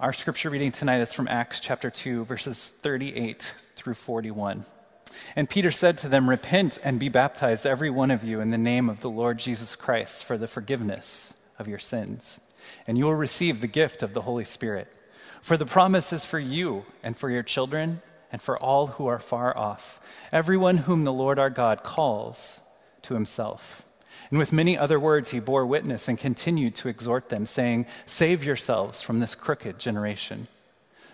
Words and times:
Our 0.00 0.14
scripture 0.14 0.48
reading 0.48 0.72
tonight 0.72 1.00
is 1.00 1.12
from 1.12 1.28
Acts 1.28 1.60
chapter 1.60 1.90
2, 1.90 2.24
verses 2.24 2.70
38 2.70 3.52
through 3.76 3.92
41. 3.92 4.64
And 5.36 5.46
Peter 5.46 5.70
said 5.70 5.98
to 5.98 6.08
them, 6.08 6.30
Repent 6.30 6.78
and 6.82 6.98
be 6.98 7.10
baptized, 7.10 7.66
every 7.66 7.90
one 7.90 8.10
of 8.10 8.24
you, 8.24 8.40
in 8.40 8.48
the 8.48 8.56
name 8.56 8.88
of 8.88 9.02
the 9.02 9.10
Lord 9.10 9.38
Jesus 9.38 9.76
Christ 9.76 10.24
for 10.24 10.38
the 10.38 10.46
forgiveness 10.46 11.34
of 11.58 11.68
your 11.68 11.78
sins, 11.78 12.40
and 12.86 12.96
you 12.96 13.04
will 13.04 13.14
receive 13.14 13.60
the 13.60 13.66
gift 13.66 14.02
of 14.02 14.14
the 14.14 14.22
Holy 14.22 14.46
Spirit. 14.46 14.88
For 15.42 15.58
the 15.58 15.66
promise 15.66 16.14
is 16.14 16.24
for 16.24 16.38
you 16.38 16.86
and 17.02 17.14
for 17.14 17.28
your 17.28 17.42
children 17.42 18.00
and 18.32 18.40
for 18.40 18.58
all 18.58 18.86
who 18.86 19.06
are 19.06 19.18
far 19.18 19.54
off, 19.54 20.00
everyone 20.32 20.78
whom 20.78 21.04
the 21.04 21.12
Lord 21.12 21.38
our 21.38 21.50
God 21.50 21.82
calls 21.82 22.62
to 23.02 23.12
himself. 23.12 23.84
And 24.30 24.38
with 24.38 24.52
many 24.52 24.78
other 24.78 25.00
words, 25.00 25.30
he 25.30 25.40
bore 25.40 25.66
witness 25.66 26.06
and 26.06 26.18
continued 26.18 26.76
to 26.76 26.88
exhort 26.88 27.28
them, 27.28 27.46
saying, 27.46 27.86
Save 28.06 28.44
yourselves 28.44 29.02
from 29.02 29.18
this 29.18 29.34
crooked 29.34 29.78
generation. 29.78 30.46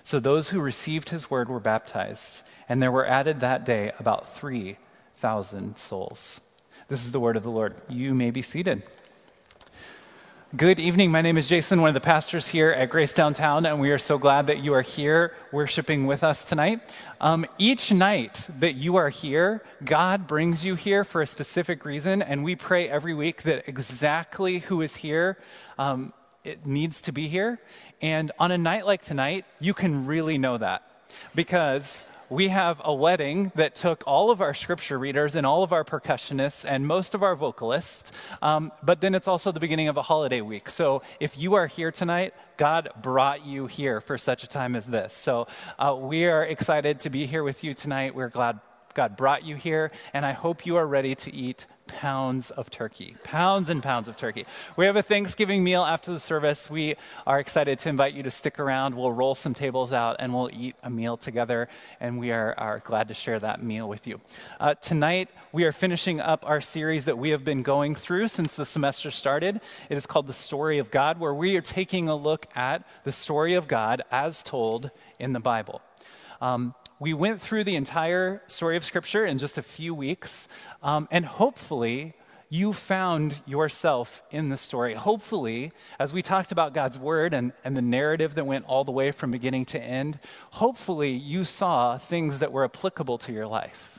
So 0.02 0.20
those 0.20 0.50
who 0.50 0.60
received 0.60 1.08
his 1.08 1.30
word 1.30 1.48
were 1.48 1.58
baptized, 1.58 2.42
and 2.68 2.82
there 2.82 2.92
were 2.92 3.06
added 3.06 3.40
that 3.40 3.64
day 3.64 3.92
about 3.98 4.32
3,000 4.34 5.76
souls. 5.78 6.40
This 6.88 7.04
is 7.04 7.12
the 7.12 7.20
word 7.20 7.36
of 7.36 7.42
the 7.42 7.50
Lord. 7.50 7.74
You 7.88 8.14
may 8.14 8.30
be 8.30 8.42
seated. 8.42 8.82
Good 10.54 10.78
evening. 10.78 11.10
My 11.10 11.22
name 11.22 11.38
is 11.38 11.48
Jason, 11.48 11.80
one 11.80 11.88
of 11.88 11.94
the 11.94 12.00
pastors 12.00 12.46
here 12.46 12.70
at 12.70 12.88
Grace 12.88 13.12
Downtown, 13.12 13.66
and 13.66 13.80
we 13.80 13.90
are 13.90 13.98
so 13.98 14.16
glad 14.16 14.46
that 14.46 14.62
you 14.62 14.74
are 14.74 14.82
here 14.82 15.34
worshiping 15.50 16.06
with 16.06 16.22
us 16.22 16.44
tonight. 16.44 16.80
Um, 17.20 17.46
each 17.58 17.90
night 17.90 18.48
that 18.60 18.74
you 18.74 18.94
are 18.94 19.08
here, 19.08 19.64
God 19.84 20.28
brings 20.28 20.64
you 20.64 20.76
here 20.76 21.02
for 21.02 21.20
a 21.20 21.26
specific 21.26 21.84
reason, 21.84 22.22
and 22.22 22.44
we 22.44 22.54
pray 22.54 22.88
every 22.88 23.12
week 23.12 23.42
that 23.42 23.64
exactly 23.66 24.60
who 24.60 24.82
is 24.82 24.94
here 24.94 25.36
um, 25.78 26.12
it 26.44 26.64
needs 26.64 27.00
to 27.02 27.12
be 27.12 27.26
here. 27.26 27.58
And 28.00 28.30
on 28.38 28.52
a 28.52 28.56
night 28.56 28.86
like 28.86 29.02
tonight, 29.02 29.46
you 29.58 29.74
can 29.74 30.06
really 30.06 30.38
know 30.38 30.58
that 30.58 30.88
because 31.34 32.04
we 32.28 32.48
have 32.48 32.80
a 32.84 32.94
wedding 32.94 33.52
that 33.54 33.74
took 33.74 34.02
all 34.06 34.30
of 34.30 34.40
our 34.40 34.54
scripture 34.54 34.98
readers 34.98 35.34
and 35.34 35.46
all 35.46 35.62
of 35.62 35.72
our 35.72 35.84
percussionists 35.84 36.64
and 36.68 36.86
most 36.86 37.14
of 37.14 37.22
our 37.22 37.36
vocalists. 37.36 38.12
Um, 38.42 38.72
but 38.82 39.00
then 39.00 39.14
it's 39.14 39.28
also 39.28 39.52
the 39.52 39.60
beginning 39.60 39.88
of 39.88 39.96
a 39.96 40.02
holiday 40.02 40.40
week. 40.40 40.68
So 40.68 41.02
if 41.20 41.38
you 41.38 41.54
are 41.54 41.66
here 41.66 41.90
tonight, 41.90 42.34
God 42.56 42.90
brought 43.00 43.46
you 43.46 43.66
here 43.66 44.00
for 44.00 44.18
such 44.18 44.44
a 44.44 44.48
time 44.48 44.74
as 44.74 44.86
this. 44.86 45.12
So 45.12 45.46
uh, 45.78 45.96
we 45.98 46.26
are 46.26 46.44
excited 46.44 47.00
to 47.00 47.10
be 47.10 47.26
here 47.26 47.42
with 47.42 47.62
you 47.62 47.74
tonight. 47.74 48.14
We're 48.14 48.28
glad 48.28 48.60
God 48.94 49.16
brought 49.16 49.44
you 49.44 49.56
here, 49.56 49.92
and 50.14 50.24
I 50.24 50.32
hope 50.32 50.64
you 50.64 50.76
are 50.76 50.86
ready 50.86 51.14
to 51.16 51.34
eat 51.34 51.66
pounds 51.86 52.50
of 52.50 52.70
turkey. 52.70 53.16
Pounds 53.22 53.70
and 53.70 53.82
pounds 53.82 54.08
of 54.08 54.16
turkey. 54.16 54.44
We 54.76 54.86
have 54.86 54.96
a 54.96 55.02
Thanksgiving 55.02 55.64
meal 55.64 55.82
after 55.82 56.12
the 56.12 56.20
service. 56.20 56.70
We 56.70 56.94
are 57.26 57.38
excited 57.38 57.78
to 57.80 57.88
invite 57.88 58.14
you 58.14 58.22
to 58.22 58.30
stick 58.30 58.58
around. 58.58 58.94
We'll 58.94 59.12
roll 59.12 59.34
some 59.34 59.54
tables 59.54 59.92
out 59.92 60.16
and 60.18 60.34
we'll 60.34 60.50
eat 60.52 60.76
a 60.82 60.90
meal 60.90 61.16
together, 61.16 61.68
and 62.00 62.18
we 62.18 62.32
are, 62.32 62.54
are 62.58 62.80
glad 62.80 63.08
to 63.08 63.14
share 63.14 63.38
that 63.38 63.62
meal 63.62 63.88
with 63.88 64.06
you. 64.06 64.20
Uh, 64.60 64.74
tonight, 64.74 65.28
we 65.52 65.64
are 65.64 65.72
finishing 65.72 66.20
up 66.20 66.48
our 66.48 66.60
series 66.60 67.04
that 67.06 67.18
we 67.18 67.30
have 67.30 67.44
been 67.44 67.62
going 67.62 67.94
through 67.94 68.28
since 68.28 68.56
the 68.56 68.66
semester 68.66 69.10
started. 69.10 69.60
It 69.88 69.96
is 69.96 70.06
called 70.06 70.26
The 70.26 70.32
Story 70.32 70.78
of 70.78 70.90
God, 70.90 71.18
where 71.18 71.34
we 71.34 71.56
are 71.56 71.62
taking 71.62 72.08
a 72.08 72.16
look 72.16 72.46
at 72.54 72.86
the 73.04 73.12
story 73.12 73.54
of 73.54 73.68
God 73.68 74.02
as 74.10 74.42
told 74.42 74.90
in 75.18 75.32
the 75.32 75.40
Bible. 75.40 75.80
Um, 76.40 76.74
we 76.98 77.12
went 77.12 77.40
through 77.40 77.64
the 77.64 77.76
entire 77.76 78.42
story 78.46 78.76
of 78.76 78.84
Scripture 78.84 79.26
in 79.26 79.38
just 79.38 79.58
a 79.58 79.62
few 79.62 79.94
weeks, 79.94 80.48
um, 80.82 81.08
and 81.10 81.26
hopefully, 81.26 82.14
you 82.48 82.72
found 82.72 83.42
yourself 83.44 84.22
in 84.30 84.48
the 84.48 84.56
story. 84.56 84.94
Hopefully, 84.94 85.72
as 85.98 86.12
we 86.12 86.22
talked 86.22 86.52
about 86.52 86.72
God's 86.72 86.98
word 86.98 87.34
and, 87.34 87.52
and 87.64 87.76
the 87.76 87.82
narrative 87.82 88.34
that 88.36 88.46
went 88.46 88.64
all 88.66 88.84
the 88.84 88.92
way 88.92 89.10
from 89.10 89.30
beginning 89.30 89.64
to 89.66 89.82
end, 89.82 90.18
hopefully 90.52 91.10
you 91.10 91.44
saw 91.44 91.98
things 91.98 92.38
that 92.38 92.52
were 92.52 92.64
applicable 92.64 93.18
to 93.18 93.32
your 93.32 93.46
life. 93.46 93.98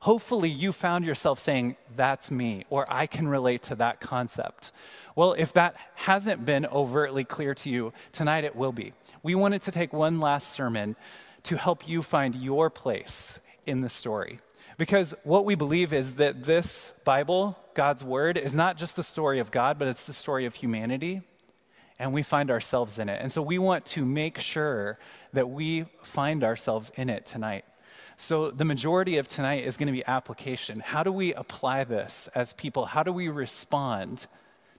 Hopefully, 0.00 0.48
you 0.48 0.72
found 0.72 1.04
yourself 1.04 1.38
saying, 1.38 1.76
That's 1.94 2.30
me, 2.30 2.64
or 2.70 2.86
I 2.92 3.06
can 3.06 3.28
relate 3.28 3.62
to 3.64 3.74
that 3.76 4.00
concept. 4.00 4.72
Well, 5.14 5.34
if 5.34 5.52
that 5.52 5.76
hasn't 5.94 6.44
been 6.44 6.66
overtly 6.66 7.24
clear 7.24 7.54
to 7.54 7.70
you, 7.70 7.92
tonight 8.10 8.44
it 8.44 8.56
will 8.56 8.72
be. 8.72 8.92
We 9.22 9.34
wanted 9.34 9.62
to 9.62 9.70
take 9.70 9.92
one 9.92 10.18
last 10.18 10.52
sermon 10.52 10.96
to 11.44 11.56
help 11.56 11.88
you 11.88 12.02
find 12.02 12.34
your 12.34 12.70
place 12.70 13.40
in 13.66 13.80
the 13.80 13.88
story. 13.88 14.38
Because 14.78 15.14
what 15.24 15.44
we 15.44 15.54
believe 15.54 15.92
is 15.92 16.14
that 16.14 16.44
this 16.44 16.92
Bible, 17.04 17.58
God's 17.74 18.02
Word, 18.02 18.38
is 18.38 18.54
not 18.54 18.78
just 18.78 18.96
the 18.96 19.02
story 19.02 19.38
of 19.38 19.50
God, 19.50 19.78
but 19.78 19.88
it's 19.88 20.06
the 20.06 20.12
story 20.14 20.46
of 20.46 20.54
humanity. 20.54 21.20
And 21.98 22.14
we 22.14 22.22
find 22.22 22.50
ourselves 22.50 22.98
in 22.98 23.10
it. 23.10 23.20
And 23.20 23.30
so 23.30 23.42
we 23.42 23.58
want 23.58 23.84
to 23.86 24.06
make 24.06 24.38
sure 24.38 24.98
that 25.34 25.50
we 25.50 25.84
find 26.02 26.42
ourselves 26.42 26.90
in 26.96 27.10
it 27.10 27.26
tonight. 27.26 27.66
So 28.16 28.50
the 28.50 28.64
majority 28.64 29.18
of 29.18 29.28
tonight 29.28 29.64
is 29.64 29.76
going 29.76 29.88
to 29.88 29.92
be 29.92 30.04
application. 30.06 30.80
How 30.80 31.02
do 31.02 31.12
we 31.12 31.34
apply 31.34 31.84
this 31.84 32.30
as 32.34 32.54
people? 32.54 32.86
How 32.86 33.02
do 33.02 33.12
we 33.12 33.28
respond 33.28 34.26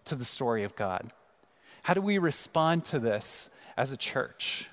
to 0.05 0.15
the 0.15 0.25
story 0.25 0.63
of 0.63 0.75
God? 0.75 1.13
How 1.83 1.93
do 1.93 2.01
we 2.01 2.17
respond 2.17 2.85
to 2.85 2.97
this 2.97 3.51
as 3.77 3.91
a 3.91 3.97
church? 3.97 4.67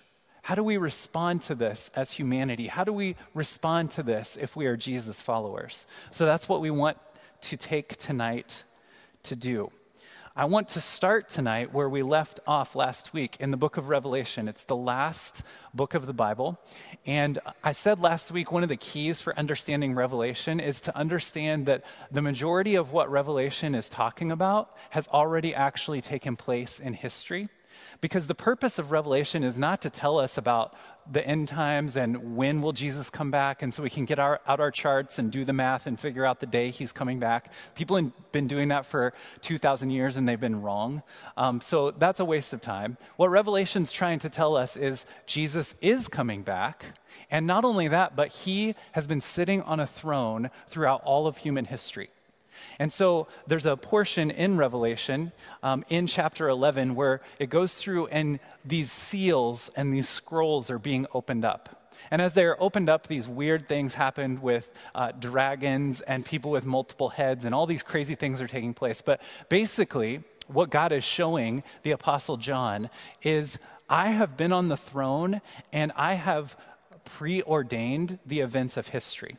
How 0.48 0.54
do 0.54 0.62
we 0.62 0.78
respond 0.78 1.42
to 1.42 1.54
this 1.54 1.90
as 1.94 2.12
humanity? 2.12 2.68
How 2.68 2.82
do 2.82 2.90
we 2.90 3.16
respond 3.34 3.90
to 3.90 4.02
this 4.02 4.38
if 4.40 4.56
we 4.56 4.64
are 4.64 4.78
Jesus 4.78 5.20
followers? 5.20 5.86
So 6.10 6.24
that's 6.24 6.48
what 6.48 6.62
we 6.62 6.70
want 6.70 6.96
to 7.42 7.58
take 7.58 7.98
tonight 7.98 8.64
to 9.24 9.36
do. 9.36 9.70
I 10.34 10.46
want 10.46 10.68
to 10.68 10.80
start 10.80 11.28
tonight 11.28 11.74
where 11.74 11.90
we 11.90 12.02
left 12.02 12.40
off 12.46 12.74
last 12.74 13.12
week 13.12 13.36
in 13.40 13.50
the 13.50 13.58
book 13.58 13.76
of 13.76 13.90
Revelation. 13.90 14.48
It's 14.48 14.64
the 14.64 14.74
last 14.74 15.42
book 15.74 15.92
of 15.92 16.06
the 16.06 16.14
Bible. 16.14 16.58
And 17.04 17.38
I 17.62 17.72
said 17.72 18.00
last 18.00 18.32
week 18.32 18.50
one 18.50 18.62
of 18.62 18.70
the 18.70 18.78
keys 18.78 19.20
for 19.20 19.38
understanding 19.38 19.94
Revelation 19.94 20.60
is 20.60 20.80
to 20.80 20.96
understand 20.96 21.66
that 21.66 21.84
the 22.10 22.22
majority 22.22 22.74
of 22.74 22.90
what 22.90 23.10
Revelation 23.10 23.74
is 23.74 23.90
talking 23.90 24.32
about 24.32 24.72
has 24.88 25.08
already 25.08 25.54
actually 25.54 26.00
taken 26.00 26.36
place 26.36 26.80
in 26.80 26.94
history. 26.94 27.50
Because 28.00 28.26
the 28.28 28.34
purpose 28.34 28.78
of 28.78 28.92
Revelation 28.92 29.42
is 29.42 29.58
not 29.58 29.82
to 29.82 29.90
tell 29.90 30.18
us 30.18 30.38
about 30.38 30.74
the 31.10 31.26
end 31.26 31.48
times 31.48 31.96
and 31.96 32.36
when 32.36 32.60
will 32.60 32.72
Jesus 32.72 33.08
come 33.10 33.30
back, 33.30 33.62
and 33.62 33.72
so 33.72 33.82
we 33.82 33.90
can 33.90 34.04
get 34.04 34.18
our, 34.18 34.40
out 34.46 34.60
our 34.60 34.70
charts 34.70 35.18
and 35.18 35.32
do 35.32 35.44
the 35.44 35.52
math 35.52 35.86
and 35.86 35.98
figure 35.98 36.24
out 36.24 36.40
the 36.40 36.46
day 36.46 36.70
he's 36.70 36.92
coming 36.92 37.18
back. 37.18 37.52
People 37.74 37.96
have 37.96 38.12
been 38.30 38.46
doing 38.46 38.68
that 38.68 38.84
for 38.84 39.12
2,000 39.40 39.90
years 39.90 40.16
and 40.16 40.28
they've 40.28 40.38
been 40.38 40.62
wrong. 40.62 41.02
Um, 41.36 41.60
so 41.60 41.90
that's 41.90 42.20
a 42.20 42.24
waste 42.24 42.52
of 42.52 42.60
time. 42.60 42.98
What 43.16 43.30
Revelation's 43.30 43.90
trying 43.90 44.18
to 44.20 44.28
tell 44.28 44.56
us 44.56 44.76
is 44.76 45.06
Jesus 45.26 45.74
is 45.80 46.08
coming 46.08 46.42
back. 46.42 46.84
And 47.30 47.46
not 47.46 47.64
only 47.64 47.88
that, 47.88 48.14
but 48.14 48.28
he 48.28 48.74
has 48.92 49.06
been 49.06 49.20
sitting 49.20 49.62
on 49.62 49.80
a 49.80 49.86
throne 49.86 50.50
throughout 50.68 51.02
all 51.04 51.26
of 51.26 51.38
human 51.38 51.64
history. 51.64 52.10
And 52.78 52.92
so 52.92 53.28
there's 53.46 53.66
a 53.66 53.76
portion 53.76 54.30
in 54.30 54.56
Revelation 54.56 55.32
um, 55.62 55.84
in 55.88 56.06
chapter 56.06 56.48
11 56.48 56.94
where 56.94 57.20
it 57.38 57.50
goes 57.50 57.74
through 57.74 58.06
and 58.08 58.40
these 58.64 58.90
seals 58.92 59.70
and 59.76 59.92
these 59.92 60.08
scrolls 60.08 60.70
are 60.70 60.78
being 60.78 61.06
opened 61.12 61.44
up. 61.44 61.78
And 62.10 62.22
as 62.22 62.32
they're 62.32 62.60
opened 62.62 62.88
up, 62.88 63.06
these 63.06 63.28
weird 63.28 63.68
things 63.68 63.94
happened 63.94 64.40
with 64.40 64.70
uh, 64.94 65.12
dragons 65.12 66.00
and 66.00 66.24
people 66.24 66.50
with 66.50 66.64
multiple 66.64 67.08
heads, 67.10 67.44
and 67.44 67.54
all 67.54 67.66
these 67.66 67.82
crazy 67.82 68.14
things 68.14 68.40
are 68.40 68.46
taking 68.46 68.72
place. 68.72 69.02
But 69.02 69.20
basically, 69.48 70.22
what 70.46 70.70
God 70.70 70.92
is 70.92 71.04
showing 71.04 71.62
the 71.82 71.90
Apostle 71.90 72.36
John 72.36 72.88
is 73.22 73.58
I 73.88 74.10
have 74.10 74.36
been 74.36 74.52
on 74.52 74.68
the 74.68 74.76
throne 74.76 75.40
and 75.72 75.92
I 75.96 76.14
have 76.14 76.56
preordained 77.04 78.18
the 78.26 78.40
events 78.40 78.76
of 78.76 78.88
history. 78.88 79.36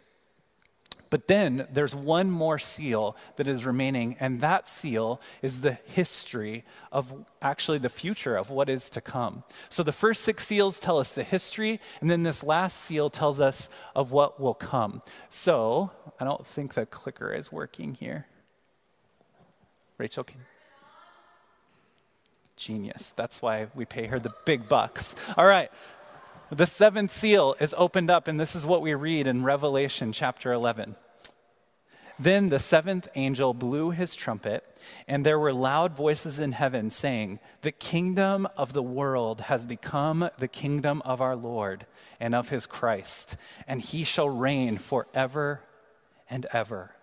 But 1.09 1.28
then 1.28 1.68
there's 1.72 1.96
one 1.96 2.30
more 2.30 2.59
seal 2.59 3.18
that 3.38 3.47
is 3.47 3.66
remaining, 3.66 4.16
and 4.20 4.42
that 4.42 4.68
seal 4.68 5.20
is 5.42 5.62
the 5.62 5.74
history 5.74 6.64
of 6.92 7.25
actually 7.42 7.80
the 7.80 7.90
future 7.90 8.36
of 8.36 8.50
what 8.50 8.70
is 8.70 8.90
to 8.92 9.02
come. 9.02 9.44
So 9.69 9.81
the 9.81 9.92
first 9.92 10.22
six 10.22 10.46
seals 10.46 10.78
tell 10.78 11.00
us 11.00 11.12
the 11.12 11.24
history, 11.24 11.80
and 12.01 12.12
then 12.12 12.24
this 12.24 12.44
last 12.44 12.80
seal 12.80 13.10
tells 13.10 13.39
us 13.39 13.69
of 13.95 14.12
what 14.12 14.39
will 14.39 14.54
come. 14.54 15.01
So 15.30 15.92
I 16.19 16.25
don't 16.25 16.45
think 16.45 16.75
the 16.75 16.86
clicker 16.86 17.34
is 17.34 17.51
working 17.51 17.95
here. 17.95 18.28
Rachel 19.98 20.24
can. 20.24 20.38
Genius. 22.56 23.13
That's 23.16 23.42
why 23.42 23.68
we 23.74 23.86
pay 23.86 24.07
her 24.07 24.19
the 24.19 24.34
big 24.45 24.68
bucks. 24.68 25.16
All 25.38 25.45
right. 25.45 25.72
The 26.51 26.66
seventh 26.66 27.13
seal 27.13 27.56
is 27.60 27.75
opened 27.78 28.10
up, 28.10 28.28
and 28.28 28.40
this 28.40 28.56
is 28.56 28.66
what 28.66 28.81
we 28.81 28.96
read 28.96 29.28
in 29.28 29.44
Revelation 29.44 30.12
chapter 30.12 30.51
11. 30.51 30.96
Then 32.18 32.50
the 32.50 32.57
seventh 32.57 33.07
angel 33.13 33.54
blew 33.54 33.92
his 33.92 34.16
trumpet, 34.16 34.66
and 35.07 35.24
there 35.24 35.38
were 35.38 35.54
loud 35.54 35.94
voices 35.94 36.40
in 36.40 36.54
heaven 36.54 36.90
saying, 36.90 37.40
The 37.62 37.72
kingdom 37.72 38.48
of 38.57 38.74
the 38.74 38.81
world 38.81 39.42
has 39.42 39.68
become 39.68 40.31
the 40.40 40.48
kingdom 40.48 41.04
of 41.06 41.22
our 41.22 41.36
Lord 41.36 41.86
and 42.19 42.34
of 42.34 42.50
his 42.50 42.66
Christ, 42.66 43.38
and 43.68 43.80
he 43.80 44.04
shall 44.04 44.30
reign 44.30 44.80
forever 44.80 45.62
and 46.31 46.48
ever. 46.51 46.96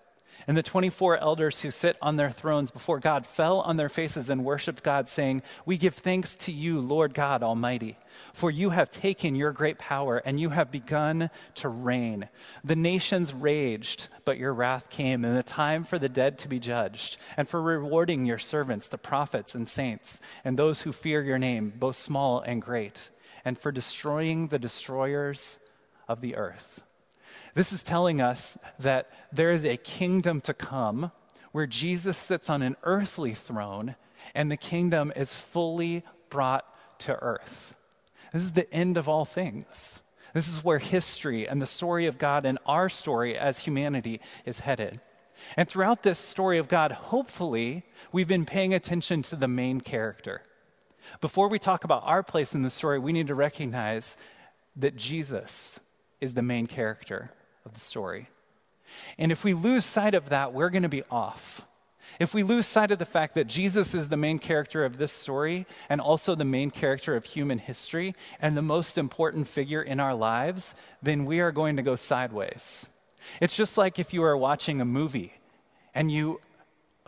And 0.46 0.56
the 0.56 0.62
24 0.62 1.18
elders 1.18 1.60
who 1.60 1.70
sit 1.70 1.96
on 2.00 2.16
their 2.16 2.30
thrones 2.30 2.70
before 2.70 3.00
God 3.00 3.26
fell 3.26 3.60
on 3.60 3.76
their 3.76 3.88
faces 3.88 4.30
and 4.30 4.44
worshiped 4.44 4.82
God, 4.82 5.08
saying, 5.08 5.42
We 5.64 5.76
give 5.76 5.94
thanks 5.94 6.36
to 6.36 6.52
you, 6.52 6.80
Lord 6.80 7.14
God 7.14 7.42
Almighty, 7.42 7.98
for 8.32 8.50
you 8.50 8.70
have 8.70 8.90
taken 8.90 9.34
your 9.34 9.52
great 9.52 9.78
power 9.78 10.18
and 10.18 10.38
you 10.38 10.50
have 10.50 10.70
begun 10.70 11.30
to 11.56 11.68
reign. 11.68 12.28
The 12.62 12.76
nations 12.76 13.34
raged, 13.34 14.08
but 14.24 14.38
your 14.38 14.54
wrath 14.54 14.88
came, 14.88 15.24
and 15.24 15.36
the 15.36 15.42
time 15.42 15.84
for 15.84 15.98
the 15.98 16.08
dead 16.08 16.38
to 16.38 16.48
be 16.48 16.60
judged, 16.60 17.16
and 17.36 17.48
for 17.48 17.60
rewarding 17.60 18.24
your 18.24 18.38
servants, 18.38 18.88
the 18.88 18.98
prophets 18.98 19.54
and 19.54 19.68
saints, 19.68 20.20
and 20.44 20.56
those 20.56 20.82
who 20.82 20.92
fear 20.92 21.22
your 21.22 21.38
name, 21.38 21.72
both 21.76 21.96
small 21.96 22.40
and 22.40 22.62
great, 22.62 23.10
and 23.44 23.58
for 23.58 23.72
destroying 23.72 24.48
the 24.48 24.58
destroyers 24.58 25.58
of 26.08 26.20
the 26.20 26.36
earth. 26.36 26.82
This 27.56 27.72
is 27.72 27.82
telling 27.82 28.20
us 28.20 28.58
that 28.78 29.10
there 29.32 29.50
is 29.50 29.64
a 29.64 29.78
kingdom 29.78 30.42
to 30.42 30.52
come 30.52 31.10
where 31.52 31.66
Jesus 31.66 32.18
sits 32.18 32.50
on 32.50 32.60
an 32.60 32.76
earthly 32.82 33.32
throne 33.32 33.96
and 34.34 34.52
the 34.52 34.58
kingdom 34.58 35.10
is 35.16 35.34
fully 35.34 36.04
brought 36.28 36.66
to 36.98 37.14
earth. 37.22 37.74
This 38.34 38.42
is 38.42 38.52
the 38.52 38.70
end 38.74 38.98
of 38.98 39.08
all 39.08 39.24
things. 39.24 40.02
This 40.34 40.48
is 40.48 40.62
where 40.62 40.78
history 40.78 41.48
and 41.48 41.62
the 41.62 41.66
story 41.66 42.04
of 42.04 42.18
God 42.18 42.44
and 42.44 42.58
our 42.66 42.90
story 42.90 43.38
as 43.38 43.60
humanity 43.60 44.20
is 44.44 44.58
headed. 44.58 45.00
And 45.56 45.66
throughout 45.66 46.02
this 46.02 46.18
story 46.18 46.58
of 46.58 46.68
God, 46.68 46.92
hopefully, 46.92 47.84
we've 48.12 48.28
been 48.28 48.44
paying 48.44 48.74
attention 48.74 49.22
to 49.22 49.36
the 49.36 49.48
main 49.48 49.80
character. 49.80 50.42
Before 51.22 51.48
we 51.48 51.58
talk 51.58 51.84
about 51.84 52.02
our 52.04 52.22
place 52.22 52.54
in 52.54 52.60
the 52.60 52.68
story, 52.68 52.98
we 52.98 53.12
need 53.12 53.28
to 53.28 53.34
recognize 53.34 54.18
that 54.76 54.96
Jesus 54.96 55.80
is 56.20 56.34
the 56.34 56.42
main 56.42 56.66
character 56.66 57.30
of 57.66 57.74
the 57.74 57.80
story. 57.80 58.28
And 59.18 59.30
if 59.30 59.44
we 59.44 59.52
lose 59.52 59.84
sight 59.84 60.14
of 60.14 60.30
that, 60.30 60.54
we're 60.54 60.70
going 60.70 60.84
to 60.84 60.88
be 60.88 61.02
off. 61.10 61.66
If 62.20 62.32
we 62.32 62.44
lose 62.44 62.66
sight 62.66 62.92
of 62.92 62.98
the 62.98 63.04
fact 63.04 63.34
that 63.34 63.48
Jesus 63.48 63.92
is 63.92 64.08
the 64.08 64.16
main 64.16 64.38
character 64.38 64.84
of 64.84 64.96
this 64.96 65.12
story 65.12 65.66
and 65.88 66.00
also 66.00 66.34
the 66.34 66.44
main 66.44 66.70
character 66.70 67.16
of 67.16 67.24
human 67.24 67.58
history 67.58 68.14
and 68.40 68.56
the 68.56 68.62
most 68.62 68.96
important 68.96 69.48
figure 69.48 69.82
in 69.82 70.00
our 70.00 70.14
lives, 70.14 70.74
then 71.02 71.26
we 71.26 71.40
are 71.40 71.52
going 71.52 71.76
to 71.76 71.82
go 71.82 71.96
sideways. 71.96 72.88
It's 73.40 73.56
just 73.56 73.76
like 73.76 73.98
if 73.98 74.14
you 74.14 74.22
are 74.22 74.36
watching 74.36 74.80
a 74.80 74.84
movie 74.84 75.34
and 75.94 76.10
you 76.10 76.40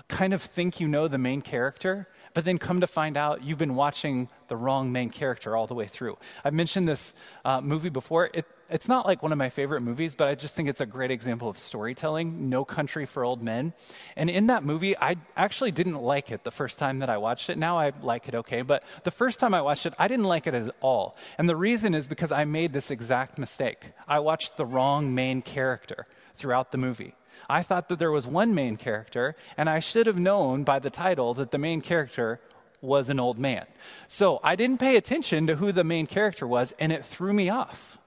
kind 0.09 0.35
of 0.35 0.43
think 0.43 0.81
you 0.81 0.89
know 0.89 1.07
the 1.07 1.19
main 1.19 1.43
character, 1.43 2.09
but 2.35 2.45
then 2.45 2.59
come 2.59 2.81
to 2.81 2.87
find 2.87 3.17
out 3.17 3.45
you've 3.45 3.59
been 3.59 3.77
watching 3.77 4.29
the 4.49 4.57
wrong 4.57 4.93
main 4.93 5.11
character 5.11 5.57
all 5.57 5.67
the 5.67 5.75
way 5.75 5.87
through. 5.87 6.19
I've 6.45 6.55
mentioned 6.55 6.89
this 6.89 7.15
uh, 7.45 7.61
movie 7.61 7.89
before. 7.89 8.31
It, 8.35 8.47
it's 8.71 8.89
not 8.89 9.07
like 9.07 9.23
one 9.23 9.33
of 9.33 9.39
my 9.39 9.49
favorite 9.49 9.81
movies, 9.81 10.15
but 10.15 10.29
I 10.29 10.35
just 10.35 10.55
think 10.55 10.69
it's 10.69 10.81
a 10.81 10.87
great 10.87 11.11
example 11.11 11.49
of 11.49 11.57
storytelling 11.57 12.51
No 12.51 12.65
Country 12.65 13.07
for 13.07 13.25
Old 13.25 13.43
Men. 13.43 13.73
And 14.17 14.29
in 14.29 14.47
that 14.49 14.65
movie, 14.65 14.97
I 14.99 15.17
actually 15.37 15.71
didn't 15.71 16.01
like 16.03 16.31
it 16.31 16.45
the 16.45 16.51
first 16.51 16.79
time 16.79 16.99
that 16.99 17.09
I 17.09 17.17
watched 17.17 17.49
it. 17.49 17.57
Now 17.57 17.79
I 17.79 17.93
like 18.03 18.29
it 18.29 18.35
okay, 18.35 18.63
but 18.63 18.85
the 19.05 19.11
first 19.11 19.39
time 19.39 19.55
I 19.55 19.63
watched 19.63 19.87
it, 19.87 19.95
I 19.99 20.07
didn't 20.07 20.27
like 20.27 20.47
it 20.47 20.55
at 20.55 20.75
all. 20.81 21.17
And 21.39 21.49
the 21.49 21.57
reason 21.57 21.95
is 21.95 22.07
because 22.07 22.31
I 22.31 22.45
made 22.45 22.73
this 22.73 22.91
exact 22.91 23.39
mistake. 23.39 23.93
I 24.07 24.19
watched 24.19 24.57
the 24.57 24.67
wrong 24.67 25.15
main 25.15 25.41
character 25.41 26.07
throughout 26.37 26.71
the 26.71 26.79
movie. 26.79 27.15
I 27.49 27.63
thought 27.63 27.89
that 27.89 27.99
there 27.99 28.13
was 28.13 28.27
one 28.27 28.55
main 28.55 28.77
character, 28.77 29.35
and 29.57 29.71
I 29.71 29.81
should 29.81 30.07
have 30.07 30.19
known 30.19 30.65
by 30.65 30.79
the 30.79 30.91
title 30.91 31.35
that 31.35 31.51
the 31.53 31.59
main 31.59 31.81
character 31.81 32.41
was 32.81 33.09
an 33.09 33.19
old 33.19 33.39
man. 33.39 33.67
So 34.07 34.41
I 34.43 34.57
didn't 34.57 34.81
pay 34.81 34.97
attention 34.97 35.47
to 35.47 35.57
who 35.57 35.73
the 35.73 35.85
main 35.85 36.07
character 36.07 36.47
was, 36.47 36.73
and 36.79 36.93
it 36.93 37.05
threw 37.05 37.33
me 37.33 37.49
off. 37.49 37.98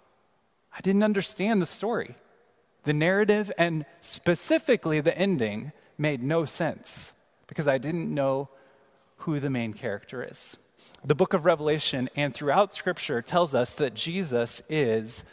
I 0.73 0.81
didn't 0.81 1.03
understand 1.03 1.61
the 1.61 1.65
story. 1.65 2.15
The 2.83 2.93
narrative 2.93 3.51
and 3.57 3.85
specifically 4.01 5.01
the 5.01 5.17
ending 5.17 5.71
made 5.97 6.23
no 6.23 6.45
sense 6.45 7.13
because 7.47 7.67
I 7.67 7.77
didn't 7.77 8.13
know 8.13 8.49
who 9.17 9.39
the 9.39 9.49
main 9.49 9.73
character 9.73 10.25
is. 10.27 10.57
The 11.03 11.15
book 11.15 11.33
of 11.33 11.45
Revelation 11.45 12.09
and 12.15 12.33
throughout 12.33 12.73
Scripture 12.73 13.21
tells 13.21 13.53
us 13.53 13.73
that 13.73 13.93
Jesus 13.93 14.61
is 14.69 15.23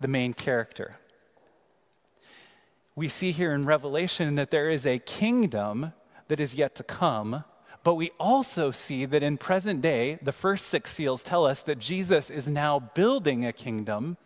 the 0.00 0.08
main 0.08 0.34
character. 0.34 0.96
We 2.94 3.08
see 3.08 3.32
here 3.32 3.52
in 3.52 3.66
Revelation 3.66 4.36
that 4.36 4.50
there 4.50 4.70
is 4.70 4.86
a 4.86 4.98
kingdom 4.98 5.92
that 6.28 6.40
is 6.40 6.54
yet 6.54 6.74
to 6.76 6.82
come, 6.82 7.44
but 7.84 7.94
we 7.94 8.10
also 8.18 8.70
see 8.70 9.04
that 9.04 9.22
in 9.22 9.36
present 9.36 9.80
day, 9.80 10.18
the 10.22 10.32
first 10.32 10.66
six 10.66 10.92
seals 10.92 11.22
tell 11.22 11.44
us 11.44 11.62
that 11.62 11.78
Jesus 11.78 12.30
is 12.30 12.48
now 12.48 12.80
building 12.80 13.44
a 13.44 13.52
kingdom 13.52 14.16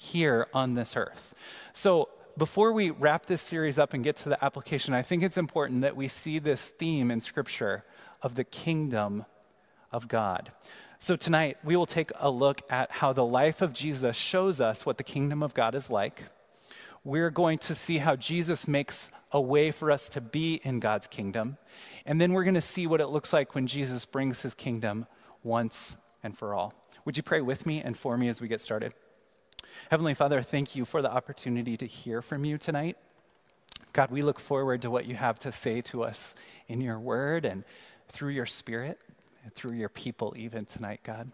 here 0.00 0.46
on 0.54 0.74
this 0.74 0.96
earth. 0.96 1.34
So, 1.74 2.08
before 2.38 2.72
we 2.72 2.88
wrap 2.88 3.26
this 3.26 3.42
series 3.42 3.78
up 3.78 3.92
and 3.92 4.02
get 4.02 4.16
to 4.16 4.30
the 4.30 4.42
application, 4.42 4.94
I 4.94 5.02
think 5.02 5.22
it's 5.22 5.36
important 5.36 5.82
that 5.82 5.94
we 5.94 6.08
see 6.08 6.38
this 6.38 6.64
theme 6.64 7.10
in 7.10 7.20
Scripture 7.20 7.84
of 8.22 8.34
the 8.34 8.44
kingdom 8.44 9.26
of 9.92 10.08
God. 10.08 10.52
So, 11.00 11.16
tonight 11.16 11.58
we 11.62 11.76
will 11.76 11.84
take 11.84 12.12
a 12.18 12.30
look 12.30 12.62
at 12.70 12.90
how 12.90 13.12
the 13.12 13.26
life 13.26 13.60
of 13.60 13.74
Jesus 13.74 14.16
shows 14.16 14.58
us 14.58 14.86
what 14.86 14.96
the 14.96 15.04
kingdom 15.04 15.42
of 15.42 15.52
God 15.52 15.74
is 15.74 15.90
like. 15.90 16.22
We're 17.04 17.30
going 17.30 17.58
to 17.58 17.74
see 17.74 17.98
how 17.98 18.16
Jesus 18.16 18.66
makes 18.66 19.10
a 19.32 19.40
way 19.40 19.70
for 19.70 19.90
us 19.90 20.08
to 20.10 20.22
be 20.22 20.62
in 20.64 20.80
God's 20.80 21.08
kingdom. 21.08 21.58
And 22.06 22.18
then 22.18 22.32
we're 22.32 22.44
going 22.44 22.54
to 22.54 22.62
see 22.62 22.86
what 22.86 23.02
it 23.02 23.08
looks 23.08 23.34
like 23.34 23.54
when 23.54 23.66
Jesus 23.66 24.06
brings 24.06 24.40
his 24.40 24.54
kingdom 24.54 25.06
once 25.42 25.98
and 26.22 26.36
for 26.36 26.54
all. 26.54 26.72
Would 27.04 27.18
you 27.18 27.22
pray 27.22 27.42
with 27.42 27.66
me 27.66 27.82
and 27.82 27.98
for 27.98 28.16
me 28.16 28.28
as 28.28 28.40
we 28.40 28.48
get 28.48 28.62
started? 28.62 28.94
Heavenly 29.88 30.14
Father, 30.14 30.42
thank 30.42 30.76
you 30.76 30.84
for 30.84 31.02
the 31.02 31.10
opportunity 31.10 31.76
to 31.76 31.86
hear 31.86 32.22
from 32.22 32.44
you 32.44 32.58
tonight. 32.58 32.96
God, 33.92 34.10
we 34.10 34.22
look 34.22 34.38
forward 34.38 34.82
to 34.82 34.90
what 34.90 35.06
you 35.06 35.16
have 35.16 35.38
to 35.40 35.52
say 35.52 35.80
to 35.82 36.04
us 36.04 36.34
in 36.68 36.80
your 36.80 36.98
word 36.98 37.44
and 37.44 37.64
through 38.08 38.30
your 38.30 38.46
spirit 38.46 39.00
and 39.42 39.52
through 39.54 39.72
your 39.72 39.88
people, 39.88 40.34
even 40.36 40.64
tonight, 40.64 41.00
God. 41.02 41.32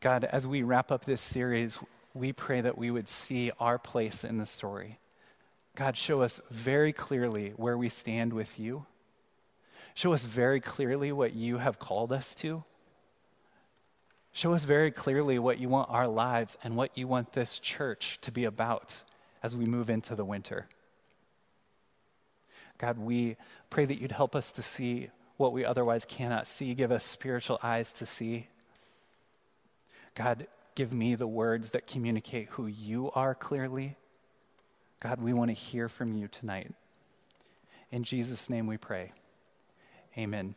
God, 0.00 0.24
as 0.24 0.46
we 0.46 0.62
wrap 0.62 0.90
up 0.90 1.04
this 1.04 1.20
series, 1.20 1.78
we 2.14 2.32
pray 2.32 2.60
that 2.62 2.78
we 2.78 2.90
would 2.90 3.08
see 3.08 3.52
our 3.60 3.78
place 3.78 4.24
in 4.24 4.38
the 4.38 4.46
story. 4.46 4.98
God, 5.76 5.96
show 5.96 6.22
us 6.22 6.40
very 6.50 6.92
clearly 6.92 7.50
where 7.56 7.78
we 7.78 7.88
stand 7.88 8.32
with 8.32 8.58
you. 8.58 8.86
Show 9.94 10.12
us 10.12 10.24
very 10.24 10.60
clearly 10.60 11.12
what 11.12 11.34
you 11.34 11.58
have 11.58 11.78
called 11.78 12.12
us 12.12 12.34
to. 12.36 12.64
Show 14.32 14.52
us 14.52 14.64
very 14.64 14.90
clearly 14.90 15.38
what 15.38 15.58
you 15.58 15.68
want 15.68 15.90
our 15.90 16.06
lives 16.06 16.56
and 16.62 16.76
what 16.76 16.96
you 16.96 17.08
want 17.08 17.32
this 17.32 17.58
church 17.58 18.20
to 18.22 18.30
be 18.30 18.44
about 18.44 19.02
as 19.42 19.56
we 19.56 19.64
move 19.64 19.90
into 19.90 20.14
the 20.14 20.24
winter. 20.24 20.66
God, 22.78 22.98
we 22.98 23.36
pray 23.68 23.84
that 23.84 24.00
you'd 24.00 24.12
help 24.12 24.36
us 24.36 24.52
to 24.52 24.62
see 24.62 25.10
what 25.36 25.52
we 25.52 25.64
otherwise 25.64 26.04
cannot 26.04 26.46
see. 26.46 26.74
Give 26.74 26.92
us 26.92 27.04
spiritual 27.04 27.58
eyes 27.62 27.92
to 27.92 28.06
see. 28.06 28.48
God, 30.14 30.46
give 30.74 30.92
me 30.92 31.14
the 31.14 31.26
words 31.26 31.70
that 31.70 31.86
communicate 31.86 32.48
who 32.50 32.66
you 32.66 33.10
are 33.14 33.34
clearly. 33.34 33.96
God, 35.00 35.20
we 35.20 35.32
want 35.32 35.50
to 35.50 35.54
hear 35.54 35.88
from 35.88 36.14
you 36.14 36.28
tonight. 36.28 36.72
In 37.90 38.04
Jesus' 38.04 38.48
name 38.48 38.66
we 38.66 38.76
pray. 38.76 39.12
Amen 40.16 40.54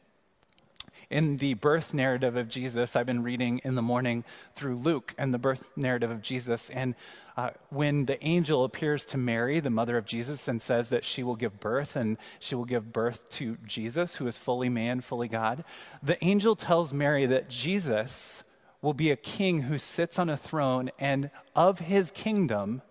in 1.13 1.37
the 1.37 1.53
birth 1.53 1.93
narrative 1.93 2.35
of 2.35 2.49
Jesus. 2.49 2.95
I've 2.95 3.05
been 3.05 3.21
reading 3.21 3.61
in 3.63 3.75
the 3.75 3.83
morning 3.83 4.23
through 4.55 4.75
Luke 4.77 5.13
and 5.15 5.31
the 5.31 5.37
birth 5.37 5.63
narrative 5.75 6.09
of 6.09 6.23
Jesus. 6.23 6.71
And 6.71 6.95
uh, 7.37 7.51
when 7.69 8.05
the 8.05 8.21
angel 8.25 8.63
appears 8.63 9.05
to 9.05 9.17
Mary, 9.17 9.59
the 9.59 9.69
mother 9.69 9.95
of 9.95 10.05
Jesus, 10.05 10.47
and 10.47 10.59
says 10.59 10.89
that 10.89 11.05
she 11.05 11.21
will 11.21 11.35
give 11.35 11.59
birth 11.59 11.95
and 11.95 12.17
she 12.39 12.55
will 12.55 12.65
give 12.65 12.91
birth 12.91 13.29
to 13.29 13.57
Jesus, 13.65 14.15
who 14.15 14.25
is 14.25 14.37
fully 14.37 14.69
man, 14.69 15.01
fully 15.01 15.27
God, 15.27 15.63
the 16.01 16.21
angel 16.25 16.55
tells 16.55 16.93
Mary 16.93 17.27
that 17.27 17.47
Jesus 17.47 18.43
will 18.81 18.93
be 18.93 19.11
a 19.11 19.15
king 19.15 19.61
who 19.63 19.77
sits 19.77 20.17
on 20.17 20.29
a 20.29 20.35
throne, 20.35 20.89
and 20.99 21.29
of 21.55 21.79
his 21.79 22.11
kingdom 22.11 22.81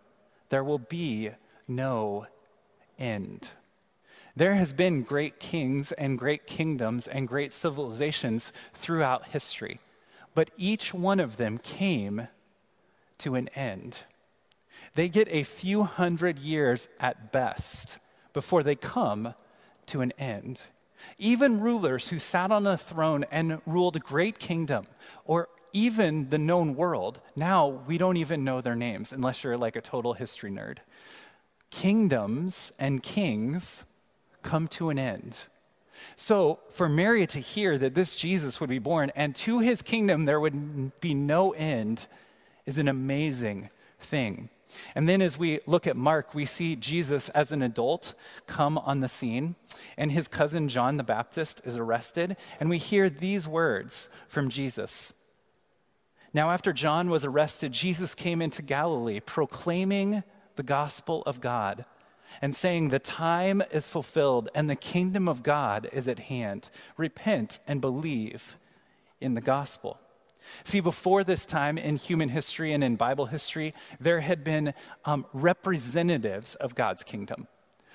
there 0.48 0.64
will 0.64 0.78
be 0.78 1.30
no 1.66 2.26
end. 2.98 3.48
There 4.34 4.54
has 4.54 4.72
been 4.72 5.02
great 5.02 5.38
kings 5.38 5.92
and 5.92 6.18
great 6.18 6.46
kingdoms 6.46 7.06
and 7.06 7.28
great 7.28 7.52
civilizations 7.52 8.52
throughout 8.72 9.28
history, 9.28 9.78
but 10.34 10.50
each 10.56 10.94
one 10.94 11.20
of 11.20 11.36
them 11.36 11.58
came 11.58 12.28
to 13.18 13.34
an 13.34 13.48
end. 13.48 14.04
They 14.94 15.08
get 15.08 15.28
a 15.30 15.42
few 15.42 15.82
hundred 15.84 16.38
years 16.38 16.88
at 16.98 17.30
best 17.30 17.98
before 18.32 18.62
they 18.62 18.74
come 18.74 19.34
to 19.86 20.00
an 20.00 20.12
end. 20.18 20.62
Even 21.18 21.60
rulers 21.60 22.08
who 22.08 22.18
sat 22.18 22.50
on 22.50 22.66
a 22.66 22.78
throne 22.78 23.24
and 23.30 23.60
ruled 23.66 23.96
a 23.96 24.00
great 24.00 24.38
kingdom, 24.38 24.84
or 25.24 25.48
even 25.72 26.30
the 26.30 26.38
known 26.38 26.74
world, 26.74 27.20
now 27.36 27.66
we 27.66 27.98
don't 27.98 28.16
even 28.16 28.44
know 28.44 28.60
their 28.60 28.76
names 28.76 29.12
unless 29.12 29.44
you're 29.44 29.58
like 29.58 29.76
a 29.76 29.80
total 29.80 30.14
history 30.14 30.50
nerd. 30.50 30.78
Kingdoms 31.70 32.72
and 32.78 33.02
kings 33.02 33.84
come 34.42 34.68
to 34.68 34.90
an 34.90 34.98
end. 34.98 35.46
So, 36.16 36.60
for 36.70 36.88
Mary 36.88 37.26
to 37.28 37.38
hear 37.38 37.78
that 37.78 37.94
this 37.94 38.16
Jesus 38.16 38.60
would 38.60 38.70
be 38.70 38.78
born 38.78 39.12
and 39.14 39.34
to 39.36 39.60
his 39.60 39.82
kingdom 39.82 40.24
there 40.24 40.40
would 40.40 41.00
be 41.00 41.14
no 41.14 41.52
end 41.52 42.06
is 42.66 42.78
an 42.78 42.88
amazing 42.88 43.70
thing. 43.98 44.48
And 44.94 45.08
then 45.08 45.20
as 45.20 45.38
we 45.38 45.60
look 45.66 45.86
at 45.86 45.96
Mark, 45.96 46.34
we 46.34 46.46
see 46.46 46.76
Jesus 46.76 47.28
as 47.30 47.52
an 47.52 47.62
adult 47.62 48.14
come 48.46 48.78
on 48.78 49.00
the 49.00 49.08
scene, 49.08 49.54
and 49.96 50.10
his 50.12 50.28
cousin 50.28 50.68
John 50.68 50.96
the 50.96 51.04
Baptist 51.04 51.60
is 51.64 51.76
arrested, 51.76 52.36
and 52.58 52.70
we 52.70 52.78
hear 52.78 53.10
these 53.10 53.46
words 53.46 54.08
from 54.28 54.48
Jesus. 54.48 55.12
Now, 56.34 56.50
after 56.50 56.72
John 56.72 57.10
was 57.10 57.24
arrested, 57.24 57.72
Jesus 57.72 58.14
came 58.14 58.40
into 58.40 58.62
Galilee 58.62 59.20
proclaiming 59.20 60.22
the 60.56 60.62
gospel 60.62 61.22
of 61.26 61.40
God 61.40 61.84
and 62.40 62.56
saying, 62.56 62.88
The 62.88 62.98
time 62.98 63.62
is 63.70 63.88
fulfilled 63.88 64.48
and 64.54 64.70
the 64.70 64.76
kingdom 64.76 65.28
of 65.28 65.42
God 65.42 65.88
is 65.92 66.08
at 66.08 66.20
hand. 66.20 66.70
Repent 66.96 67.60
and 67.66 67.80
believe 67.80 68.56
in 69.20 69.34
the 69.34 69.40
gospel. 69.40 69.98
See, 70.64 70.80
before 70.80 71.24
this 71.24 71.46
time 71.46 71.78
in 71.78 71.96
human 71.96 72.28
history 72.28 72.72
and 72.72 72.82
in 72.82 72.96
Bible 72.96 73.26
history, 73.26 73.74
there 74.00 74.20
had 74.20 74.42
been 74.42 74.74
um, 75.04 75.26
representatives 75.32 76.54
of 76.56 76.74
God's 76.74 77.02
kingdom. 77.02 77.46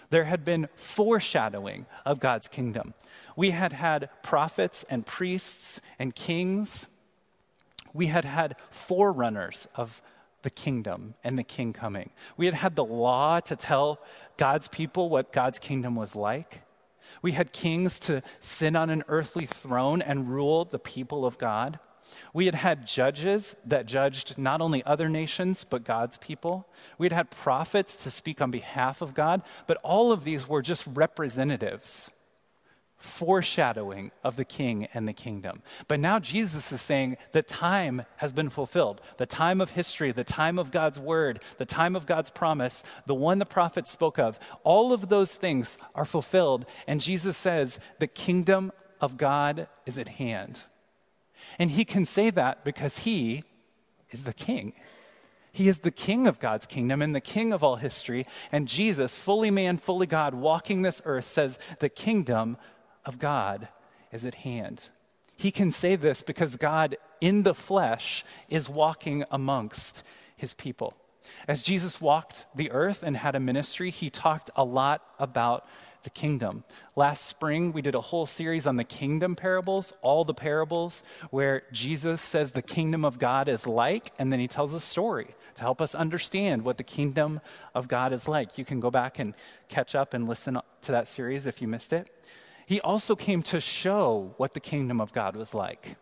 There 0.10 0.24
had 0.24 0.46
been 0.46 0.70
foreshadowing 0.76 1.86
of 2.06 2.20
God's 2.20 2.48
kingdom. 2.48 2.94
We 3.36 3.52
had 3.52 3.74
had 3.74 4.10
prophets 4.24 4.86
and 4.90 5.06
priests 5.06 5.82
and 6.00 6.16
kings. 6.16 6.88
We 7.94 8.08
had 8.08 8.24
had 8.24 8.56
forerunners 8.72 9.68
of 9.76 10.02
the 10.44 10.50
kingdom 10.50 11.16
and 11.24 11.38
the 11.38 11.44
king 11.44 11.74
coming. 11.74 12.12
We 12.38 12.46
had 12.46 12.56
had 12.56 12.76
the 12.76 12.86
law 12.86 13.40
to 13.42 13.56
tell 13.56 14.00
God's 14.38 14.68
people 14.68 15.10
what 15.10 15.32
God's 15.32 15.60
kingdom 15.60 15.96
was 15.96 16.16
like. 16.16 16.62
We 17.22 17.32
had 17.34 17.54
kings 17.54 18.00
to 18.02 18.22
sit 18.40 18.76
on 18.76 18.90
an 18.90 19.04
earthly 19.08 19.46
throne 19.46 20.02
and 20.02 20.30
rule 20.30 20.66
the 20.66 20.80
people 20.80 21.26
of 21.26 21.38
God. 21.38 21.80
We 22.34 22.46
had 22.46 22.56
had 22.56 22.88
judges 22.88 23.56
that 23.66 23.86
judged 23.86 24.38
not 24.38 24.62
only 24.62 24.84
other 24.84 25.10
nations, 25.10 25.66
but 25.70 25.84
God's 25.84 26.18
people. 26.18 26.68
We 26.98 27.06
had 27.06 27.14
had 27.14 27.32
prophets 27.32 27.96
to 28.04 28.12
speak 28.12 28.42
on 28.42 28.52
behalf 28.52 29.02
of 29.02 29.14
God, 29.14 29.44
but 29.66 29.78
all 29.84 30.12
of 30.12 30.24
these 30.24 30.48
were 30.48 30.62
just 30.62 30.86
representatives, 30.88 32.10
foreshadowing 32.98 34.12
of 34.24 34.36
the 34.38 34.46
king 34.46 34.88
and 34.94 35.08
the 35.08 35.14
kingdom. 35.14 35.62
But 35.88 36.00
now 36.00 36.20
Jesus 36.20 36.72
is 36.72 36.82
saying 36.82 37.18
the 37.32 37.44
time 37.44 38.06
has 38.18 38.34
been 38.34 38.50
fulfilled. 38.50 39.02
The 39.18 39.26
time 39.26 39.62
of 39.62 39.72
history, 39.72 40.12
the 40.12 40.24
time 40.24 40.58
of 40.58 40.72
God's 40.72 41.00
word, 41.00 41.44
the 41.58 41.66
time 41.66 41.96
of 41.96 42.06
God's 42.06 42.32
promise, 42.32 42.84
the 43.06 43.16
one 43.16 43.40
the 43.40 43.46
prophet 43.46 43.88
spoke 43.88 44.18
of, 44.18 44.40
all 44.64 44.94
of 44.94 45.10
those 45.10 45.36
things 45.36 45.78
are 45.94 46.06
fulfilled. 46.06 46.66
And 46.88 47.00
Jesus 47.00 47.38
says 47.38 47.80
the 48.00 48.08
kingdom 48.08 48.72
of 49.00 49.18
God 49.18 49.68
is 49.86 49.98
at 49.98 50.08
hand. 50.08 50.64
And 51.60 51.72
he 51.72 51.86
can 51.86 52.06
say 52.06 52.32
that 52.32 52.64
because 52.66 53.00
he 53.00 53.44
is 54.10 54.24
the 54.24 54.34
king. 54.34 54.74
He 55.52 55.68
is 55.68 55.80
the 55.80 55.92
king 55.92 56.28
of 56.28 56.40
God's 56.40 56.66
kingdom 56.66 57.02
and 57.02 57.16
the 57.16 57.22
king 57.22 57.52
of 57.52 57.64
all 57.64 57.78
history. 57.78 58.26
And 58.52 58.68
Jesus, 58.68 59.18
fully 59.18 59.50
man, 59.50 59.78
fully 59.78 60.06
God, 60.06 60.36
walking 60.36 60.82
this 60.82 61.02
earth, 61.06 61.26
says, 61.26 61.58
The 61.80 61.90
kingdom 61.90 62.58
of 63.08 63.18
God 63.18 63.70
is 64.12 64.26
at 64.26 64.36
hand. 64.36 64.90
He 65.36 65.50
can 65.50 65.72
say 65.72 65.96
this 65.96 66.22
because 66.22 66.56
God 66.56 66.98
in 67.22 67.44
the 67.44 67.56
flesh 67.56 68.24
is 68.50 68.70
walking 68.70 69.24
amongst 69.32 70.04
his 70.36 70.54
people. 70.54 70.94
As 71.48 71.64
Jesus 71.64 72.00
walked 72.00 72.46
the 72.56 72.72
earth 72.72 73.04
and 73.04 73.18
had 73.18 73.36
a 73.36 73.40
ministry, 73.40 73.90
he 73.92 74.10
talked 74.10 74.50
a 74.56 74.64
lot 74.64 75.02
about 75.20 75.68
the 76.04 76.10
kingdom. 76.10 76.64
Last 76.96 77.26
spring, 77.26 77.74
we 77.74 77.82
did 77.82 77.96
a 77.96 78.02
whole 78.02 78.26
series 78.26 78.66
on 78.66 78.78
the 78.78 78.84
kingdom 78.84 79.36
parables, 79.36 79.94
all 80.02 80.24
the 80.24 80.34
parables 80.34 81.04
where 81.32 81.64
Jesus 81.72 82.22
says 82.22 82.52
the 82.52 82.62
kingdom 82.62 83.04
of 83.04 83.20
God 83.20 83.50
is 83.50 83.68
like, 83.68 84.14
and 84.18 84.32
then 84.32 84.40
he 84.40 84.48
tells 84.48 84.74
a 84.74 84.80
story 84.80 85.28
to 85.56 85.62
help 85.62 85.82
us 85.82 85.94
understand 85.94 86.64
what 86.64 86.78
the 86.78 86.84
kingdom 86.84 87.42
of 87.76 87.88
God 87.88 88.14
is 88.14 88.28
like. 88.28 88.58
You 88.58 88.64
can 88.64 88.80
go 88.80 88.90
back 88.90 89.20
and 89.20 89.34
catch 89.68 89.96
up 89.96 90.14
and 90.14 90.30
listen 90.30 90.60
to 90.82 90.92
that 90.92 91.08
series 91.08 91.46
if 91.46 91.62
you 91.62 91.68
missed 91.68 91.92
it. 91.92 92.10
He 92.68 92.82
also 92.82 93.16
came 93.16 93.44
to 93.44 93.62
show 93.62 94.34
what 94.36 94.52
the 94.52 94.60
kingdom 94.60 95.00
of 95.00 95.14
God 95.14 95.38
was 95.38 95.54
like. 95.54 95.96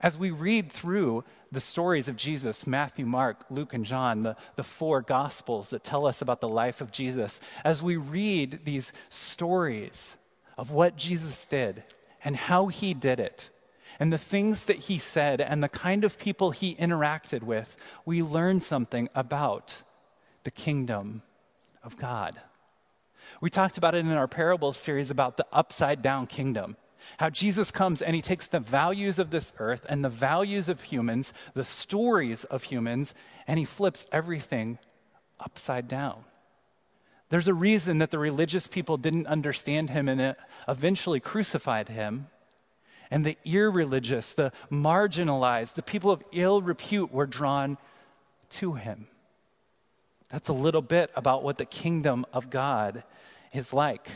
As 0.00 0.16
we 0.16 0.30
read 0.30 0.72
through 0.72 1.24
the 1.52 1.60
stories 1.60 2.08
of 2.08 2.16
Jesus 2.16 2.66
Matthew, 2.66 3.04
Mark, 3.04 3.44
Luke, 3.50 3.74
and 3.74 3.84
John, 3.84 4.22
the, 4.22 4.34
the 4.56 4.64
four 4.64 5.02
gospels 5.02 5.68
that 5.68 5.84
tell 5.84 6.06
us 6.06 6.22
about 6.22 6.40
the 6.40 6.48
life 6.48 6.80
of 6.80 6.90
Jesus 6.90 7.38
as 7.66 7.82
we 7.82 7.96
read 7.96 8.60
these 8.64 8.94
stories 9.10 10.16
of 10.56 10.70
what 10.70 10.96
Jesus 10.96 11.44
did 11.44 11.82
and 12.24 12.34
how 12.34 12.68
he 12.68 12.94
did 12.94 13.20
it, 13.20 13.50
and 13.98 14.10
the 14.10 14.16
things 14.16 14.64
that 14.64 14.78
he 14.78 14.98
said 14.98 15.42
and 15.42 15.62
the 15.62 15.68
kind 15.68 16.02
of 16.02 16.18
people 16.18 16.50
he 16.50 16.76
interacted 16.76 17.42
with, 17.42 17.76
we 18.06 18.22
learn 18.22 18.62
something 18.62 19.10
about 19.14 19.82
the 20.44 20.50
kingdom 20.50 21.20
of 21.82 21.98
God. 21.98 22.40
We 23.40 23.50
talked 23.50 23.78
about 23.78 23.94
it 23.94 24.00
in 24.00 24.10
our 24.12 24.28
parable 24.28 24.72
series 24.72 25.10
about 25.10 25.36
the 25.36 25.46
upside 25.52 26.02
down 26.02 26.26
kingdom. 26.26 26.76
How 27.18 27.30
Jesus 27.30 27.70
comes 27.70 28.02
and 28.02 28.14
he 28.14 28.20
takes 28.20 28.46
the 28.46 28.60
values 28.60 29.18
of 29.18 29.30
this 29.30 29.52
earth 29.58 29.86
and 29.88 30.04
the 30.04 30.10
values 30.10 30.68
of 30.68 30.82
humans, 30.82 31.32
the 31.54 31.64
stories 31.64 32.44
of 32.44 32.64
humans, 32.64 33.14
and 33.46 33.58
he 33.58 33.64
flips 33.64 34.04
everything 34.12 34.78
upside 35.38 35.88
down. 35.88 36.24
There's 37.30 37.48
a 37.48 37.54
reason 37.54 37.98
that 37.98 38.10
the 38.10 38.18
religious 38.18 38.66
people 38.66 38.96
didn't 38.96 39.28
understand 39.28 39.90
him 39.90 40.08
and 40.08 40.36
eventually 40.68 41.20
crucified 41.20 41.88
him. 41.88 42.26
And 43.10 43.24
the 43.24 43.38
irreligious, 43.44 44.34
the 44.34 44.52
marginalized, 44.70 45.74
the 45.74 45.82
people 45.82 46.10
of 46.10 46.22
ill 46.32 46.60
repute 46.60 47.12
were 47.12 47.26
drawn 47.26 47.78
to 48.50 48.74
him. 48.74 49.06
That's 50.30 50.48
a 50.48 50.54
little 50.54 50.82
bit 50.82 51.10
about 51.16 51.42
what 51.42 51.58
the 51.58 51.64
kingdom 51.64 52.24
of 52.32 52.50
God 52.50 53.02
is 53.52 53.72
like. 53.72 54.08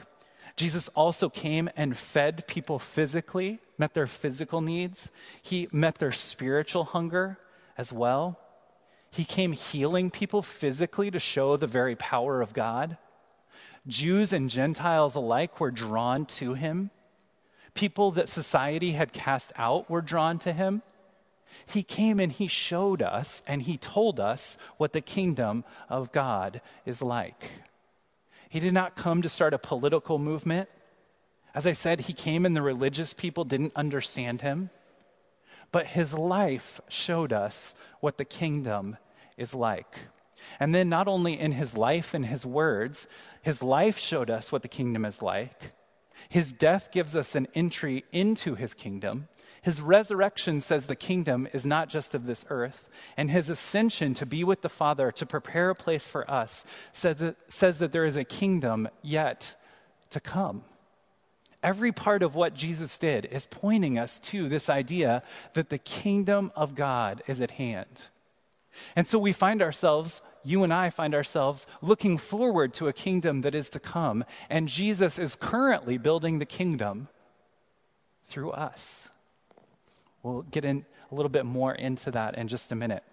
Jesus 0.56 0.88
also 0.90 1.28
came 1.28 1.68
and 1.76 1.96
fed 1.96 2.46
people 2.46 2.78
physically, 2.78 3.58
met 3.76 3.94
their 3.94 4.06
physical 4.06 4.60
needs. 4.60 5.10
He 5.42 5.68
met 5.72 5.96
their 5.96 6.12
spiritual 6.12 6.84
hunger 6.84 7.38
as 7.76 7.92
well. 7.92 8.38
He 9.10 9.24
came 9.24 9.52
healing 9.52 10.10
people 10.10 10.42
physically 10.42 11.10
to 11.10 11.18
show 11.18 11.56
the 11.56 11.66
very 11.66 11.96
power 11.96 12.40
of 12.40 12.52
God. 12.52 12.96
Jews 13.86 14.32
and 14.32 14.48
Gentiles 14.48 15.14
alike 15.14 15.60
were 15.60 15.70
drawn 15.70 16.24
to 16.26 16.54
him. 16.54 16.90
People 17.74 18.12
that 18.12 18.28
society 18.28 18.92
had 18.92 19.12
cast 19.12 19.52
out 19.56 19.90
were 19.90 20.00
drawn 20.00 20.38
to 20.38 20.52
him. 20.52 20.82
He 21.66 21.82
came 21.82 22.20
and 22.20 22.32
he 22.32 22.46
showed 22.46 23.02
us 23.02 23.42
and 23.46 23.62
he 23.62 23.76
told 23.76 24.20
us 24.20 24.56
what 24.76 24.92
the 24.92 25.00
kingdom 25.00 25.64
of 25.88 26.12
God 26.12 26.60
is 26.84 27.00
like. 27.00 27.50
He 28.48 28.60
did 28.60 28.74
not 28.74 28.96
come 28.96 29.22
to 29.22 29.28
start 29.28 29.54
a 29.54 29.58
political 29.58 30.18
movement. 30.18 30.68
As 31.54 31.66
I 31.66 31.72
said, 31.72 32.02
he 32.02 32.12
came 32.12 32.46
and 32.46 32.54
the 32.54 32.62
religious 32.62 33.12
people 33.12 33.44
didn't 33.44 33.72
understand 33.74 34.42
him. 34.42 34.70
But 35.72 35.88
his 35.88 36.14
life 36.14 36.80
showed 36.88 37.32
us 37.32 37.74
what 38.00 38.18
the 38.18 38.24
kingdom 38.24 38.96
is 39.36 39.54
like. 39.54 39.98
And 40.60 40.74
then, 40.74 40.88
not 40.88 41.08
only 41.08 41.38
in 41.38 41.52
his 41.52 41.76
life 41.76 42.14
and 42.14 42.26
his 42.26 42.44
words, 42.44 43.08
his 43.42 43.62
life 43.62 43.98
showed 43.98 44.30
us 44.30 44.52
what 44.52 44.62
the 44.62 44.68
kingdom 44.68 45.04
is 45.04 45.22
like. 45.22 45.72
His 46.28 46.52
death 46.52 46.92
gives 46.92 47.16
us 47.16 47.34
an 47.34 47.48
entry 47.54 48.04
into 48.12 48.54
his 48.54 48.74
kingdom. 48.74 49.28
His 49.64 49.80
resurrection 49.80 50.60
says 50.60 50.86
the 50.86 50.94
kingdom 50.94 51.48
is 51.54 51.64
not 51.64 51.88
just 51.88 52.14
of 52.14 52.26
this 52.26 52.44
earth, 52.50 52.90
and 53.16 53.30
his 53.30 53.48
ascension 53.48 54.12
to 54.12 54.26
be 54.26 54.44
with 54.44 54.60
the 54.60 54.68
Father 54.68 55.10
to 55.12 55.24
prepare 55.24 55.70
a 55.70 55.74
place 55.74 56.06
for 56.06 56.30
us 56.30 56.66
says 56.92 57.16
that, 57.16 57.36
says 57.50 57.78
that 57.78 57.90
there 57.90 58.04
is 58.04 58.14
a 58.14 58.24
kingdom 58.24 58.90
yet 59.00 59.56
to 60.10 60.20
come. 60.20 60.64
Every 61.62 61.92
part 61.92 62.22
of 62.22 62.34
what 62.34 62.52
Jesus 62.52 62.98
did 62.98 63.24
is 63.24 63.46
pointing 63.46 63.98
us 63.98 64.20
to 64.20 64.50
this 64.50 64.68
idea 64.68 65.22
that 65.54 65.70
the 65.70 65.78
kingdom 65.78 66.52
of 66.54 66.74
God 66.74 67.22
is 67.26 67.40
at 67.40 67.52
hand. 67.52 68.08
And 68.94 69.06
so 69.06 69.18
we 69.18 69.32
find 69.32 69.62
ourselves, 69.62 70.20
you 70.42 70.62
and 70.62 70.74
I 70.74 70.90
find 70.90 71.14
ourselves 71.14 71.66
looking 71.80 72.18
forward 72.18 72.74
to 72.74 72.88
a 72.88 72.92
kingdom 72.92 73.40
that 73.40 73.54
is 73.54 73.70
to 73.70 73.80
come. 73.80 74.26
And 74.50 74.68
Jesus 74.68 75.18
is 75.18 75.36
currently 75.36 75.96
building 75.96 76.38
the 76.38 76.44
kingdom 76.44 77.08
through 78.26 78.50
us. 78.50 79.08
We'll 80.24 80.42
get 80.42 80.64
in 80.64 80.86
a 81.12 81.14
little 81.14 81.28
bit 81.28 81.44
more 81.44 81.74
into 81.74 82.10
that 82.12 82.36
in 82.36 82.48
just 82.48 82.72
a 82.72 82.74
minute. 82.74 83.04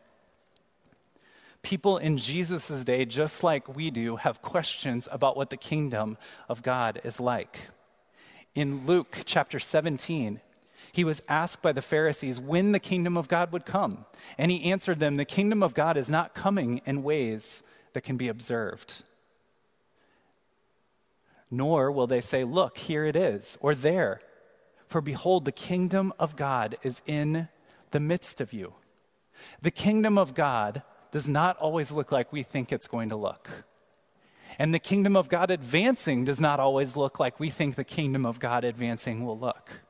People 1.61 1.97
in 1.97 2.17
Jesus' 2.17 2.85
day, 2.85 3.03
just 3.03 3.43
like 3.43 3.75
we 3.75 3.91
do, 3.91 4.15
have 4.15 4.41
questions 4.41 5.09
about 5.11 5.35
what 5.35 5.49
the 5.49 5.57
kingdom 5.57 6.17
of 6.47 6.63
God 6.63 7.01
is 7.03 7.19
like. 7.19 7.67
In 8.55 8.87
Luke 8.87 9.17
chapter 9.25 9.59
17, 9.59 10.39
he 10.93 11.03
was 11.03 11.21
asked 11.27 11.61
by 11.61 11.73
the 11.73 11.81
Pharisees 11.81 12.39
when 12.39 12.71
the 12.71 12.79
kingdom 12.79 13.17
of 13.17 13.27
God 13.27 13.51
would 13.51 13.65
come. 13.65 14.05
And 14.37 14.49
he 14.49 14.71
answered 14.71 14.99
them, 14.99 15.17
The 15.17 15.25
kingdom 15.25 15.61
of 15.61 15.73
God 15.73 15.97
is 15.97 16.09
not 16.09 16.33
coming 16.33 16.81
in 16.85 17.03
ways 17.03 17.61
that 17.91 18.01
can 18.01 18.15
be 18.15 18.29
observed. 18.29 19.03
Nor 21.51 21.91
will 21.91 22.07
they 22.07 22.21
say, 22.21 22.45
Look, 22.45 22.77
here 22.77 23.05
it 23.05 23.17
is, 23.17 23.57
or 23.59 23.75
there 23.75 24.21
for 24.91 24.99
behold, 24.99 25.45
the 25.45 25.53
kingdom 25.53 26.11
of 26.19 26.35
God 26.35 26.77
is 26.83 27.01
in 27.05 27.47
the 27.91 27.99
midst 28.01 28.41
of 28.41 28.51
you. 28.51 28.73
The 29.61 29.71
kingdom 29.71 30.17
of 30.17 30.33
God 30.33 30.83
does 31.11 31.29
not 31.29 31.55
always 31.59 31.91
look 31.91 32.11
like 32.11 32.33
we 32.33 32.43
think 32.43 32.73
it's 32.73 32.89
going 32.89 33.07
to 33.07 33.15
look. 33.15 33.49
And 34.59 34.73
the 34.73 34.79
kingdom 34.79 35.15
of 35.15 35.29
God 35.29 35.49
advancing 35.49 36.25
does 36.25 36.41
not 36.41 36.59
always 36.59 36.97
look 36.97 37.21
like 37.21 37.39
we 37.39 37.49
think 37.49 37.75
the 37.75 37.85
kingdom 37.85 38.25
of 38.25 38.41
God 38.41 38.65
advancing 38.65 39.25
will 39.25 39.39
look. 39.39 39.81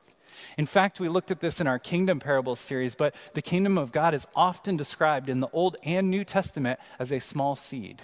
In 0.56 0.66
fact, 0.66 1.00
we 1.00 1.08
looked 1.08 1.32
at 1.32 1.40
this 1.40 1.60
in 1.60 1.66
our 1.66 1.80
kingdom 1.80 2.20
parable 2.20 2.54
series, 2.54 2.94
but 2.94 3.12
the 3.34 3.42
kingdom 3.42 3.76
of 3.76 3.90
God 3.90 4.14
is 4.14 4.28
often 4.36 4.76
described 4.76 5.28
in 5.28 5.40
the 5.40 5.50
Old 5.52 5.76
and 5.82 6.12
New 6.12 6.24
Testament 6.24 6.78
as 7.00 7.10
a 7.10 7.18
small 7.18 7.56
seed 7.56 8.02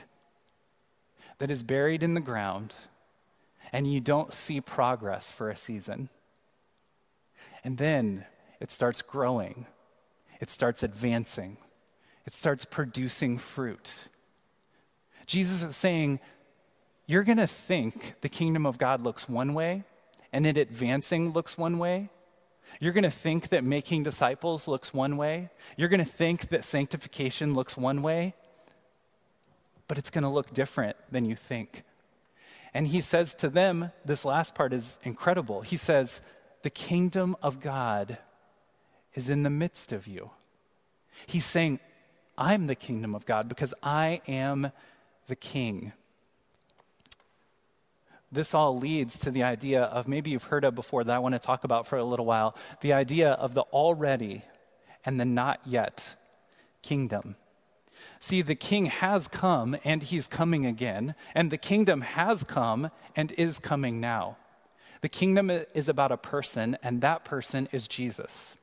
that 1.39 1.49
is 1.51 1.63
buried 1.63 2.03
in 2.03 2.15
the 2.15 2.21
ground, 2.21 2.75
and 3.73 3.87
you 3.87 4.01
don't 4.01 4.35
see 4.35 4.61
progress 4.61 5.31
for 5.31 5.49
a 5.49 5.57
season. 5.57 6.09
And 7.65 7.79
then 7.79 8.25
it 8.61 8.71
starts 8.71 9.03
growing, 9.03 9.67
it 10.41 10.51
starts 10.51 10.83
advancing, 10.83 11.57
it 12.27 12.33
starts 12.33 12.65
producing 12.65 13.39
fruit. 13.39 14.09
Jesus 15.27 15.63
is 15.63 15.77
saying, 15.77 16.21
You're 17.07 17.25
going 17.25 17.39
to 17.39 17.47
think 17.47 18.21
the 18.23 18.29
kingdom 18.29 18.65
of 18.67 18.79
God 18.79 19.03
looks 19.03 19.29
one 19.29 19.55
way, 19.55 19.85
and 20.33 20.47
it 20.47 20.57
advancing 20.57 21.33
looks 21.33 21.59
one 21.59 21.79
way. 21.79 22.11
You're 22.81 22.93
going 22.93 23.05
to 23.05 23.11
think 23.11 23.49
that 23.49 23.65
making 23.65 24.03
disciples 24.03 24.69
looks 24.69 24.93
one 24.93 25.17
way. 25.17 25.51
You're 25.77 25.89
going 25.89 26.05
to 26.05 26.11
think 26.11 26.49
that 26.51 26.65
sanctification 26.65 27.55
looks 27.55 27.77
one 27.77 28.03
way, 28.03 28.35
but 29.89 29.99
it's 29.99 30.11
going 30.11 30.23
to 30.23 30.29
look 30.29 30.53
different 30.53 30.97
than 31.11 31.25
you 31.25 31.35
think. 31.35 31.83
And 32.75 32.87
he 32.87 33.01
says 33.01 33.35
to 33.35 33.49
them, 33.49 33.91
this 34.05 34.25
last 34.25 34.55
part 34.55 34.73
is 34.73 34.99
incredible. 35.03 35.63
He 35.63 35.77
says, 35.77 36.21
The 36.63 36.71
kingdom 36.71 37.37
of 37.43 37.61
God 37.61 38.19
is 39.15 39.29
in 39.29 39.43
the 39.43 39.51
midst 39.51 39.93
of 39.93 40.07
you. 40.07 40.31
He's 41.27 41.45
saying, 41.45 41.81
I'm 42.37 42.67
the 42.67 42.75
kingdom 42.75 43.15
of 43.15 43.27
God 43.27 43.49
because 43.49 43.75
I 43.83 44.21
am 44.29 44.71
the 45.27 45.37
king. 45.37 45.93
This 48.31 48.55
all 48.55 48.79
leads 48.79 49.19
to 49.21 49.31
the 49.31 49.43
idea 49.43 49.83
of 49.83 50.07
maybe 50.07 50.31
you've 50.31 50.45
heard 50.45 50.65
of 50.65 50.75
before 50.75 51.03
that 51.05 51.17
I 51.17 51.19
want 51.19 51.35
to 51.35 51.39
talk 51.39 51.65
about 51.65 51.87
for 51.87 51.97
a 51.97 52.05
little 52.05 52.27
while 52.27 52.55
the 52.81 52.93
idea 52.93 53.31
of 53.33 53.55
the 53.55 53.63
already 53.63 54.43
and 55.05 55.19
the 55.19 55.25
not 55.25 55.61
yet 55.65 56.15
kingdom. 56.83 57.37
See, 58.21 58.43
the 58.43 58.55
king 58.55 58.87
has 58.87 59.29
come 59.29 59.77
and 59.85 60.03
he's 60.03 60.27
coming 60.27 60.67
again, 60.67 61.15
and 61.35 61.51
the 61.51 61.59
kingdom 61.59 62.03
has 62.03 62.45
come 62.45 62.91
and 63.17 63.33
is 63.33 63.59
coming 63.59 64.01
now. 64.01 64.37
The 65.01 65.09
kingdom 65.09 65.51
is 65.51 65.89
about 65.89 66.13
a 66.13 66.17
person, 66.17 66.77
and 66.83 67.01
that 67.01 67.25
person 67.25 67.69
is 67.73 67.87
Jesus. 67.89 68.57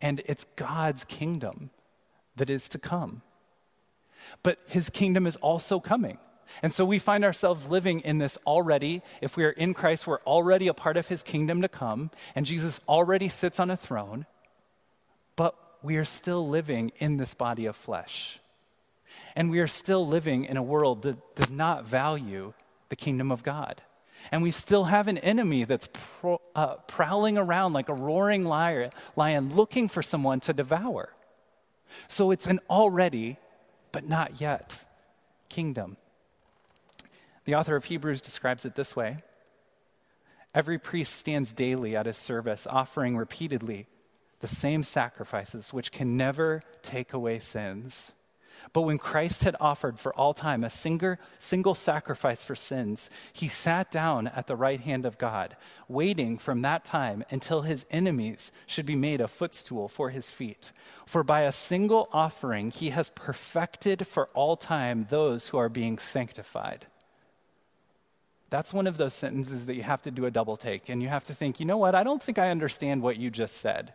And 0.00 0.22
it's 0.26 0.46
God's 0.56 1.04
kingdom 1.04 1.70
that 2.36 2.48
is 2.48 2.68
to 2.70 2.78
come. 2.78 3.22
But 4.42 4.58
his 4.66 4.90
kingdom 4.90 5.26
is 5.26 5.36
also 5.36 5.80
coming. 5.80 6.18
And 6.62 6.72
so 6.72 6.84
we 6.84 6.98
find 6.98 7.24
ourselves 7.24 7.68
living 7.68 8.00
in 8.00 8.18
this 8.18 8.38
already. 8.46 9.02
If 9.20 9.36
we 9.36 9.44
are 9.44 9.50
in 9.50 9.74
Christ, 9.74 10.06
we're 10.06 10.20
already 10.20 10.68
a 10.68 10.74
part 10.74 10.96
of 10.96 11.08
his 11.08 11.22
kingdom 11.22 11.62
to 11.62 11.68
come, 11.68 12.10
and 12.34 12.46
Jesus 12.46 12.80
already 12.88 13.28
sits 13.28 13.60
on 13.60 13.70
a 13.70 13.76
throne, 13.76 14.26
but 15.36 15.54
we 15.82 15.96
are 15.96 16.04
still 16.04 16.48
living 16.48 16.92
in 16.98 17.16
this 17.16 17.34
body 17.34 17.66
of 17.66 17.76
flesh. 17.76 18.40
And 19.36 19.50
we 19.50 19.60
are 19.60 19.66
still 19.66 20.06
living 20.06 20.44
in 20.44 20.56
a 20.56 20.62
world 20.62 21.02
that 21.02 21.36
does 21.36 21.50
not 21.50 21.86
value 21.86 22.52
the 22.88 22.96
kingdom 22.96 23.30
of 23.30 23.42
God. 23.42 23.82
And 24.30 24.42
we 24.42 24.50
still 24.50 24.84
have 24.84 25.08
an 25.08 25.18
enemy 25.18 25.64
that's 25.64 25.88
pro, 25.92 26.40
uh, 26.54 26.76
prowling 26.86 27.38
around 27.38 27.72
like 27.72 27.88
a 27.88 27.94
roaring 27.94 28.44
lion, 28.44 28.90
lion 29.16 29.54
looking 29.54 29.88
for 29.88 30.02
someone 30.02 30.40
to 30.40 30.52
devour. 30.52 31.14
So 32.06 32.30
it's 32.30 32.46
an 32.46 32.60
already, 32.68 33.38
but 33.92 34.08
not 34.08 34.40
yet 34.40 34.84
kingdom. 35.48 35.96
The 37.44 37.54
author 37.54 37.76
of 37.76 37.86
Hebrews 37.86 38.20
describes 38.20 38.64
it 38.64 38.74
this 38.74 38.94
way 38.94 39.18
Every 40.54 40.78
priest 40.78 41.14
stands 41.14 41.52
daily 41.52 41.94
at 41.96 42.06
his 42.06 42.16
service, 42.16 42.66
offering 42.68 43.16
repeatedly 43.16 43.86
the 44.40 44.48
same 44.48 44.82
sacrifices 44.82 45.72
which 45.72 45.92
can 45.92 46.16
never 46.16 46.62
take 46.82 47.12
away 47.12 47.38
sins. 47.38 48.12
But 48.72 48.82
when 48.82 48.98
Christ 48.98 49.44
had 49.44 49.56
offered 49.60 49.98
for 49.98 50.14
all 50.14 50.34
time 50.34 50.64
a 50.64 50.70
single, 50.70 51.16
single 51.38 51.74
sacrifice 51.74 52.44
for 52.44 52.54
sins, 52.54 53.10
he 53.32 53.48
sat 53.48 53.90
down 53.90 54.28
at 54.28 54.46
the 54.46 54.56
right 54.56 54.80
hand 54.80 55.06
of 55.06 55.18
God, 55.18 55.56
waiting 55.88 56.38
from 56.38 56.62
that 56.62 56.84
time 56.84 57.24
until 57.30 57.62
his 57.62 57.86
enemies 57.90 58.52
should 58.66 58.86
be 58.86 58.96
made 58.96 59.20
a 59.20 59.28
footstool 59.28 59.88
for 59.88 60.10
his 60.10 60.30
feet. 60.30 60.72
For 61.06 61.22
by 61.22 61.40
a 61.42 61.52
single 61.52 62.08
offering, 62.12 62.70
he 62.70 62.90
has 62.90 63.10
perfected 63.10 64.06
for 64.06 64.28
all 64.28 64.56
time 64.56 65.06
those 65.08 65.48
who 65.48 65.58
are 65.58 65.68
being 65.68 65.98
sanctified. 65.98 66.86
That's 68.50 68.72
one 68.72 68.86
of 68.86 68.96
those 68.96 69.14
sentences 69.14 69.66
that 69.66 69.74
you 69.74 69.82
have 69.82 70.02
to 70.02 70.10
do 70.10 70.24
a 70.24 70.30
double 70.30 70.56
take 70.56 70.88
and 70.88 71.02
you 71.02 71.08
have 71.08 71.24
to 71.24 71.34
think, 71.34 71.60
you 71.60 71.66
know 71.66 71.76
what? 71.76 71.94
I 71.94 72.02
don't 72.02 72.22
think 72.22 72.38
I 72.38 72.50
understand 72.50 73.02
what 73.02 73.18
you 73.18 73.30
just 73.30 73.58
said. 73.58 73.92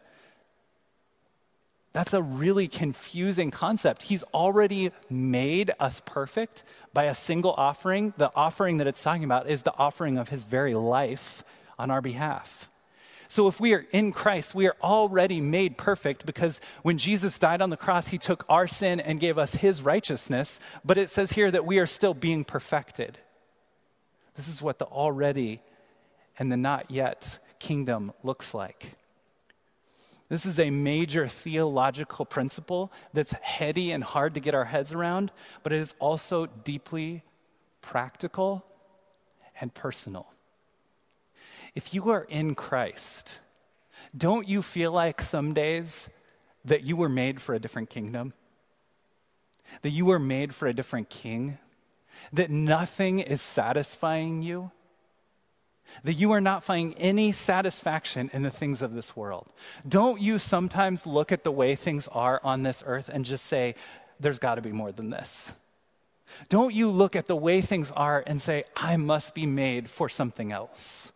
That's 1.93 2.13
a 2.13 2.23
really 2.23 2.67
confusing 2.67 3.51
concept. 3.51 4.03
He's 4.03 4.23
already 4.33 4.91
made 5.11 5.71
us 5.79 6.01
perfect 6.03 6.63
by 6.91 7.03
a 7.03 7.13
single 7.13 7.53
offering. 7.53 8.13
The 8.17 8.31
offering 8.35 8.77
that 8.77 8.87
it's 8.87 9.01
talking 9.01 9.23
about 9.23 9.47
is 9.47 9.61
the 9.61 9.77
offering 9.77 10.17
of 10.17 10.29
his 10.29 10.43
very 10.43 10.73
life 10.73 11.43
on 11.77 11.91
our 11.91 12.01
behalf. 12.01 12.71
So 13.27 13.47
if 13.47 13.59
we 13.59 13.73
are 13.73 13.85
in 13.91 14.11
Christ, 14.11 14.53
we 14.55 14.67
are 14.67 14.75
already 14.81 15.39
made 15.39 15.77
perfect 15.77 16.25
because 16.25 16.59
when 16.81 16.97
Jesus 16.97 17.39
died 17.39 17.61
on 17.61 17.69
the 17.69 17.77
cross, 17.77 18.07
he 18.07 18.17
took 18.17 18.43
our 18.49 18.67
sin 18.67 18.99
and 18.99 19.19
gave 19.19 19.37
us 19.37 19.55
his 19.55 19.81
righteousness. 19.81 20.59
But 20.83 20.97
it 20.97 21.11
says 21.11 21.31
here 21.31 21.51
that 21.51 21.65
we 21.65 21.77
are 21.77 21.87
still 21.87 22.13
being 22.13 22.43
perfected. 22.43 23.19
This 24.35 24.47
is 24.47 24.61
what 24.63 24.79
the 24.79 24.85
already 24.85 25.61
and 26.39 26.51
the 26.51 26.57
not 26.57 26.89
yet 26.89 27.39
kingdom 27.59 28.13
looks 28.23 28.53
like. 28.53 28.95
This 30.29 30.45
is 30.45 30.59
a 30.59 30.69
major 30.69 31.27
theological 31.27 32.25
principle 32.25 32.91
that's 33.13 33.33
heady 33.33 33.91
and 33.91 34.03
hard 34.03 34.33
to 34.33 34.39
get 34.39 34.55
our 34.55 34.65
heads 34.65 34.93
around, 34.93 35.31
but 35.61 35.73
it 35.73 35.79
is 35.79 35.95
also 35.99 36.45
deeply 36.45 37.23
practical 37.81 38.65
and 39.59 39.73
personal. 39.73 40.27
If 41.75 41.93
you 41.93 42.09
are 42.09 42.25
in 42.29 42.55
Christ, 42.55 43.39
don't 44.15 44.47
you 44.47 44.61
feel 44.61 44.91
like 44.91 45.21
some 45.21 45.53
days 45.53 46.09
that 46.65 46.83
you 46.83 46.95
were 46.95 47.09
made 47.09 47.41
for 47.41 47.53
a 47.53 47.59
different 47.59 47.89
kingdom? 47.89 48.33
That 49.81 49.89
you 49.89 50.05
were 50.05 50.19
made 50.19 50.53
for 50.53 50.67
a 50.67 50.73
different 50.73 51.09
king? 51.09 51.57
That 52.31 52.51
nothing 52.51 53.19
is 53.19 53.41
satisfying 53.41 54.41
you? 54.41 54.71
That 56.03 56.13
you 56.13 56.31
are 56.31 56.41
not 56.41 56.63
finding 56.63 56.97
any 56.97 57.31
satisfaction 57.31 58.29
in 58.33 58.41
the 58.41 58.51
things 58.51 58.81
of 58.81 58.93
this 58.93 59.15
world. 59.15 59.47
Don't 59.87 60.19
you 60.21 60.37
sometimes 60.37 61.05
look 61.05 61.31
at 61.31 61.43
the 61.43 61.51
way 61.51 61.75
things 61.75 62.07
are 62.09 62.41
on 62.43 62.63
this 62.63 62.83
earth 62.85 63.09
and 63.09 63.23
just 63.23 63.45
say, 63.45 63.75
there's 64.19 64.39
got 64.39 64.55
to 64.55 64.61
be 64.61 64.71
more 64.71 64.91
than 64.91 65.09
this? 65.09 65.55
Don't 66.49 66.73
you 66.73 66.89
look 66.89 67.15
at 67.15 67.27
the 67.27 67.35
way 67.35 67.61
things 67.61 67.91
are 67.91 68.23
and 68.25 68.41
say, 68.41 68.63
I 68.75 68.97
must 68.97 69.33
be 69.33 69.45
made 69.45 69.89
for 69.89 70.09
something 70.09 70.51
else? 70.51 71.12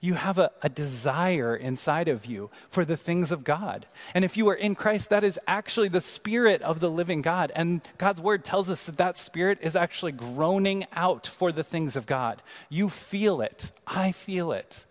You 0.00 0.14
have 0.14 0.38
a, 0.38 0.50
a, 0.62 0.68
desire 0.68 1.56
inside 1.56 2.08
of 2.08 2.26
you 2.26 2.50
for 2.68 2.84
the 2.84 2.96
things 2.96 3.32
of 3.32 3.44
God. 3.44 3.86
And 4.14 4.24
if 4.24 4.36
you 4.36 4.48
are 4.48 4.54
in 4.54 4.74
Christ, 4.74 5.10
that 5.10 5.24
is 5.24 5.40
actually 5.46 5.88
the 5.88 6.00
Spirit 6.00 6.62
of 6.62 6.80
the 6.80 6.90
living 6.90 7.20
God. 7.20 7.50
And 7.54 7.80
God's 7.98 8.20
Word 8.20 8.44
tells 8.44 8.70
us 8.70 8.84
that 8.84 8.98
that 8.98 9.18
Spirit 9.18 9.58
is 9.60 9.74
actually 9.74 10.12
groaning 10.12 10.86
out 10.92 11.26
for 11.26 11.50
the 11.50 11.64
things 11.64 11.96
of 11.96 12.06
God. 12.06 12.42
You 12.68 12.88
feel 12.88 13.40
it. 13.40 13.72
I 13.86 14.12
feel 14.12 14.52
it. 14.52 14.86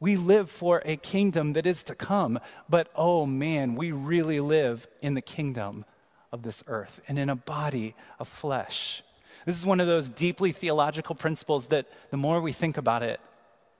We 0.00 0.16
live 0.16 0.48
for 0.48 0.80
a 0.84 0.96
kingdom 0.96 1.54
that 1.54 1.66
is 1.66 1.82
to 1.84 1.94
come, 1.94 2.38
but 2.68 2.88
oh 2.94 3.26
man, 3.26 3.74
we 3.74 3.90
really 3.90 4.38
live 4.38 4.86
in 5.00 5.14
the 5.14 5.20
kingdom 5.20 5.84
of 6.30 6.42
this 6.42 6.62
earth 6.68 7.00
and 7.08 7.18
in 7.18 7.28
a 7.28 7.34
body 7.34 7.96
of 8.20 8.28
flesh. 8.28 9.02
This 9.44 9.58
is 9.58 9.66
one 9.66 9.80
of 9.80 9.86
those 9.86 10.08
deeply 10.08 10.52
theological 10.52 11.14
principles 11.14 11.68
that 11.68 11.86
the 12.10 12.16
more 12.16 12.40
we 12.40 12.52
think 12.52 12.76
about 12.76 13.02
it, 13.02 13.20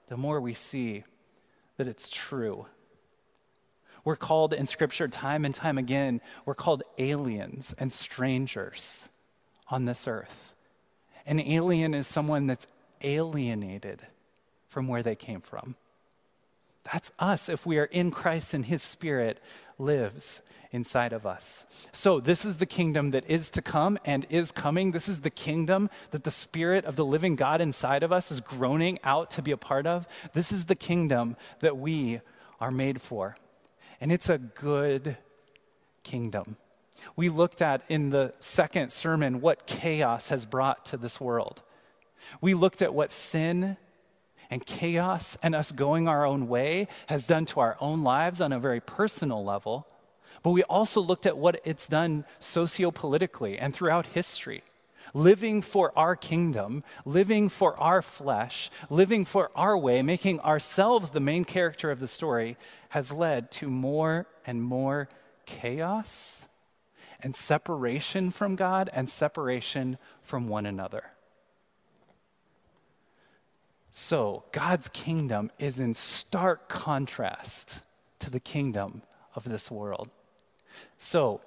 the 0.09 0.17
more 0.17 0.41
we 0.41 0.53
see 0.53 1.03
that 1.77 1.87
it's 1.87 2.09
true. 2.09 2.65
We're 4.03 4.15
called 4.15 4.53
in 4.53 4.65
Scripture 4.65 5.07
time 5.07 5.45
and 5.45 5.55
time 5.55 5.77
again, 5.77 6.19
we're 6.45 6.55
called 6.55 6.83
aliens 6.97 7.73
and 7.77 7.93
strangers 7.93 9.07
on 9.69 9.85
this 9.85 10.07
earth. 10.07 10.53
An 11.25 11.39
alien 11.39 11.93
is 11.93 12.07
someone 12.07 12.47
that's 12.47 12.67
alienated 13.01 14.01
from 14.67 14.87
where 14.87 15.03
they 15.03 15.15
came 15.15 15.41
from. 15.41 15.75
That's 16.91 17.11
us 17.19 17.49
if 17.49 17.65
we 17.65 17.77
are 17.77 17.85
in 17.85 18.09
Christ 18.09 18.53
and 18.53 18.65
His 18.65 18.81
Spirit 18.81 19.39
lives 19.77 20.41
inside 20.71 21.13
of 21.13 21.25
us. 21.25 21.65
So, 21.91 22.19
this 22.19 22.45
is 22.45 22.57
the 22.57 22.65
kingdom 22.65 23.11
that 23.11 23.27
is 23.27 23.49
to 23.49 23.61
come 23.61 23.97
and 24.05 24.25
is 24.29 24.51
coming. 24.51 24.91
This 24.91 25.09
is 25.09 25.21
the 25.21 25.29
kingdom 25.29 25.89
that 26.11 26.23
the 26.23 26.31
Spirit 26.31 26.85
of 26.85 26.95
the 26.95 27.05
living 27.05 27.35
God 27.35 27.61
inside 27.61 28.03
of 28.03 28.11
us 28.11 28.31
is 28.31 28.39
groaning 28.39 28.99
out 29.03 29.31
to 29.31 29.41
be 29.41 29.51
a 29.51 29.57
part 29.57 29.87
of. 29.87 30.07
This 30.33 30.51
is 30.51 30.65
the 30.65 30.75
kingdom 30.75 31.35
that 31.61 31.77
we 31.77 32.21
are 32.59 32.71
made 32.71 33.01
for. 33.01 33.35
And 33.99 34.11
it's 34.11 34.29
a 34.29 34.37
good 34.37 35.17
kingdom. 36.03 36.57
We 37.15 37.29
looked 37.29 37.61
at 37.61 37.81
in 37.89 38.09
the 38.09 38.33
second 38.39 38.91
sermon 38.91 39.41
what 39.41 39.65
chaos 39.65 40.29
has 40.29 40.45
brought 40.45 40.85
to 40.87 40.97
this 40.97 41.19
world. 41.19 41.61
We 42.41 42.53
looked 42.53 42.81
at 42.81 42.93
what 42.93 43.11
sin 43.11 43.77
and 44.49 44.65
chaos 44.65 45.37
and 45.41 45.55
us 45.55 45.71
going 45.71 46.07
our 46.07 46.25
own 46.25 46.47
way 46.47 46.87
has 47.07 47.25
done 47.25 47.45
to 47.47 47.59
our 47.59 47.77
own 47.79 48.03
lives 48.03 48.41
on 48.41 48.51
a 48.51 48.59
very 48.59 48.81
personal 48.81 49.43
level. 49.43 49.87
But 50.43 50.51
we 50.51 50.63
also 50.63 51.01
looked 51.01 51.25
at 51.25 51.37
what 51.37 51.61
it's 51.63 51.87
done 51.87 52.25
sociopolitically 52.39 53.57
and 53.59 53.73
throughout 53.73 54.07
history. 54.07 54.63
Living 55.13 55.61
for 55.61 55.91
our 55.97 56.15
kingdom, 56.15 56.83
living 57.03 57.49
for 57.49 57.79
our 57.79 58.01
flesh, 58.01 58.69
living 58.89 59.25
for 59.25 59.49
our 59.55 59.77
way, 59.77 60.01
making 60.03 60.39
ourselves 60.41 61.09
the 61.09 61.19
main 61.19 61.45
character 61.45 61.89
of 61.89 61.99
the 61.99 62.07
story 62.07 62.57
has 62.89 63.11
led 63.11 63.49
to 63.51 63.69
more 63.69 64.27
and 64.45 64.61
more 64.61 65.09
chaos 65.45 66.47
and 67.21 67.35
separation 67.35 68.31
from 68.31 68.55
God 68.55 68.89
and 68.93 69.09
separation 69.09 69.97
from 70.21 70.47
one 70.47 70.65
another. 70.65 71.11
So, 73.91 74.45
God's 74.51 74.87
kingdom 74.89 75.51
is 75.57 75.79
in 75.79 75.93
stark 75.93 76.69
contrast 76.69 77.81
to 78.19 78.29
the 78.29 78.39
kingdom 78.39 79.01
of 79.35 79.43
this 79.43 79.69
world. 79.71 80.09
So, 80.97 81.41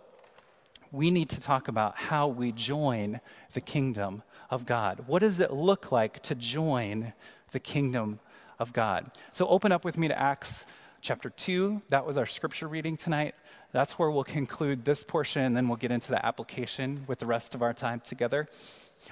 we 0.90 1.10
need 1.10 1.30
to 1.30 1.40
talk 1.40 1.68
about 1.68 1.96
how 1.96 2.28
we 2.28 2.52
join 2.52 3.20
the 3.54 3.60
kingdom 3.60 4.22
of 4.50 4.66
God. 4.66 5.04
What 5.06 5.20
does 5.20 5.40
it 5.40 5.50
look 5.52 5.90
like 5.90 6.22
to 6.24 6.34
join 6.34 7.14
the 7.50 7.60
kingdom 7.60 8.20
of 8.58 8.72
God? 8.72 9.10
So, 9.32 9.46
open 9.48 9.72
up 9.72 9.84
with 9.84 9.96
me 9.96 10.08
to 10.08 10.18
Acts 10.18 10.66
chapter 11.00 11.30
2. 11.30 11.82
That 11.88 12.06
was 12.06 12.16
our 12.16 12.26
scripture 12.26 12.68
reading 12.68 12.96
tonight. 12.96 13.34
That's 13.72 13.98
where 13.98 14.10
we'll 14.10 14.24
conclude 14.24 14.84
this 14.84 15.02
portion, 15.02 15.42
and 15.42 15.56
then 15.56 15.66
we'll 15.66 15.76
get 15.76 15.90
into 15.90 16.10
the 16.10 16.24
application 16.24 17.04
with 17.06 17.18
the 17.18 17.26
rest 17.26 17.54
of 17.54 17.62
our 17.62 17.72
time 17.72 18.00
together. 18.00 18.46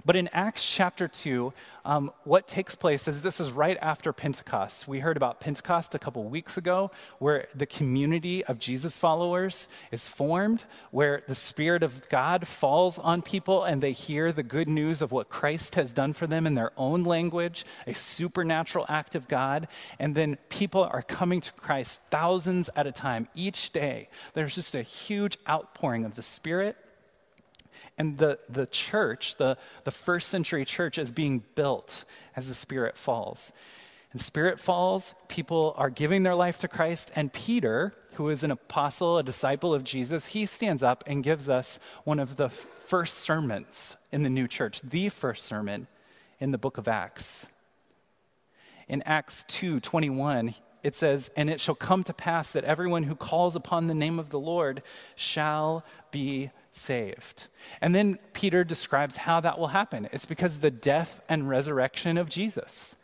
But 0.04 0.16
in 0.16 0.28
Acts 0.28 0.64
chapter 0.64 1.08
2, 1.08 1.52
um, 1.84 2.12
what 2.24 2.46
takes 2.46 2.76
place 2.76 3.08
is 3.08 3.22
this 3.22 3.40
is 3.40 3.52
right 3.52 3.76
after 3.80 4.12
Pentecost. 4.12 4.86
We 4.86 5.00
heard 5.00 5.16
about 5.16 5.40
Pentecost 5.40 5.94
a 5.94 5.98
couple 5.98 6.24
weeks 6.24 6.56
ago, 6.56 6.90
where 7.18 7.48
the 7.54 7.66
community 7.66 8.44
of 8.44 8.58
Jesus 8.58 8.96
followers 8.96 9.68
is 9.90 10.04
formed, 10.04 10.64
where 10.90 11.22
the 11.26 11.34
Spirit 11.34 11.82
of 11.82 12.08
God 12.08 12.46
falls 12.46 12.98
on 12.98 13.22
people 13.22 13.64
and 13.64 13.82
they 13.82 13.92
hear 13.92 14.32
the 14.32 14.42
good 14.42 14.68
news 14.68 15.02
of 15.02 15.12
what 15.12 15.28
Christ 15.28 15.74
has 15.74 15.92
done 15.92 16.12
for 16.12 16.26
them 16.26 16.46
in 16.46 16.54
their 16.54 16.72
own 16.76 17.04
language, 17.04 17.64
a 17.86 17.94
supernatural 17.94 18.86
act 18.88 19.14
of 19.14 19.28
God. 19.28 19.68
And 19.98 20.14
then 20.14 20.36
people 20.48 20.82
are 20.82 21.02
coming 21.02 21.40
to 21.40 21.52
Christ 21.52 22.00
thousands 22.10 22.70
at 22.76 22.86
a 22.86 22.92
time 22.92 23.28
each 23.34 23.72
day. 23.72 24.08
There's 24.34 24.54
just 24.54 24.74
a 24.74 24.82
huge 24.82 25.38
outpouring 25.48 26.04
of 26.04 26.14
the 26.14 26.22
Spirit 26.22 26.76
and 28.00 28.16
the, 28.16 28.38
the 28.48 28.66
church, 28.66 29.36
the, 29.36 29.58
the 29.84 29.90
first 29.90 30.30
century 30.30 30.64
church, 30.64 30.96
is 30.96 31.10
being 31.10 31.44
built 31.54 32.06
as 32.34 32.48
the 32.48 32.54
Spirit 32.54 32.96
falls. 32.96 33.52
And 34.12 34.22
Spirit 34.22 34.58
falls, 34.58 35.12
people 35.28 35.74
are 35.76 35.90
giving 35.90 36.22
their 36.22 36.34
life 36.34 36.56
to 36.60 36.68
Christ, 36.68 37.12
and 37.14 37.30
Peter, 37.30 37.92
who 38.14 38.30
is 38.30 38.42
an 38.42 38.50
apostle, 38.50 39.18
a 39.18 39.22
disciple 39.22 39.74
of 39.74 39.84
Jesus, 39.84 40.28
he 40.28 40.46
stands 40.46 40.82
up 40.82 41.04
and 41.06 41.22
gives 41.22 41.46
us 41.46 41.78
one 42.04 42.18
of 42.18 42.36
the 42.36 42.48
first 42.48 43.18
sermons 43.18 43.96
in 44.10 44.22
the 44.22 44.30
new 44.30 44.48
church, 44.48 44.80
the 44.80 45.10
first 45.10 45.44
sermon 45.44 45.86
in 46.38 46.52
the 46.52 46.58
book 46.58 46.78
of 46.78 46.88
Acts. 46.88 47.48
In 48.88 49.02
Acts 49.02 49.44
2 49.48 49.78
21, 49.78 50.54
it 50.82 50.94
says, 50.94 51.30
And 51.36 51.50
it 51.50 51.60
shall 51.60 51.74
come 51.74 52.02
to 52.04 52.14
pass 52.14 52.52
that 52.52 52.64
everyone 52.64 53.02
who 53.02 53.14
calls 53.14 53.56
upon 53.56 53.88
the 53.88 53.94
name 53.94 54.18
of 54.18 54.30
the 54.30 54.40
Lord 54.40 54.82
shall 55.16 55.84
be 56.10 56.50
saved. 56.72 57.48
And 57.80 57.94
then 57.94 58.18
Peter 58.32 58.64
describes 58.64 59.16
how 59.16 59.40
that 59.40 59.58
will 59.58 59.68
happen. 59.68 60.08
It's 60.12 60.26
because 60.26 60.56
of 60.56 60.60
the 60.60 60.70
death 60.70 61.22
and 61.28 61.48
resurrection 61.48 62.16
of 62.16 62.28
Jesus. 62.28 62.96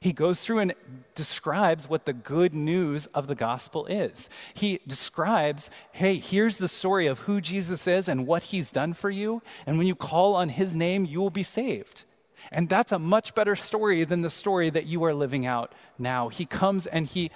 He 0.00 0.12
goes 0.14 0.40
through 0.40 0.60
and 0.60 0.74
describes 1.14 1.86
what 1.86 2.06
the 2.06 2.14
good 2.14 2.54
news 2.54 3.06
of 3.06 3.26
the 3.26 3.34
gospel 3.34 3.84
is. 3.84 4.30
He 4.54 4.80
describes, 4.86 5.68
hey, 5.92 6.16
here's 6.16 6.56
the 6.56 6.68
story 6.68 7.06
of 7.06 7.20
who 7.20 7.42
Jesus 7.42 7.86
is 7.86 8.08
and 8.08 8.26
what 8.26 8.44
he's 8.44 8.70
done 8.70 8.94
for 8.94 9.10
you. 9.10 9.42
And 9.66 9.76
when 9.76 9.86
you 9.86 9.94
call 9.94 10.34
on 10.36 10.48
his 10.48 10.74
name, 10.74 11.04
you 11.04 11.20
will 11.20 11.30
be 11.30 11.42
saved. 11.42 12.04
And 12.50 12.70
that's 12.70 12.92
a 12.92 12.98
much 12.98 13.34
better 13.34 13.54
story 13.54 14.04
than 14.04 14.22
the 14.22 14.30
story 14.30 14.70
that 14.70 14.86
you 14.86 15.04
are 15.04 15.12
living 15.12 15.44
out 15.44 15.74
now. 15.98 16.30
He 16.30 16.46
comes 16.46 16.86
and 16.86 17.06
he 17.06 17.30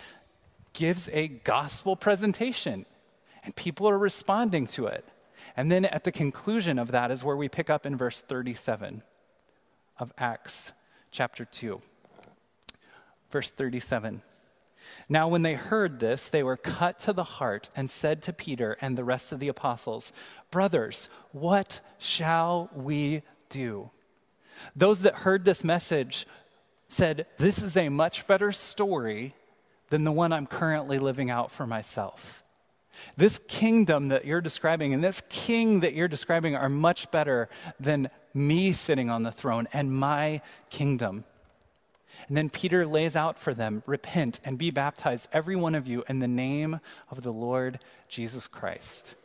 gives 0.73 1.11
a 1.13 1.29
gospel 1.29 1.97
presentation, 1.97 2.87
and 3.45 3.55
people 3.55 3.89
are 3.89 3.99
responding 3.99 4.67
to 4.69 4.87
it. 4.87 5.05
And 5.57 5.71
then 5.71 5.85
at 5.85 6.05
the 6.05 6.13
conclusion 6.13 6.79
of 6.79 6.91
that 6.91 7.11
is 7.11 7.25
where 7.25 7.37
we 7.37 7.49
pick 7.49 7.71
up 7.71 7.87
in 7.87 7.97
verse 7.97 8.23
37 8.23 9.03
of 9.99 10.13
Acts 10.19 10.73
chapter 11.11 11.45
2. 11.45 11.81
Verse 13.31 13.51
37. 13.51 14.23
Now, 15.09 15.29
when 15.29 15.43
they 15.43 15.55
heard 15.55 15.99
this, 15.99 16.29
they 16.29 16.43
were 16.43 16.57
cut 16.57 16.99
to 17.01 17.13
the 17.13 17.25
heart 17.25 17.71
and 17.75 17.89
said 17.89 18.23
to 18.23 18.33
Peter 18.33 18.77
and 18.81 18.97
the 18.97 19.05
rest 19.05 19.33
of 19.33 19.39
the 19.39 19.49
apostles, 19.49 20.13
Brothers, 20.51 21.09
what 21.33 21.81
shall 21.99 22.71
we 22.75 23.23
do? 23.49 23.91
Those 24.77 25.03
that 25.03 25.17
heard 25.17 25.45
this 25.45 25.65
message 25.65 26.27
said, 26.89 27.27
This 27.39 27.63
is 27.63 27.77
a 27.77 27.89
much 27.89 28.27
better 28.27 28.53
story 28.53 29.35
than 29.89 30.05
the 30.05 30.13
one 30.13 30.33
I'm 30.33 30.47
currently 30.47 30.99
living 30.99 31.31
out 31.31 31.51
for 31.51 31.67
myself. 31.67 32.44
This 33.17 33.41
kingdom 33.49 34.09
that 34.09 34.25
you're 34.25 34.41
describing 34.41 34.95
and 34.95 35.03
this 35.03 35.23
king 35.29 35.81
that 35.81 35.95
you're 35.95 36.09
describing 36.09 36.57
are 36.57 36.69
much 36.69 37.11
better 37.11 37.49
than 37.79 38.11
me 38.33 38.73
sitting 38.73 39.11
on 39.11 39.23
the 39.23 39.33
throne 39.33 39.69
and 39.73 39.93
my 39.93 40.41
kingdom. 40.71 41.25
And 42.29 42.37
then 42.37 42.51
Peter 42.51 42.87
lays 42.87 43.17
out 43.17 43.39
for 43.39 43.55
them 43.55 43.83
repent 43.87 44.41
and 44.45 44.57
be 44.57 44.71
baptized, 44.71 45.29
every 45.33 45.57
one 45.57 45.75
of 45.75 45.87
you, 45.87 46.05
in 46.09 46.21
the 46.21 46.29
name 46.29 46.81
of 47.11 47.23
the 47.23 47.33
Lord 47.33 47.81
Jesus 48.09 48.47
Christ 48.47 49.17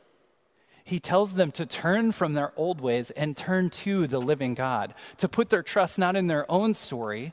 he 0.89 0.99
tells 0.99 1.34
them 1.34 1.51
to 1.51 1.67
turn 1.67 2.12
from 2.12 2.34
their 2.34 2.51
old 2.58 2.82
ways 2.82 3.12
and 3.12 3.38
turn 3.38 3.69
to 3.69 4.08
the 4.08 4.19
living 4.19 4.55
God, 4.55 4.95
to 5.17 5.29
put 5.29 5.49
their 5.49 5.62
trust 5.62 5.99
not 5.99 6.15
in 6.15 6.25
their 6.25 6.51
own 6.51 6.73
story, 6.73 7.32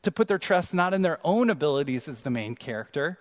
to 0.00 0.10
put 0.10 0.26
their 0.26 0.38
trust 0.38 0.72
not 0.72 0.94
in 0.94 1.02
their 1.02 1.20
own 1.22 1.50
abilities 1.50 2.08
as 2.08 2.22
the 2.22 2.30
main 2.30 2.54
character, 2.54 3.18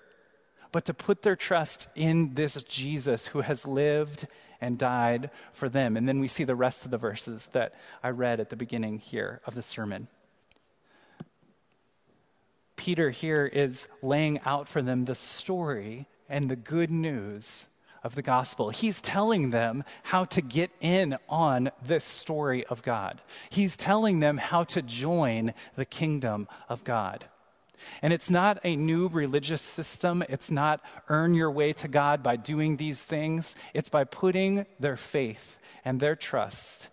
but 0.71 0.85
to 0.85 0.93
put 0.93 1.21
their 1.21 1.35
trust 1.35 1.87
in 1.95 2.33
this 2.35 2.61
Jesus 2.63 3.27
who 3.27 3.41
has 3.41 3.65
lived 3.65 4.27
and 4.59 4.77
died 4.77 5.29
for 5.53 5.69
them. 5.69 5.97
And 5.97 6.07
then 6.07 6.19
we 6.19 6.27
see 6.27 6.43
the 6.43 6.55
rest 6.55 6.85
of 6.85 6.91
the 6.91 6.97
verses 6.97 7.47
that 7.53 7.75
I 8.03 8.09
read 8.09 8.39
at 8.39 8.49
the 8.49 8.55
beginning 8.55 8.99
here 8.99 9.41
of 9.45 9.55
the 9.55 9.61
sermon. 9.61 10.07
Peter 12.75 13.09
here 13.09 13.45
is 13.45 13.87
laying 14.01 14.39
out 14.45 14.67
for 14.67 14.81
them 14.81 15.05
the 15.05 15.15
story 15.15 16.07
and 16.29 16.49
the 16.49 16.55
good 16.55 16.91
news 16.91 17.67
of 18.03 18.15
the 18.15 18.21
gospel. 18.21 18.69
He's 18.69 19.01
telling 19.01 19.49
them 19.49 19.83
how 20.03 20.25
to 20.25 20.41
get 20.41 20.71
in 20.79 21.17
on 21.27 21.71
this 21.83 22.05
story 22.05 22.63
of 22.65 22.83
God. 22.83 23.21
He's 23.49 23.75
telling 23.75 24.19
them 24.19 24.37
how 24.37 24.63
to 24.65 24.81
join 24.81 25.53
the 25.75 25.85
kingdom 25.85 26.47
of 26.69 26.83
God. 26.83 27.25
And 28.01 28.13
it's 28.13 28.29
not 28.29 28.59
a 28.63 28.75
new 28.75 29.07
religious 29.07 29.61
system. 29.61 30.23
It's 30.29 30.51
not 30.51 30.81
earn 31.09 31.33
your 31.33 31.51
way 31.51 31.73
to 31.73 31.87
God 31.87 32.23
by 32.23 32.35
doing 32.35 32.77
these 32.77 33.01
things. 33.01 33.55
It's 33.73 33.89
by 33.89 34.03
putting 34.03 34.65
their 34.79 34.97
faith 34.97 35.59
and 35.85 35.99
their 35.99 36.15
trust 36.15 36.89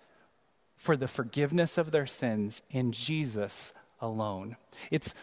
for 0.77 0.97
the 0.97 1.09
forgiveness 1.09 1.79
of 1.79 1.91
their 1.91 2.07
sins 2.07 2.63
in 2.71 2.93
Jesus 2.93 3.73
alone. 4.01 4.57
It's 4.91 5.15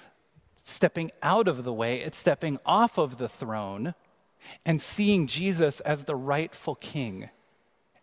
stepping 0.63 1.11
out 1.21 1.47
of 1.47 1.63
the 1.63 1.73
way, 1.73 2.01
it's 2.01 2.17
stepping 2.17 2.59
off 2.65 2.97
of 2.97 3.17
the 3.17 3.29
throne 3.29 3.93
and 4.65 4.81
seeing 4.81 5.27
Jesus 5.27 5.79
as 5.81 6.05
the 6.05 6.15
rightful 6.15 6.75
king 6.75 7.29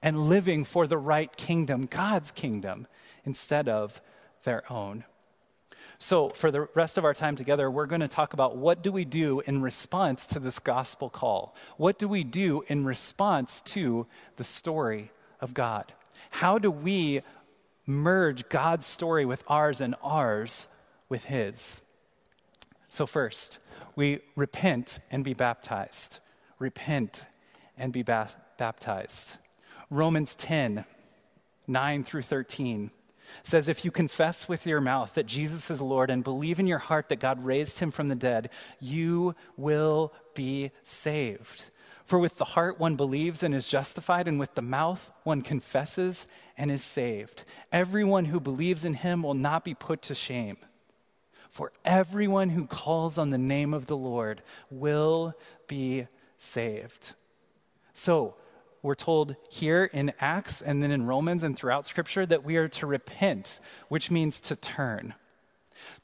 and 0.01 0.29
living 0.29 0.65
for 0.65 0.87
the 0.87 0.99
right 0.99 1.37
kingdom, 1.37 1.87
God's 1.87 2.31
kingdom, 2.31 2.87
instead 3.25 3.69
of 3.69 4.01
their 4.45 4.71
own. 4.73 5.05
So, 6.01 6.29
for 6.29 6.51
the 6.51 6.69
rest 6.75 6.97
of 6.97 7.05
our 7.05 7.15
time 7.15 7.35
together, 7.35 7.71
we're 7.71 7.87
going 7.87 8.03
to 8.03 8.09
talk 8.09 8.33
about 8.33 8.57
what 8.57 8.83
do 8.83 8.93
we 8.93 9.05
do 9.05 9.41
in 9.41 9.63
response 9.63 10.27
to 10.27 10.39
this 10.39 10.61
gospel 10.61 11.11
call? 11.11 11.57
What 11.77 11.99
do 11.99 12.07
we 12.07 12.23
do 12.23 12.63
in 12.69 12.85
response 12.85 13.61
to 13.63 14.07
the 14.37 14.45
story 14.45 15.11
of 15.41 15.55
God? 15.55 15.93
How 16.31 16.59
do 16.59 16.71
we 16.71 17.23
merge 17.85 18.49
God's 18.49 18.87
story 18.87 19.25
with 19.25 19.43
ours 19.49 19.81
and 19.81 19.97
ours 20.03 20.69
with 21.09 21.25
His? 21.25 21.81
So, 22.89 23.05
first, 23.05 23.59
we 23.97 24.21
repent 24.37 25.01
and 25.11 25.25
be 25.25 25.35
baptized 25.35 26.21
repent, 26.59 27.25
and 27.77 27.93
be 27.93 28.03
ba- 28.03 28.31
baptized. 28.57 29.39
Romans 29.91 30.35
10, 30.35 30.85
9 31.67 32.05
through 32.05 32.23
13. 32.23 32.91
Says, 33.43 33.69
If 33.69 33.85
you 33.85 33.91
confess 33.91 34.49
with 34.49 34.67
your 34.67 34.81
mouth 34.81 35.15
that 35.15 35.27
Jesus 35.27 35.71
is 35.71 35.81
Lord 35.81 36.11
and 36.11 36.25
believe 36.25 36.59
in 36.59 36.67
your 36.67 36.79
heart 36.79 37.09
that 37.09 37.21
God 37.21 37.45
raised 37.45 37.79
him 37.79 37.91
from 37.91 38.09
the 38.09 38.15
dead, 38.15 38.51
you 38.81 39.35
will 39.57 40.13
be 40.35 40.71
saved. 40.83 41.71
For 42.05 42.19
with 42.19 42.39
the 42.39 42.45
heart 42.47 42.81
one 42.81 42.97
believes 42.97 43.43
and 43.43 43.55
is 43.55 43.69
justified, 43.69 44.29
and 44.29 44.39
with 44.39 44.55
the 44.55 44.63
mouth 44.63 45.11
one 45.25 45.43
confesses 45.43 46.27
and 46.57 46.71
is 46.71 46.83
saved. 46.83 47.45
Everyone 47.71 48.25
who 48.25 48.41
believes 48.41 48.83
in 48.83 48.95
him 48.95 49.23
will 49.23 49.35
not 49.35 49.65
be 49.65 49.75
put 49.75 50.01
to 50.03 50.15
shame. 50.15 50.57
For 51.51 51.73
everyone 51.85 52.51
who 52.51 52.67
calls 52.67 53.19
on 53.19 53.31
the 53.31 53.37
name 53.37 53.75
of 53.75 53.87
the 53.87 53.97
Lord 53.97 54.43
will 54.71 55.35
be 55.67 56.07
saved. 56.39 57.15
So, 57.93 58.37
we're 58.83 58.95
told 58.95 59.37
here 59.51 59.85
in 59.93 60.13
Acts 60.21 60.63
and 60.63 60.83
then 60.83 60.91
in 60.91 61.07
Romans 61.07 61.43
and 61.43 61.57
throughout 61.57 61.87
Scripture 61.87 62.25
that 62.27 62.45
we 62.45 62.57
are 62.57 62.69
to 62.69 62.87
repent, 62.87 63.61
which 63.89 64.11
means 64.11 64.41
to 64.41 64.57
turn. 64.57 65.15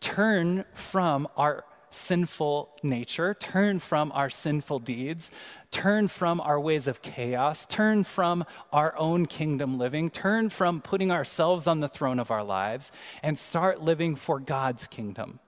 Turn 0.00 0.64
from 0.74 1.28
our 1.36 1.64
sinful 1.90 2.76
nature, 2.82 3.34
turn 3.34 3.78
from 3.78 4.10
our 4.12 4.28
sinful 4.28 4.80
deeds, 4.80 5.30
turn 5.70 6.08
from 6.08 6.40
our 6.40 6.58
ways 6.58 6.86
of 6.86 7.02
chaos, 7.02 7.66
turn 7.66 8.04
from 8.04 8.44
our 8.72 8.96
own 8.98 9.26
kingdom 9.26 9.78
living, 9.78 10.10
turn 10.10 10.50
from 10.50 10.80
putting 10.80 11.10
ourselves 11.10 11.66
on 11.66 11.80
the 11.80 11.88
throne 11.88 12.18
of 12.18 12.30
our 12.30 12.44
lives, 12.44 12.90
and 13.22 13.38
start 13.38 13.80
living 13.82 14.16
for 14.16 14.40
God's 14.40 14.86
kingdom. 14.88 15.38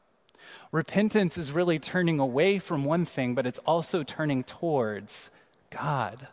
Repentance 0.70 1.36
is 1.36 1.52
really 1.52 1.78
turning 1.78 2.20
away 2.20 2.58
from 2.58 2.84
one 2.84 3.04
thing, 3.04 3.34
but 3.34 3.46
it's 3.46 3.58
also 3.60 4.02
turning 4.02 4.44
towards 4.44 5.30
God. 5.70 6.28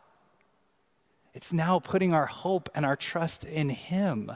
It's 1.34 1.52
now 1.52 1.80
putting 1.80 2.14
our 2.14 2.28
hope 2.28 2.70
and 2.76 2.86
our 2.86 2.96
trust 2.96 3.44
in 3.44 3.70
Him, 3.70 4.32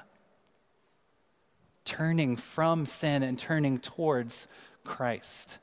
turning 1.86 2.36
from 2.36 2.86
sin 2.86 3.24
and 3.24 3.38
turning 3.38 3.78
towards 3.78 4.48
Christ. 4.84 5.60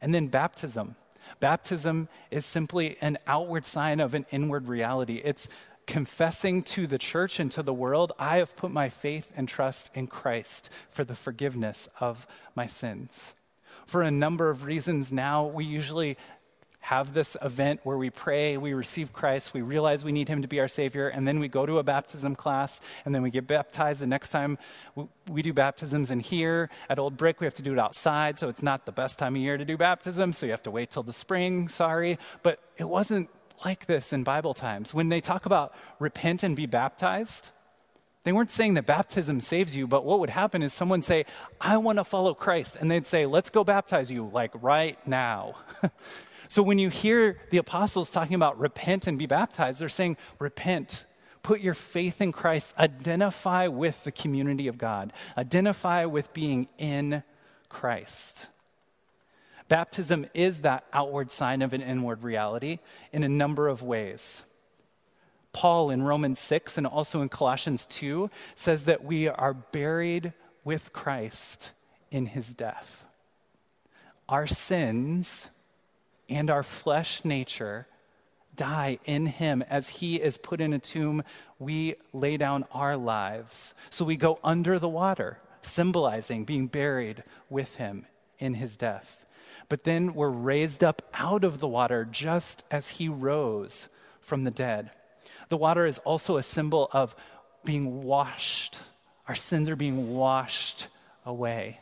And 0.00 0.14
then 0.14 0.28
baptism. 0.28 0.96
Baptism 1.40 2.08
is 2.30 2.46
simply 2.46 2.96
an 3.00 3.18
outward 3.26 3.66
sign 3.66 4.00
of 4.00 4.14
an 4.14 4.24
inward 4.30 4.68
reality. 4.68 5.20
It's 5.22 5.48
confessing 5.86 6.62
to 6.62 6.86
the 6.86 6.98
church 6.98 7.40
and 7.40 7.50
to 7.52 7.62
the 7.62 7.72
world, 7.72 8.12
I 8.18 8.36
have 8.36 8.56
put 8.56 8.70
my 8.70 8.88
faith 8.88 9.32
and 9.34 9.48
trust 9.48 9.90
in 9.94 10.06
Christ 10.06 10.70
for 10.90 11.02
the 11.02 11.14
forgiveness 11.14 11.88
of 11.98 12.26
my 12.54 12.66
sins. 12.66 13.34
For 13.86 14.02
a 14.02 14.10
number 14.10 14.50
of 14.50 14.64
reasons 14.64 15.10
now, 15.10 15.46
we 15.46 15.64
usually 15.64 16.18
have 16.80 17.12
this 17.12 17.36
event 17.42 17.80
where 17.82 17.98
we 17.98 18.10
pray, 18.10 18.56
we 18.56 18.72
receive 18.72 19.12
Christ, 19.12 19.52
we 19.52 19.60
realize 19.60 20.04
we 20.04 20.12
need 20.12 20.28
Him 20.28 20.42
to 20.42 20.48
be 20.48 20.60
our 20.60 20.68
Savior, 20.68 21.08
and 21.08 21.26
then 21.26 21.38
we 21.38 21.48
go 21.48 21.66
to 21.66 21.78
a 21.78 21.82
baptism 21.82 22.34
class, 22.34 22.80
and 23.04 23.14
then 23.14 23.22
we 23.22 23.30
get 23.30 23.46
baptized. 23.46 24.00
The 24.00 24.06
next 24.06 24.30
time 24.30 24.58
we 25.28 25.42
do 25.42 25.52
baptisms 25.52 26.10
in 26.10 26.20
here 26.20 26.70
at 26.88 26.98
Old 26.98 27.16
Brick, 27.16 27.40
we 27.40 27.46
have 27.46 27.54
to 27.54 27.62
do 27.62 27.72
it 27.72 27.78
outside, 27.78 28.38
so 28.38 28.48
it's 28.48 28.62
not 28.62 28.86
the 28.86 28.92
best 28.92 29.18
time 29.18 29.34
of 29.34 29.42
year 29.42 29.56
to 29.56 29.64
do 29.64 29.76
baptism, 29.76 30.32
so 30.32 30.46
you 30.46 30.52
have 30.52 30.62
to 30.62 30.70
wait 30.70 30.90
till 30.90 31.02
the 31.02 31.12
spring, 31.12 31.68
sorry. 31.68 32.18
But 32.42 32.60
it 32.76 32.88
wasn't 32.88 33.28
like 33.64 33.86
this 33.86 34.12
in 34.12 34.22
Bible 34.22 34.54
times. 34.54 34.94
When 34.94 35.08
they 35.08 35.20
talk 35.20 35.46
about 35.46 35.72
repent 35.98 36.42
and 36.42 36.54
be 36.54 36.66
baptized, 36.66 37.50
they 38.24 38.32
weren't 38.32 38.50
saying 38.50 38.74
that 38.74 38.86
baptism 38.86 39.40
saves 39.40 39.76
you, 39.76 39.86
but 39.86 40.04
what 40.04 40.20
would 40.20 40.30
happen 40.30 40.62
is 40.62 40.72
someone 40.72 41.02
say, 41.02 41.24
I 41.60 41.76
want 41.78 41.98
to 41.98 42.04
follow 42.04 42.34
Christ. 42.34 42.76
And 42.78 42.90
they'd 42.90 43.06
say, 43.06 43.26
let's 43.26 43.48
go 43.48 43.64
baptize 43.64 44.10
you, 44.10 44.28
like 44.32 44.52
right 44.60 44.98
now. 45.06 45.54
So 46.48 46.62
when 46.62 46.78
you 46.78 46.88
hear 46.88 47.38
the 47.50 47.58
apostles 47.58 48.10
talking 48.10 48.34
about 48.34 48.58
repent 48.58 49.06
and 49.06 49.18
be 49.18 49.26
baptized, 49.26 49.80
they're 49.80 49.88
saying, 49.88 50.16
repent. 50.38 51.04
Put 51.42 51.60
your 51.60 51.74
faith 51.74 52.20
in 52.20 52.32
Christ. 52.32 52.74
Identify 52.78 53.68
with 53.68 54.04
the 54.04 54.12
community 54.12 54.66
of 54.66 54.78
God. 54.78 55.12
Identify 55.36 56.06
with 56.06 56.32
being 56.32 56.68
in 56.78 57.22
Christ. 57.68 58.48
Baptism 59.68 60.26
is 60.32 60.60
that 60.60 60.84
outward 60.92 61.30
sign 61.30 61.60
of 61.60 61.74
an 61.74 61.82
inward 61.82 62.22
reality 62.22 62.78
in 63.12 63.22
a 63.22 63.28
number 63.28 63.68
of 63.68 63.82
ways. 63.82 64.44
Paul 65.52 65.90
in 65.90 66.02
Romans 66.02 66.38
6 66.38 66.78
and 66.78 66.86
also 66.86 67.20
in 67.20 67.28
Colossians 67.28 67.84
2 67.86 68.30
says 68.54 68.84
that 68.84 69.04
we 69.04 69.28
are 69.28 69.52
buried 69.52 70.32
with 70.64 70.92
Christ 70.92 71.72
in 72.10 72.26
his 72.26 72.54
death. 72.54 73.04
Our 74.28 74.46
sins 74.46 75.50
and 76.28 76.50
our 76.50 76.62
flesh 76.62 77.24
nature 77.24 77.86
die 78.54 78.98
in 79.04 79.26
him 79.26 79.62
as 79.70 79.88
he 79.88 80.16
is 80.16 80.36
put 80.36 80.60
in 80.60 80.72
a 80.72 80.78
tomb 80.78 81.22
we 81.58 81.94
lay 82.12 82.36
down 82.36 82.64
our 82.72 82.96
lives. 82.96 83.74
So 83.88 84.04
we 84.04 84.16
go 84.16 84.38
under 84.42 84.78
the 84.78 84.88
water 84.88 85.38
symbolizing 85.62 86.44
being 86.44 86.66
buried 86.66 87.22
with 87.48 87.76
him 87.76 88.06
in 88.38 88.54
his 88.54 88.76
death. 88.76 89.24
But 89.68 89.84
then 89.84 90.14
we're 90.14 90.28
raised 90.28 90.82
up 90.82 91.02
out 91.14 91.44
of 91.44 91.60
the 91.60 91.68
water 91.68 92.04
just 92.04 92.64
as 92.70 92.88
he 92.88 93.08
rose 93.08 93.88
from 94.20 94.44
the 94.44 94.50
dead. 94.50 94.90
The 95.48 95.56
water 95.56 95.86
is 95.86 95.98
also 95.98 96.36
a 96.36 96.42
symbol 96.42 96.88
of 96.92 97.14
being 97.64 98.02
washed. 98.02 98.78
Our 99.26 99.34
sins 99.34 99.68
are 99.68 99.76
being 99.76 100.14
washed 100.14 100.88
away 101.24 101.80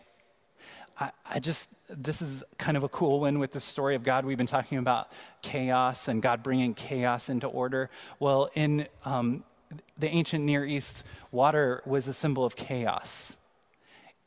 I, 0.98 1.10
I 1.28 1.40
just, 1.40 1.74
this 1.88 2.22
is 2.22 2.42
kind 2.58 2.76
of 2.76 2.84
a 2.84 2.88
cool 2.88 3.20
one 3.20 3.38
with 3.38 3.52
the 3.52 3.60
story 3.60 3.94
of 3.94 4.02
God. 4.02 4.24
We've 4.24 4.38
been 4.38 4.46
talking 4.46 4.78
about 4.78 5.12
chaos 5.42 6.08
and 6.08 6.22
God 6.22 6.42
bringing 6.42 6.74
chaos 6.74 7.28
into 7.28 7.46
order. 7.46 7.90
Well, 8.18 8.50
in 8.54 8.88
um, 9.04 9.44
the 9.98 10.08
ancient 10.08 10.44
Near 10.44 10.64
East, 10.64 11.04
water 11.30 11.82
was 11.84 12.08
a 12.08 12.14
symbol 12.14 12.44
of 12.44 12.56
chaos. 12.56 13.36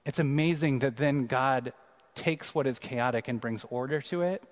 It's 0.05 0.19
amazing 0.19 0.79
that 0.79 0.97
then 0.97 1.25
God 1.25 1.73
takes 2.13 2.53
what 2.53 2.67
is 2.67 2.77
chaotic 2.79 3.27
and 3.27 3.41
brings 3.41 3.65
order 3.69 4.01
to 4.01 4.21
it 4.21 4.43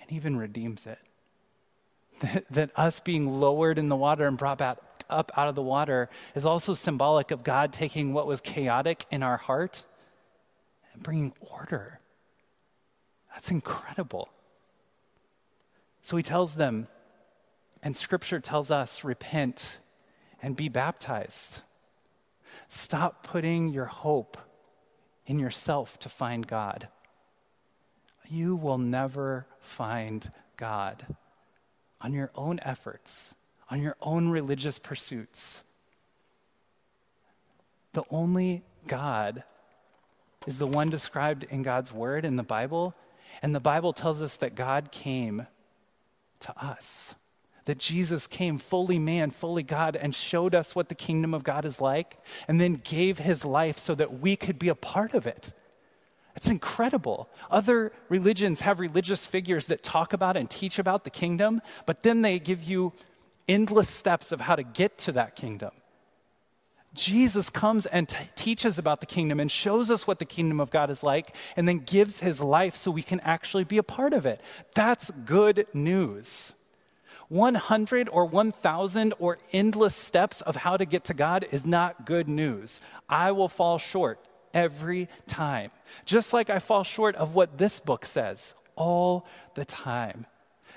and 0.00 0.10
even 0.12 0.36
redeems 0.36 0.86
it. 0.86 0.98
That, 2.20 2.48
that 2.50 2.70
us 2.74 3.00
being 3.00 3.28
lowered 3.40 3.78
in 3.78 3.88
the 3.88 3.96
water 3.96 4.26
and 4.26 4.36
brought 4.36 4.58
back 4.58 4.78
up 5.08 5.30
out 5.36 5.48
of 5.48 5.54
the 5.54 5.62
water 5.62 6.08
is 6.34 6.44
also 6.44 6.74
symbolic 6.74 7.30
of 7.30 7.42
God 7.44 7.72
taking 7.72 8.12
what 8.12 8.26
was 8.26 8.40
chaotic 8.40 9.06
in 9.10 9.22
our 9.22 9.36
heart 9.36 9.84
and 10.98 11.02
bringing 11.04 11.32
order. 11.40 12.00
That's 13.32 13.50
incredible. 13.52 14.28
So 16.02 16.16
he 16.16 16.24
tells 16.24 16.54
them, 16.56 16.88
and 17.82 17.96
scripture 17.96 18.40
tells 18.40 18.70
us 18.70 19.04
repent 19.04 19.78
and 20.42 20.56
be 20.56 20.68
baptized. 20.68 21.62
Stop 22.66 23.22
putting 23.22 23.68
your 23.68 23.84
hope 23.84 24.38
in 25.26 25.38
yourself 25.38 25.98
to 26.00 26.08
find 26.08 26.46
God. 26.46 26.88
You 28.28 28.56
will 28.56 28.78
never 28.78 29.46
find 29.60 30.28
God 30.56 31.06
on 32.00 32.12
your 32.12 32.32
own 32.34 32.58
efforts, 32.62 33.34
on 33.70 33.80
your 33.80 33.96
own 34.02 34.30
religious 34.30 34.78
pursuits. 34.80 35.62
The 37.92 38.02
only 38.10 38.64
God 38.86 39.44
is 40.48 40.56
the 40.56 40.66
one 40.66 40.88
described 40.88 41.44
in 41.50 41.62
God's 41.62 41.92
word 41.92 42.24
in 42.24 42.36
the 42.36 42.42
Bible. 42.42 42.94
And 43.42 43.54
the 43.54 43.60
Bible 43.60 43.92
tells 43.92 44.22
us 44.22 44.36
that 44.36 44.54
God 44.54 44.90
came 44.90 45.46
to 46.40 46.58
us, 46.58 47.16
that 47.66 47.76
Jesus 47.76 48.26
came 48.26 48.56
fully 48.56 48.98
man, 48.98 49.30
fully 49.30 49.62
God, 49.62 49.94
and 49.94 50.14
showed 50.14 50.54
us 50.54 50.74
what 50.74 50.88
the 50.88 50.94
kingdom 50.94 51.34
of 51.34 51.44
God 51.44 51.66
is 51.66 51.82
like, 51.82 52.16
and 52.48 52.58
then 52.58 52.80
gave 52.82 53.18
his 53.18 53.44
life 53.44 53.78
so 53.78 53.94
that 53.96 54.20
we 54.20 54.36
could 54.36 54.58
be 54.58 54.70
a 54.70 54.74
part 54.74 55.12
of 55.12 55.26
it. 55.26 55.52
It's 56.34 56.48
incredible. 56.48 57.28
Other 57.50 57.92
religions 58.08 58.62
have 58.62 58.80
religious 58.80 59.26
figures 59.26 59.66
that 59.66 59.82
talk 59.82 60.14
about 60.14 60.34
and 60.34 60.48
teach 60.48 60.78
about 60.78 61.04
the 61.04 61.10
kingdom, 61.10 61.60
but 61.84 62.00
then 62.00 62.22
they 62.22 62.38
give 62.38 62.62
you 62.62 62.94
endless 63.46 63.90
steps 63.90 64.32
of 64.32 64.40
how 64.40 64.56
to 64.56 64.62
get 64.62 64.96
to 64.98 65.12
that 65.12 65.36
kingdom. 65.36 65.72
Jesus 66.98 67.48
comes 67.48 67.86
and 67.86 68.08
t- 68.08 68.16
teaches 68.34 68.76
about 68.76 69.00
the 69.00 69.06
kingdom 69.06 69.38
and 69.38 69.50
shows 69.50 69.90
us 69.90 70.06
what 70.06 70.18
the 70.18 70.24
kingdom 70.24 70.60
of 70.60 70.70
God 70.70 70.90
is 70.90 71.02
like 71.02 71.34
and 71.56 71.68
then 71.68 71.78
gives 71.78 72.18
his 72.18 72.40
life 72.42 72.76
so 72.76 72.90
we 72.90 73.02
can 73.02 73.20
actually 73.20 73.64
be 73.64 73.78
a 73.78 73.82
part 73.82 74.12
of 74.12 74.26
it. 74.26 74.40
That's 74.74 75.10
good 75.24 75.66
news. 75.72 76.54
100 77.28 78.08
or 78.08 78.24
1,000 78.24 79.14
or 79.18 79.38
endless 79.52 79.94
steps 79.94 80.40
of 80.40 80.56
how 80.56 80.76
to 80.76 80.84
get 80.84 81.04
to 81.04 81.14
God 81.14 81.46
is 81.52 81.64
not 81.64 82.04
good 82.04 82.28
news. 82.28 82.80
I 83.08 83.32
will 83.32 83.48
fall 83.48 83.78
short 83.78 84.18
every 84.52 85.08
time, 85.26 85.70
just 86.04 86.32
like 86.32 86.50
I 86.50 86.58
fall 86.58 86.82
short 86.82 87.14
of 87.16 87.34
what 87.34 87.58
this 87.58 87.80
book 87.80 88.06
says 88.06 88.54
all 88.76 89.28
the 89.54 89.64
time. 89.64 90.26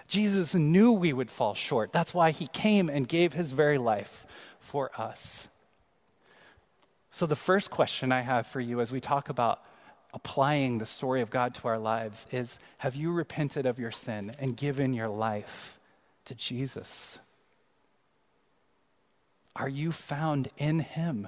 Jesus 0.08 0.54
knew 0.54 0.92
we 0.92 1.14
would 1.14 1.32
fall 1.32 1.56
short. 1.56 1.94
That's 1.94 2.14
why 2.14 2.32
he 2.32 2.48
came 2.48 2.90
and 2.90 3.08
gave 3.08 3.34
his 3.34 3.52
very 3.52 3.78
life 3.78 4.28
for 4.60 4.92
us. 5.00 5.48
So, 7.12 7.26
the 7.26 7.36
first 7.36 7.70
question 7.70 8.12
I 8.12 8.22
have 8.22 8.48
for 8.48 8.62
you 8.62 8.80
as 8.80 8.92
we 8.92 9.02
talk 9.02 9.28
about 9.30 9.64
applying 10.14 10.78
the 10.78 10.86
story 10.86 11.22
of 11.22 11.30
God 11.30 11.54
to 11.56 11.68
our 11.68 11.80
lives 11.80 12.26
is 12.32 12.58
Have 12.80 12.96
you 12.96 13.12
repented 13.12 13.66
of 13.66 13.80
your 13.80 13.92
sin 13.92 14.32
and 14.40 14.56
given 14.56 14.94
your 14.94 15.10
life 15.10 15.80
to 16.26 16.36
Jesus? 16.36 17.20
Are 19.56 19.70
you 19.70 19.92
found 19.92 20.48
in 20.58 20.80
Him? 20.80 21.28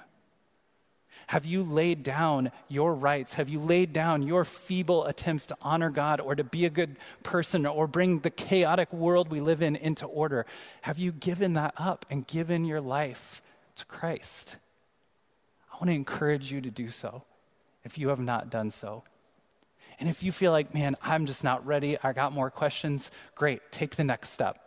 Have 1.27 1.45
you 1.45 1.63
laid 1.63 2.01
down 2.03 2.51
your 2.69 2.93
rights? 2.93 3.33
Have 3.33 3.49
you 3.49 3.59
laid 3.59 3.93
down 3.93 4.23
your 4.23 4.43
feeble 4.43 5.05
attempts 5.05 5.45
to 5.47 5.57
honor 5.61 5.89
God 5.89 6.19
or 6.19 6.35
to 6.35 6.43
be 6.43 6.65
a 6.65 6.69
good 6.69 6.95
person 7.23 7.65
or 7.65 7.87
bring 7.87 8.19
the 8.19 8.29
chaotic 8.29 8.91
world 8.91 9.29
we 9.29 9.39
live 9.39 9.61
in 9.61 9.75
into 9.75 10.05
order? 10.05 10.45
Have 10.81 10.97
you 10.97 11.11
given 11.11 11.53
that 11.53 11.73
up 11.77 12.05
and 12.09 12.25
given 12.25 12.65
your 12.65 12.81
life 12.81 13.41
to 13.75 13.85
Christ? 13.85 14.57
I 15.83 15.85
want 15.85 15.95
to 15.95 15.95
encourage 15.95 16.49
you 16.49 16.61
to 16.61 16.71
do 16.71 16.89
so 16.89 17.23
if 17.83 17.97
you 17.97 18.07
have 18.07 18.19
not 18.21 18.49
done 18.49 18.71
so. 18.71 19.03
And 19.99 20.07
if 20.07 20.23
you 20.23 20.31
feel 20.31 20.53
like, 20.53 20.73
man, 20.73 20.95
I'm 21.03 21.25
just 21.25 21.43
not 21.43 21.65
ready, 21.65 21.97
I 22.01 22.13
got 22.13 22.31
more 22.31 22.49
questions, 22.49 23.11
great, 23.35 23.59
take 23.69 23.97
the 23.97 24.05
next 24.05 24.29
step 24.29 24.59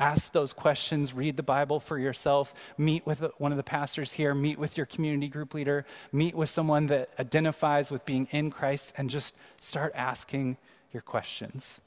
ask 0.00 0.32
those 0.32 0.52
questions, 0.52 1.12
read 1.12 1.36
the 1.36 1.42
Bible 1.42 1.80
for 1.80 1.98
yourself, 1.98 2.54
meet 2.76 3.04
with 3.04 3.20
one 3.38 3.50
of 3.50 3.56
the 3.56 3.64
pastors 3.64 4.12
here, 4.12 4.32
meet 4.32 4.56
with 4.56 4.76
your 4.76 4.86
community 4.86 5.26
group 5.26 5.54
leader, 5.54 5.84
meet 6.12 6.36
with 6.36 6.48
someone 6.48 6.86
that 6.86 7.10
identifies 7.18 7.90
with 7.90 8.04
being 8.04 8.28
in 8.30 8.48
Christ, 8.48 8.92
and 8.96 9.10
just 9.10 9.34
start 9.58 9.92
asking 9.96 10.56
your 10.92 11.02
questions. 11.02 11.80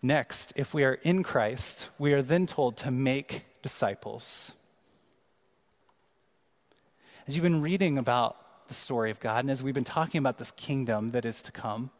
Next, 0.00 0.54
if 0.56 0.72
we 0.72 0.84
are 0.84 0.94
in 1.02 1.22
Christ, 1.22 1.90
we 1.98 2.14
are 2.14 2.22
then 2.22 2.46
told 2.46 2.78
to 2.78 2.90
make 2.90 3.44
disciples. 3.60 4.54
As 7.28 7.36
you've 7.36 7.42
been 7.42 7.60
reading 7.60 7.98
about 7.98 8.38
the 8.68 8.74
story 8.74 9.10
of 9.10 9.20
God, 9.20 9.40
and 9.40 9.50
as 9.50 9.62
we've 9.62 9.74
been 9.74 9.84
talking 9.84 10.18
about 10.18 10.38
this 10.38 10.50
kingdom 10.52 11.10
that 11.10 11.26
is 11.26 11.42
to 11.42 11.52
come, 11.52 11.90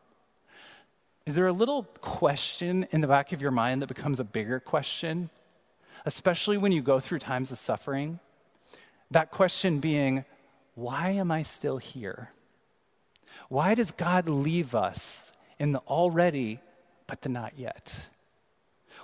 is 1.27 1.35
there 1.35 1.47
a 1.47 1.53
little 1.53 1.83
question 2.01 2.87
in 2.93 3.03
the 3.03 3.09
back 3.09 3.33
of 3.33 3.43
your 3.43 3.51
mind 3.51 3.83
that 3.83 3.89
becomes 3.89 4.21
a 4.21 4.25
bigger 4.25 4.59
question, 4.59 5.29
especially 6.07 6.57
when 6.57 6.73
you 6.73 6.81
go 6.81 6.99
through 6.99 7.19
times 7.19 7.53
of 7.53 7.59
suffering? 7.59 8.21
That 9.11 9.31
question 9.31 9.81
being, 9.81 10.25
why 10.75 11.11
am 11.11 11.31
I 11.31 11.43
still 11.43 11.77
here? 11.77 12.31
Why 13.51 13.75
does 13.75 13.91
God 13.91 14.31
leave 14.31 14.75
us 14.75 15.31
in 15.59 15.73
the 15.73 15.81
already 15.81 16.61
but 17.07 17.21
the 17.21 17.29
not 17.29 17.53
yet? 17.59 17.95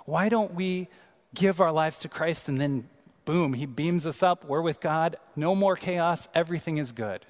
Why 0.05 0.29
don't 0.29 0.55
we 0.55 0.87
give 1.35 1.61
our 1.61 1.71
lives 1.71 1.99
to 1.99 2.09
Christ 2.09 2.49
and 2.49 2.59
then 2.59 2.89
boom, 3.25 3.53
he 3.53 3.65
beams 3.65 4.05
us 4.05 4.23
up, 4.23 4.45
we're 4.45 4.61
with 4.61 4.79
God, 4.79 5.17
no 5.35 5.55
more 5.55 5.75
chaos, 5.75 6.27
everything 6.33 6.77
is 6.77 6.91
good? 6.91 7.25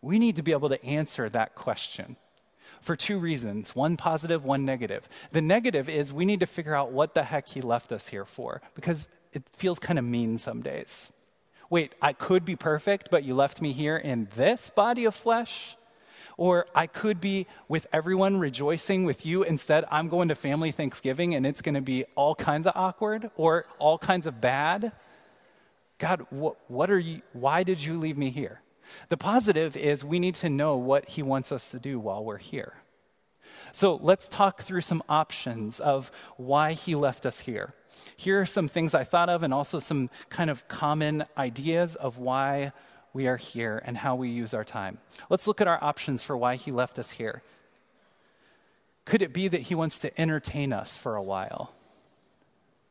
We 0.00 0.18
need 0.18 0.36
to 0.36 0.42
be 0.42 0.52
able 0.52 0.68
to 0.68 0.84
answer 0.84 1.28
that 1.28 1.54
question 1.54 2.16
for 2.80 2.96
two 2.96 3.18
reasons 3.18 3.74
one 3.74 3.96
positive, 3.96 4.44
one 4.44 4.64
negative. 4.64 5.08
The 5.30 5.42
negative 5.42 5.88
is 5.88 6.12
we 6.12 6.24
need 6.24 6.40
to 6.40 6.46
figure 6.46 6.74
out 6.74 6.92
what 6.92 7.14
the 7.14 7.24
heck 7.24 7.48
he 7.48 7.60
left 7.60 7.92
us 7.92 8.08
here 8.08 8.24
for 8.24 8.60
because 8.74 9.08
it 9.32 9.44
feels 9.52 9.78
kind 9.78 9.98
of 9.98 10.04
mean 10.04 10.38
some 10.38 10.62
days. 10.62 11.12
Wait, 11.70 11.94
I 12.02 12.12
could 12.12 12.44
be 12.44 12.56
perfect, 12.56 13.08
but 13.10 13.24
you 13.24 13.34
left 13.34 13.62
me 13.62 13.72
here 13.72 13.96
in 13.96 14.28
this 14.34 14.70
body 14.70 15.06
of 15.06 15.14
flesh? 15.14 15.76
Or 16.36 16.66
I 16.74 16.86
could 16.86 17.20
be 17.20 17.46
with 17.68 17.86
everyone 17.92 18.38
rejoicing 18.38 19.04
with 19.04 19.26
you. 19.26 19.42
Instead, 19.42 19.84
I'm 19.90 20.08
going 20.08 20.28
to 20.28 20.34
family 20.34 20.70
Thanksgiving 20.70 21.34
and 21.34 21.46
it's 21.46 21.62
going 21.62 21.74
to 21.74 21.80
be 21.80 22.04
all 22.14 22.34
kinds 22.34 22.66
of 22.66 22.72
awkward 22.74 23.30
or 23.36 23.66
all 23.78 23.98
kinds 23.98 24.26
of 24.26 24.40
bad. 24.40 24.92
God, 25.98 26.26
what, 26.30 26.56
what 26.68 26.90
are 26.90 26.98
you, 26.98 27.22
why 27.32 27.62
did 27.62 27.82
you 27.84 27.98
leave 27.98 28.18
me 28.18 28.30
here? 28.30 28.60
The 29.08 29.16
positive 29.16 29.76
is 29.76 30.04
we 30.04 30.18
need 30.18 30.34
to 30.36 30.50
know 30.50 30.76
what 30.76 31.08
he 31.10 31.22
wants 31.22 31.52
us 31.52 31.70
to 31.70 31.78
do 31.78 32.00
while 32.00 32.24
we're 32.24 32.38
here. 32.38 32.74
So 33.70 33.98
let's 34.02 34.28
talk 34.28 34.62
through 34.62 34.80
some 34.80 35.02
options 35.08 35.80
of 35.80 36.10
why 36.36 36.72
he 36.72 36.94
left 36.94 37.24
us 37.26 37.40
here. 37.40 37.74
Here 38.16 38.40
are 38.40 38.46
some 38.46 38.68
things 38.68 38.94
I 38.94 39.04
thought 39.04 39.28
of, 39.28 39.42
and 39.42 39.52
also 39.52 39.78
some 39.78 40.10
kind 40.28 40.50
of 40.50 40.66
common 40.68 41.24
ideas 41.36 41.94
of 41.94 42.18
why 42.18 42.72
we 43.12 43.26
are 43.26 43.36
here 43.36 43.82
and 43.84 43.98
how 43.98 44.14
we 44.14 44.28
use 44.28 44.54
our 44.54 44.64
time. 44.64 44.98
Let's 45.28 45.46
look 45.46 45.60
at 45.60 45.68
our 45.68 45.82
options 45.82 46.22
for 46.22 46.36
why 46.36 46.56
he 46.56 46.72
left 46.72 46.98
us 46.98 47.10
here. 47.10 47.42
Could 49.04 49.22
it 49.22 49.32
be 49.32 49.48
that 49.48 49.62
he 49.62 49.74
wants 49.74 49.98
to 50.00 50.20
entertain 50.20 50.72
us 50.72 50.96
for 50.96 51.16
a 51.16 51.22
while? 51.22 51.74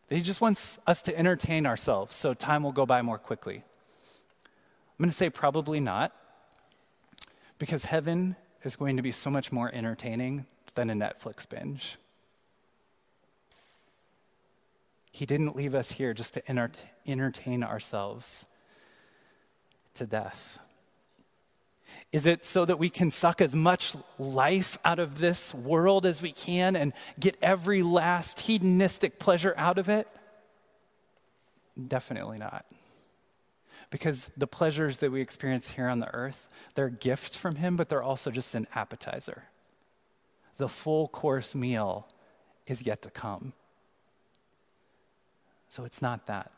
That 0.09 0.15
he 0.15 0.21
just 0.21 0.41
wants 0.41 0.77
us 0.85 1.01
to 1.03 1.17
entertain 1.17 1.65
ourselves 1.65 2.15
so 2.15 2.33
time 2.33 2.63
will 2.63 2.73
go 2.73 2.85
by 2.85 3.01
more 3.01 3.17
quickly? 3.17 3.63
I'm 5.01 5.03
going 5.03 5.09
to 5.09 5.15
say 5.15 5.29
probably 5.29 5.79
not, 5.79 6.13
because 7.57 7.85
heaven 7.85 8.35
is 8.63 8.75
going 8.75 8.97
to 8.97 9.03
be 9.03 9.11
so 9.11 9.29
much 9.29 9.51
more 9.51 9.73
entertaining 9.73 10.45
than 10.75 10.89
a 10.89 10.93
Netflix 10.93 11.47
binge. 11.47 11.97
He 15.11 15.25
didn't 15.25 15.55
leave 15.55 15.73
us 15.73 15.91
here 15.91 16.13
just 16.13 16.33
to 16.35 16.47
enter- 16.47 16.71
entertain 17.07 17.63
ourselves 17.63 18.45
to 19.95 20.05
death. 20.05 20.59
Is 22.11 22.25
it 22.25 22.43
so 22.43 22.65
that 22.65 22.77
we 22.77 22.89
can 22.89 23.09
suck 23.09 23.41
as 23.41 23.55
much 23.55 23.95
life 24.19 24.77
out 24.83 24.99
of 24.99 25.17
this 25.19 25.53
world 25.53 26.05
as 26.05 26.21
we 26.21 26.31
can 26.31 26.75
and 26.75 26.93
get 27.19 27.37
every 27.41 27.83
last 27.83 28.41
hedonistic 28.41 29.17
pleasure 29.17 29.53
out 29.57 29.77
of 29.77 29.87
it? 29.87 30.07
Definitely 31.87 32.37
not. 32.37 32.65
Because 33.89 34.29
the 34.35 34.47
pleasures 34.47 34.97
that 34.97 35.11
we 35.11 35.21
experience 35.21 35.69
here 35.69 35.87
on 35.87 35.99
the 35.99 36.13
earth, 36.13 36.49
they're 36.75 36.89
gifts 36.89 37.35
from 37.35 37.55
Him, 37.55 37.75
but 37.75 37.89
they're 37.89 38.03
also 38.03 38.29
just 38.29 38.55
an 38.55 38.67
appetizer. 38.75 39.43
The 40.57 40.69
full 40.69 41.07
course 41.07 41.55
meal 41.55 42.07
is 42.67 42.85
yet 42.85 43.01
to 43.03 43.09
come. 43.09 43.53
So 45.69 45.85
it's 45.85 46.01
not 46.01 46.27
that. 46.27 46.51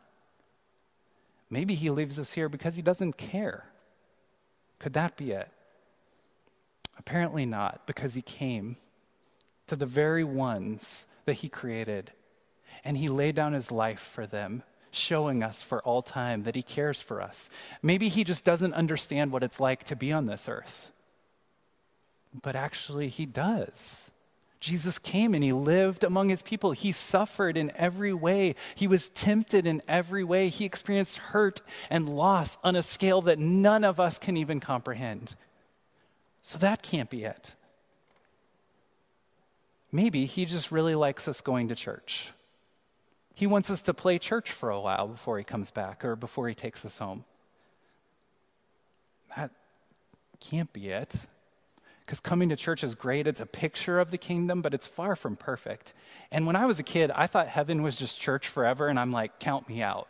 Maybe 1.53 1.75
He 1.75 1.91
leaves 1.91 2.17
us 2.17 2.33
here 2.33 2.49
because 2.49 2.75
He 2.75 2.81
doesn't 2.81 3.15
care. 3.15 3.65
Could 4.79 4.93
that 4.93 5.15
be 5.15 5.33
it? 5.33 5.51
Apparently 6.97 7.45
not, 7.45 7.85
because 7.85 8.15
He 8.15 8.23
came 8.23 8.75
to 9.67 9.75
the 9.75 9.85
very 9.85 10.23
ones 10.23 11.05
that 11.25 11.35
He 11.35 11.49
created 11.49 12.11
and 12.83 12.97
He 12.97 13.07
laid 13.07 13.35
down 13.35 13.53
His 13.53 13.71
life 13.71 13.99
for 13.99 14.25
them 14.25 14.63
showing 14.89 15.43
us 15.43 15.61
for 15.61 15.79
all 15.83 16.01
time 16.01 16.41
that 16.41 16.55
He 16.55 16.63
cares 16.63 17.01
for 17.01 17.21
us. 17.21 17.51
Maybe 17.83 18.09
He 18.09 18.23
just 18.23 18.43
doesn't 18.43 18.73
understand 18.73 19.31
what 19.31 19.43
it's 19.43 19.59
like 19.59 19.83
to 19.83 19.95
be 19.95 20.11
on 20.11 20.25
this 20.25 20.49
earth. 20.49 20.91
But 22.41 22.55
actually, 22.55 23.09
He 23.09 23.27
does. 23.27 24.11
Jesus 24.63 24.97
came 24.97 25.33
and 25.33 25.43
he 25.43 25.51
lived 25.51 26.05
among 26.05 26.29
his 26.29 26.41
people. 26.41 26.71
He 26.71 26.93
suffered 26.93 27.57
in 27.57 27.69
every 27.75 28.13
way. 28.13 28.55
He 28.75 28.87
was 28.87 29.09
tempted 29.09 29.67
in 29.67 29.81
every 29.89 30.23
way. 30.23 30.47
He 30.47 30.63
experienced 30.63 31.17
hurt 31.17 31.59
and 31.89 32.07
loss 32.07 32.57
on 32.63 32.77
a 32.77 32.81
scale 32.81 33.21
that 33.23 33.39
none 33.39 33.83
of 33.83 33.99
us 33.99 34.17
can 34.17 34.37
even 34.37 34.61
comprehend. 34.61 35.35
So 36.41 36.57
that 36.59 36.81
can't 36.81 37.09
be 37.09 37.25
it. 37.25 37.55
Maybe 39.91 40.23
he 40.23 40.45
just 40.45 40.71
really 40.71 40.95
likes 40.95 41.27
us 41.27 41.41
going 41.41 41.67
to 41.67 41.75
church. 41.75 42.31
He 43.35 43.45
wants 43.45 43.69
us 43.69 43.81
to 43.81 43.93
play 43.93 44.17
church 44.17 44.49
for 44.49 44.69
a 44.69 44.79
while 44.79 45.09
before 45.09 45.37
he 45.37 45.43
comes 45.43 45.71
back 45.71 46.05
or 46.05 46.15
before 46.15 46.47
he 46.47 46.55
takes 46.55 46.85
us 46.85 46.99
home. 46.99 47.25
That 49.35 49.51
can't 50.39 50.71
be 50.71 50.87
it. 50.87 51.17
Because 52.05 52.19
coming 52.19 52.49
to 52.49 52.55
church 52.55 52.83
is 52.83 52.95
great. 52.95 53.27
It's 53.27 53.39
a 53.39 53.45
picture 53.45 53.99
of 53.99 54.11
the 54.11 54.17
kingdom, 54.17 54.61
but 54.61 54.73
it's 54.73 54.87
far 54.87 55.15
from 55.15 55.35
perfect. 55.35 55.93
And 56.31 56.45
when 56.45 56.55
I 56.55 56.65
was 56.65 56.77
a 56.79 56.83
kid, 56.83 57.11
I 57.11 57.27
thought 57.27 57.47
heaven 57.47 57.81
was 57.81 57.95
just 57.95 58.19
church 58.19 58.47
forever, 58.47 58.87
and 58.87 58.99
I'm 58.99 59.11
like, 59.11 59.39
count 59.39 59.69
me 59.69 59.81
out. 59.81 60.07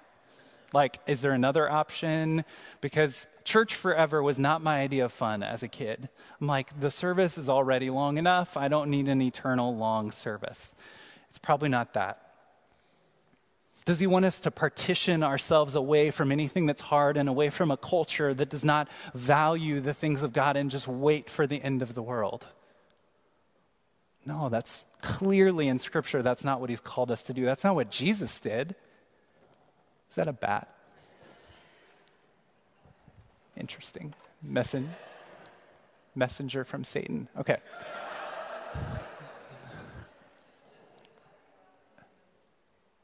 Like, 0.73 0.99
is 1.05 1.21
there 1.21 1.33
another 1.33 1.71
option? 1.71 2.45
Because 2.81 3.27
church 3.43 3.75
forever 3.75 4.23
was 4.23 4.39
not 4.39 4.63
my 4.63 4.81
idea 4.81 5.05
of 5.05 5.13
fun 5.13 5.43
as 5.43 5.61
a 5.61 5.67
kid. 5.67 6.09
I'm 6.41 6.47
like, 6.47 6.79
the 6.79 6.89
service 6.89 7.37
is 7.37 7.47
already 7.47 7.91
long 7.91 8.17
enough. 8.17 8.57
I 8.57 8.69
don't 8.69 8.89
need 8.89 9.07
an 9.07 9.21
eternal 9.21 9.75
long 9.75 10.09
service. 10.09 10.73
It's 11.29 11.37
probably 11.37 11.69
not 11.69 11.93
that. 11.93 12.32
Does 13.85 13.99
he 13.99 14.07
want 14.07 14.25
us 14.25 14.39
to 14.41 14.51
partition 14.51 15.23
ourselves 15.23 15.75
away 15.75 16.09
from 16.09 16.31
anything 16.31 16.65
that's 16.65 16.81
hard 16.81 17.17
and 17.17 17.27
away 17.27 17.49
from 17.49 17.69
a 17.69 17.77
culture 17.77 18.33
that 18.33 18.49
does 18.49 18.63
not 18.63 18.87
value 19.13 19.81
the 19.81 19.93
things 19.93 20.23
of 20.23 20.31
God 20.31 20.55
and 20.55 20.71
just 20.71 20.87
wait 20.87 21.29
for 21.29 21.45
the 21.45 21.61
end 21.61 21.81
of 21.81 21.93
the 21.93 22.01
world? 22.01 22.47
No, 24.25 24.47
that's 24.47 24.85
clearly 25.01 25.67
in 25.67 25.79
Scripture. 25.79 26.21
That's 26.21 26.45
not 26.45 26.61
what 26.61 26.69
he's 26.69 26.79
called 26.79 27.11
us 27.11 27.23
to 27.23 27.33
do. 27.33 27.43
That's 27.43 27.63
not 27.65 27.75
what 27.75 27.91
Jesus 27.91 28.39
did. 28.39 28.75
Is 30.09 30.15
that 30.15 30.29
a 30.29 30.33
bat? 30.33 30.73
Interesting. 33.57 34.13
Messen- 34.47 34.89
messenger 36.15 36.63
from 36.63 36.83
Satan. 36.85 37.27
Okay. 37.37 37.57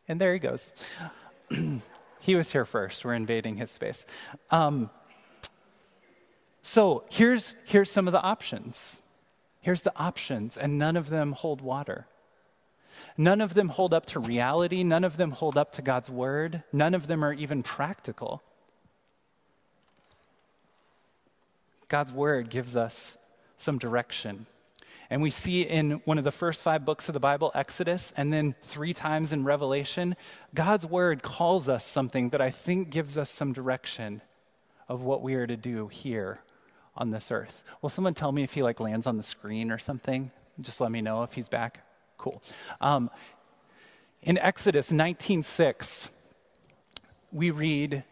And 0.10 0.20
there 0.20 0.34
he 0.34 0.40
goes. 0.40 0.74
he 2.20 2.36
was 2.36 2.52
here 2.52 2.66
first. 2.66 3.06
We're 3.06 3.14
invading 3.14 3.58
his 3.58 3.72
space. 3.72 4.06
Um, 4.50 4.90
so 6.64 7.06
here's, 7.10 7.56
here's 7.64 7.92
some 7.92 8.08
of 8.08 8.12
the 8.12 8.22
options. 8.22 8.98
Here's 9.62 9.82
the 9.82 9.94
options, 9.96 10.58
and 10.58 10.78
none 10.78 10.98
of 10.98 11.10
them 11.10 11.34
hold 11.34 11.62
water. 11.62 12.08
None 13.18 13.40
of 13.40 13.54
them 13.54 13.70
hold 13.70 13.94
up 13.94 14.06
to 14.08 14.20
reality. 14.20 14.84
None 14.84 15.04
of 15.04 15.18
them 15.18 15.32
hold 15.32 15.58
up 15.58 15.72
to 15.74 15.82
God's 15.82 16.10
word. 16.10 16.64
None 16.74 16.94
of 16.94 17.08
them 17.08 17.24
are 17.24 17.34
even 17.34 17.62
practical. 17.64 18.42
God's 21.88 22.12
word 22.12 22.50
gives 22.50 22.76
us 22.76 23.18
some 23.58 23.78
direction. 23.78 24.48
And 25.10 25.22
we 25.22 25.32
see 25.32 25.64
in 25.64 26.02
one 26.06 26.20
of 26.20 26.24
the 26.24 26.32
first 26.32 26.62
five 26.62 26.86
books 26.86 27.10
of 27.10 27.14
the 27.14 27.20
Bible, 27.20 27.52
Exodus, 27.56 28.14
and 28.16 28.32
then 28.32 28.54
three 28.62 28.94
times 28.94 29.32
in 29.32 29.44
Revelation, 29.44 30.16
God's 30.54 30.86
word 30.86 31.24
calls 31.24 31.68
us 31.68 31.84
something 31.84 32.30
that 32.30 32.42
I 32.42 32.52
think 32.52 32.92
gives 32.92 33.18
us 33.18 33.32
some 33.32 33.52
direction 33.52 34.22
of 34.88 35.02
what 35.02 35.24
we 35.24 35.34
are 35.34 35.48
to 35.48 35.58
do 35.58 35.88
here 35.88 36.42
on 36.96 37.10
this 37.10 37.32
earth. 37.32 37.64
Will 37.82 37.90
someone 37.90 38.14
tell 38.14 38.32
me 38.32 38.44
if 38.44 38.54
he 38.54 38.62
like 38.62 38.80
lands 38.80 39.08
on 39.08 39.18
the 39.18 39.24
screen 39.24 39.72
or 39.72 39.80
something? 39.80 40.32
Just 40.62 40.80
let 40.80 40.92
me 40.92 41.02
know 41.02 41.24
if 41.24 41.34
he's 41.34 41.50
back. 41.50 41.84
Cool. 42.18 42.44
Um, 42.80 43.10
in 44.22 44.38
Exodus 44.38 44.92
19:6, 44.92 46.10
we 47.32 47.50
read 47.50 48.04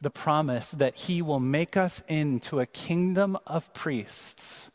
the 0.00 0.10
promise 0.10 0.70
that 0.70 0.94
he 0.94 1.22
will 1.22 1.40
make 1.40 1.76
us 1.76 2.02
into 2.08 2.58
a 2.60 2.66
kingdom 2.66 3.36
of 3.46 3.72
priests 3.74 4.70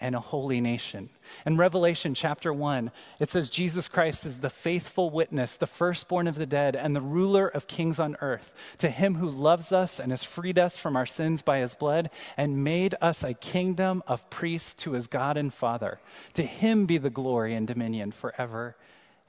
and 0.00 0.14
a 0.14 0.20
holy 0.20 0.60
nation. 0.60 1.08
In 1.44 1.56
Revelation 1.56 2.14
chapter 2.14 2.52
1, 2.52 2.90
it 3.20 3.30
says 3.30 3.50
Jesus 3.50 3.88
Christ 3.88 4.26
is 4.26 4.40
the 4.40 4.50
faithful 4.50 5.10
witness, 5.10 5.56
the 5.56 5.66
firstborn 5.66 6.26
of 6.26 6.36
the 6.36 6.46
dead, 6.46 6.76
and 6.76 6.94
the 6.94 7.00
ruler 7.00 7.48
of 7.48 7.66
kings 7.66 7.98
on 7.98 8.16
earth. 8.20 8.52
To 8.78 8.90
him 8.90 9.16
who 9.16 9.28
loves 9.28 9.72
us 9.72 9.98
and 9.98 10.12
has 10.12 10.24
freed 10.24 10.58
us 10.58 10.76
from 10.76 10.96
our 10.96 11.06
sins 11.06 11.42
by 11.42 11.58
his 11.58 11.74
blood 11.74 12.10
and 12.36 12.64
made 12.64 12.94
us 13.00 13.22
a 13.22 13.34
kingdom 13.34 14.02
of 14.06 14.28
priests 14.30 14.74
to 14.74 14.92
his 14.92 15.06
God 15.06 15.36
and 15.36 15.52
Father. 15.52 16.00
To 16.34 16.42
him 16.42 16.86
be 16.86 16.98
the 16.98 17.10
glory 17.10 17.54
and 17.54 17.66
dominion 17.66 18.12
forever 18.12 18.76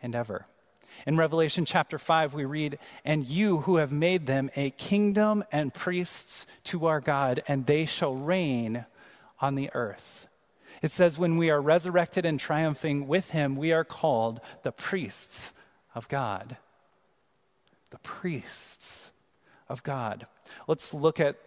and 0.01 0.15
ever. 0.15 0.45
In 1.05 1.17
Revelation 1.17 1.65
chapter 1.65 1.97
5, 1.97 2.33
we 2.33 2.45
read, 2.45 2.79
And 3.05 3.25
you 3.25 3.59
who 3.59 3.77
have 3.77 3.91
made 3.91 4.25
them 4.25 4.49
a 4.55 4.71
kingdom 4.71 5.43
and 5.51 5.73
priests 5.73 6.47
to 6.65 6.85
our 6.85 6.99
God, 6.99 7.43
and 7.47 7.65
they 7.65 7.85
shall 7.85 8.15
reign 8.15 8.85
on 9.39 9.55
the 9.55 9.69
earth. 9.73 10.27
It 10.81 10.91
says, 10.91 11.17
When 11.17 11.37
we 11.37 11.49
are 11.49 11.61
resurrected 11.61 12.25
and 12.25 12.39
triumphing 12.39 13.07
with 13.07 13.31
him, 13.31 13.55
we 13.55 13.71
are 13.71 13.83
called 13.83 14.39
the 14.63 14.71
priests 14.71 15.53
of 15.95 16.07
God. 16.07 16.57
The 17.89 17.99
priests 17.99 19.11
of 19.69 19.83
God. 19.83 20.27
Let's 20.67 20.93
look 20.93 21.19
at 21.19 21.37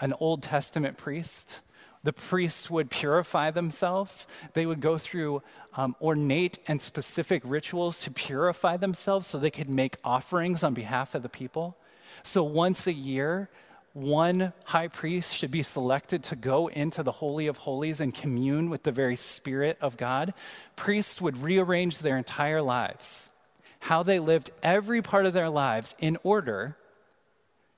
an 0.00 0.12
Old 0.20 0.42
Testament 0.42 0.96
priest 0.96 1.60
the 2.04 2.12
priests 2.12 2.68
would 2.68 2.90
purify 2.90 3.50
themselves. 3.50 4.26
They 4.54 4.66
would 4.66 4.80
go 4.80 4.98
through 4.98 5.42
um, 5.76 5.94
ornate 6.00 6.58
and 6.66 6.82
specific 6.82 7.42
rituals 7.44 8.00
to 8.02 8.10
purify 8.10 8.76
themselves 8.76 9.26
so 9.26 9.38
they 9.38 9.50
could 9.50 9.70
make 9.70 9.96
offerings 10.02 10.64
on 10.64 10.74
behalf 10.74 11.14
of 11.14 11.22
the 11.22 11.28
people. 11.28 11.76
So 12.24 12.42
once 12.42 12.86
a 12.86 12.92
year, 12.92 13.48
one 13.92 14.52
high 14.64 14.88
priest 14.88 15.36
should 15.36 15.50
be 15.50 15.62
selected 15.62 16.22
to 16.24 16.36
go 16.36 16.68
into 16.68 17.02
the 17.02 17.12
Holy 17.12 17.46
of 17.46 17.58
Holies 17.58 18.00
and 18.00 18.14
commune 18.14 18.70
with 18.70 18.84
the 18.84 18.92
very 18.92 19.16
Spirit 19.16 19.76
of 19.80 19.96
God. 19.96 20.32
Priests 20.76 21.20
would 21.20 21.42
rearrange 21.42 21.98
their 21.98 22.16
entire 22.16 22.62
lives, 22.62 23.28
how 23.80 24.02
they 24.02 24.18
lived 24.18 24.50
every 24.62 25.02
part 25.02 25.26
of 25.26 25.34
their 25.34 25.50
lives 25.50 25.94
in 25.98 26.16
order 26.22 26.76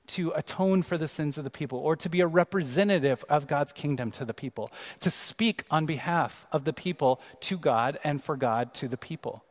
to 0.07 0.31
atone 0.33 0.83
for 0.83 0.99
the 0.99 1.09
sins 1.09 1.39
of 1.39 1.45
the 1.45 1.51
people 1.51 1.79
or 1.79 1.97
to 1.97 2.09
be 2.09 2.21
a 2.21 2.27
representative 2.27 3.25
of 3.29 3.47
God's 3.47 3.73
kingdom 3.73 4.11
to 4.13 4.25
the 4.25 4.35
people, 4.35 4.71
to 5.01 5.11
speak 5.11 5.65
on 5.71 5.87
behalf 5.87 6.47
of 6.53 6.65
the 6.65 6.73
people 6.73 7.21
to 7.41 7.57
God 7.57 7.99
and 8.05 8.23
for 8.23 8.37
God 8.37 8.75
to 8.75 8.89
the 8.89 8.99
people. 8.99 9.45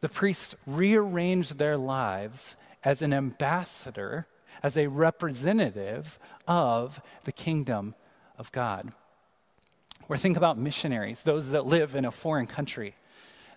The 0.00 0.08
priests 0.08 0.54
rearranged 0.66 1.58
their 1.58 1.78
lives 1.78 2.56
as 2.82 3.00
an 3.00 3.14
ambassador, 3.14 4.26
as 4.62 4.76
a 4.76 4.86
representative 4.86 6.18
of 6.46 7.00
the 7.24 7.32
kingdom 7.32 7.94
of 8.38 8.52
God. 8.52 8.92
Or 10.08 10.16
think 10.16 10.36
about 10.36 10.58
missionaries, 10.58 11.22
those 11.22 11.50
that 11.50 11.66
live 11.66 11.94
in 11.94 12.04
a 12.04 12.10
foreign 12.10 12.46
country, 12.46 12.94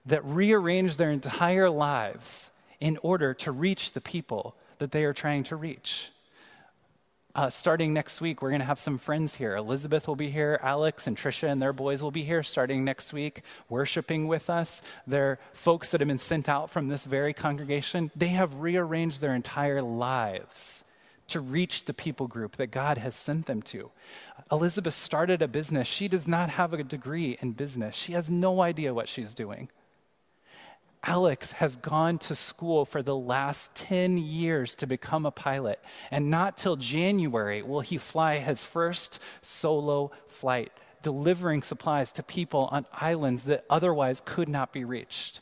that 0.05 0.23
rearrange 0.23 0.97
their 0.97 1.11
entire 1.11 1.69
lives 1.69 2.49
in 2.79 2.97
order 3.01 3.33
to 3.33 3.51
reach 3.51 3.93
the 3.93 4.01
people 4.01 4.55
that 4.77 4.91
they 4.91 5.03
are 5.03 5.13
trying 5.13 5.43
to 5.45 5.55
reach. 5.55 6.11
Uh, 7.35 7.51
starting 7.51 7.93
next 7.93 8.19
week, 8.19 8.41
we're 8.41 8.49
going 8.49 8.61
to 8.61 8.65
have 8.65 8.79
some 8.79 8.97
friends 8.97 9.35
here. 9.35 9.55
Elizabeth 9.55 10.07
will 10.07 10.15
be 10.15 10.29
here, 10.29 10.59
Alex 10.63 11.05
and 11.05 11.15
Trisha 11.15 11.47
and 11.47 11.61
their 11.61 11.73
boys 11.73 12.01
will 12.01 12.11
be 12.11 12.23
here 12.23 12.41
starting 12.41 12.83
next 12.83 13.13
week, 13.13 13.43
worshiping 13.69 14.27
with 14.27 14.49
us. 14.49 14.81
They're 15.05 15.37
folks 15.53 15.91
that 15.91 16.01
have 16.01 16.07
been 16.07 16.17
sent 16.17 16.49
out 16.49 16.71
from 16.71 16.87
this 16.87 17.05
very 17.05 17.33
congregation. 17.33 18.09
They 18.15 18.29
have 18.29 18.55
rearranged 18.55 19.21
their 19.21 19.35
entire 19.35 19.83
lives 19.83 20.83
to 21.27 21.39
reach 21.39 21.85
the 21.85 21.93
people 21.93 22.27
group 22.27 22.55
that 22.57 22.71
God 22.71 22.97
has 22.97 23.15
sent 23.15 23.45
them 23.45 23.61
to. 23.63 23.91
Elizabeth 24.51 24.93
started 24.93 25.41
a 25.41 25.47
business. 25.47 25.87
She 25.87 26.07
does 26.07 26.27
not 26.27 26.49
have 26.51 26.73
a 26.73 26.83
degree 26.83 27.37
in 27.41 27.51
business, 27.51 27.95
she 27.95 28.13
has 28.13 28.29
no 28.29 28.61
idea 28.61 28.93
what 28.93 29.09
she's 29.09 29.33
doing. 29.33 29.69
Alex 31.03 31.53
has 31.53 31.75
gone 31.77 32.17
to 32.17 32.35
school 32.35 32.83
for 32.83 33.01
the 33.01 33.15
last 33.15 33.73
10 33.75 34.17
years 34.17 34.75
to 34.75 34.87
become 34.87 35.25
a 35.25 35.31
pilot, 35.31 35.79
and 36.11 36.29
not 36.29 36.57
till 36.57 36.75
January 36.75 37.61
will 37.61 37.81
he 37.81 37.97
fly 37.97 38.37
his 38.37 38.61
first 38.61 39.19
solo 39.41 40.11
flight, 40.27 40.71
delivering 41.03 41.61
supplies 41.61 42.11
to 42.11 42.23
people 42.23 42.67
on 42.71 42.85
islands 42.91 43.43
that 43.45 43.63
otherwise 43.69 44.21
could 44.25 44.49
not 44.49 44.73
be 44.73 44.83
reached. 44.83 45.39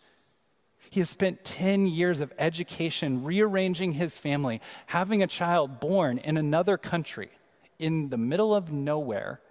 He 0.96 1.02
has 1.02 1.10
spent 1.10 1.44
10 1.44 1.88
years 1.88 2.22
of 2.22 2.32
education 2.38 3.26
rearranging 3.26 3.92
his 3.92 4.18
family, 4.18 4.62
having 4.86 5.22
a 5.22 5.28
child 5.28 5.82
born 5.82 6.20
in 6.20 6.38
another 6.38 6.78
country 6.78 7.32
in 7.78 8.08
the 8.12 8.18
middle 8.18 8.56
of 8.56 8.72
nowhere 8.72 9.42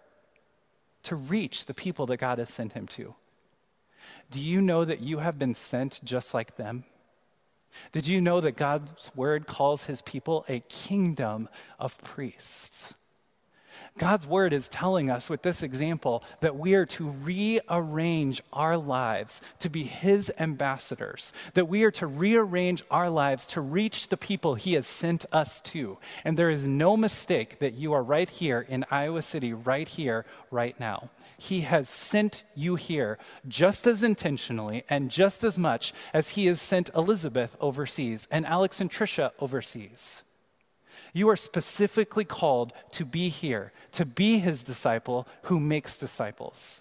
to 1.02 1.14
reach 1.14 1.66
the 1.66 1.74
people 1.74 2.06
that 2.06 2.16
God 2.16 2.38
has 2.38 2.48
sent 2.48 2.72
him 2.72 2.86
to. 2.86 3.14
Do 4.30 4.40
you 4.40 4.62
know 4.62 4.86
that 4.86 5.00
you 5.00 5.18
have 5.18 5.38
been 5.38 5.54
sent 5.54 6.00
just 6.02 6.32
like 6.32 6.56
them? 6.56 6.84
Did 7.92 8.06
you 8.06 8.22
know 8.22 8.40
that 8.40 8.56
God's 8.56 9.10
word 9.14 9.46
calls 9.46 9.84
his 9.84 10.00
people 10.00 10.46
a 10.48 10.60
kingdom 10.60 11.50
of 11.78 11.98
priests? 11.98 12.94
God's 13.96 14.26
word 14.26 14.52
is 14.52 14.66
telling 14.66 15.10
us 15.10 15.30
with 15.30 15.42
this 15.42 15.62
example 15.62 16.24
that 16.40 16.56
we 16.56 16.74
are 16.74 16.86
to 16.86 17.10
rearrange 17.10 18.42
our 18.52 18.76
lives 18.76 19.40
to 19.60 19.70
be 19.70 19.84
his 19.84 20.32
ambassadors, 20.38 21.32
that 21.54 21.68
we 21.68 21.84
are 21.84 21.92
to 21.92 22.06
rearrange 22.06 22.82
our 22.90 23.08
lives 23.08 23.46
to 23.48 23.60
reach 23.60 24.08
the 24.08 24.16
people 24.16 24.56
he 24.56 24.74
has 24.74 24.86
sent 24.86 25.24
us 25.32 25.60
to. 25.60 25.98
And 26.24 26.36
there 26.36 26.50
is 26.50 26.66
no 26.66 26.96
mistake 26.96 27.60
that 27.60 27.74
you 27.74 27.92
are 27.92 28.02
right 28.02 28.28
here 28.28 28.66
in 28.68 28.84
Iowa 28.90 29.22
City, 29.22 29.52
right 29.52 29.88
here, 29.88 30.24
right 30.50 30.78
now. 30.80 31.10
He 31.38 31.60
has 31.60 31.88
sent 31.88 32.42
you 32.56 32.74
here 32.74 33.18
just 33.46 33.86
as 33.86 34.02
intentionally 34.02 34.84
and 34.88 35.10
just 35.10 35.44
as 35.44 35.56
much 35.56 35.94
as 36.12 36.30
he 36.30 36.46
has 36.46 36.60
sent 36.60 36.90
Elizabeth 36.96 37.56
overseas 37.60 38.26
and 38.30 38.44
Alex 38.46 38.80
and 38.80 38.90
Trisha 38.90 39.30
overseas. 39.38 40.23
You 41.12 41.28
are 41.28 41.36
specifically 41.36 42.24
called 42.24 42.72
to 42.92 43.04
be 43.04 43.28
here, 43.28 43.72
to 43.92 44.04
be 44.04 44.38
his 44.38 44.62
disciple 44.62 45.26
who 45.42 45.58
makes 45.58 45.96
disciples. 45.96 46.80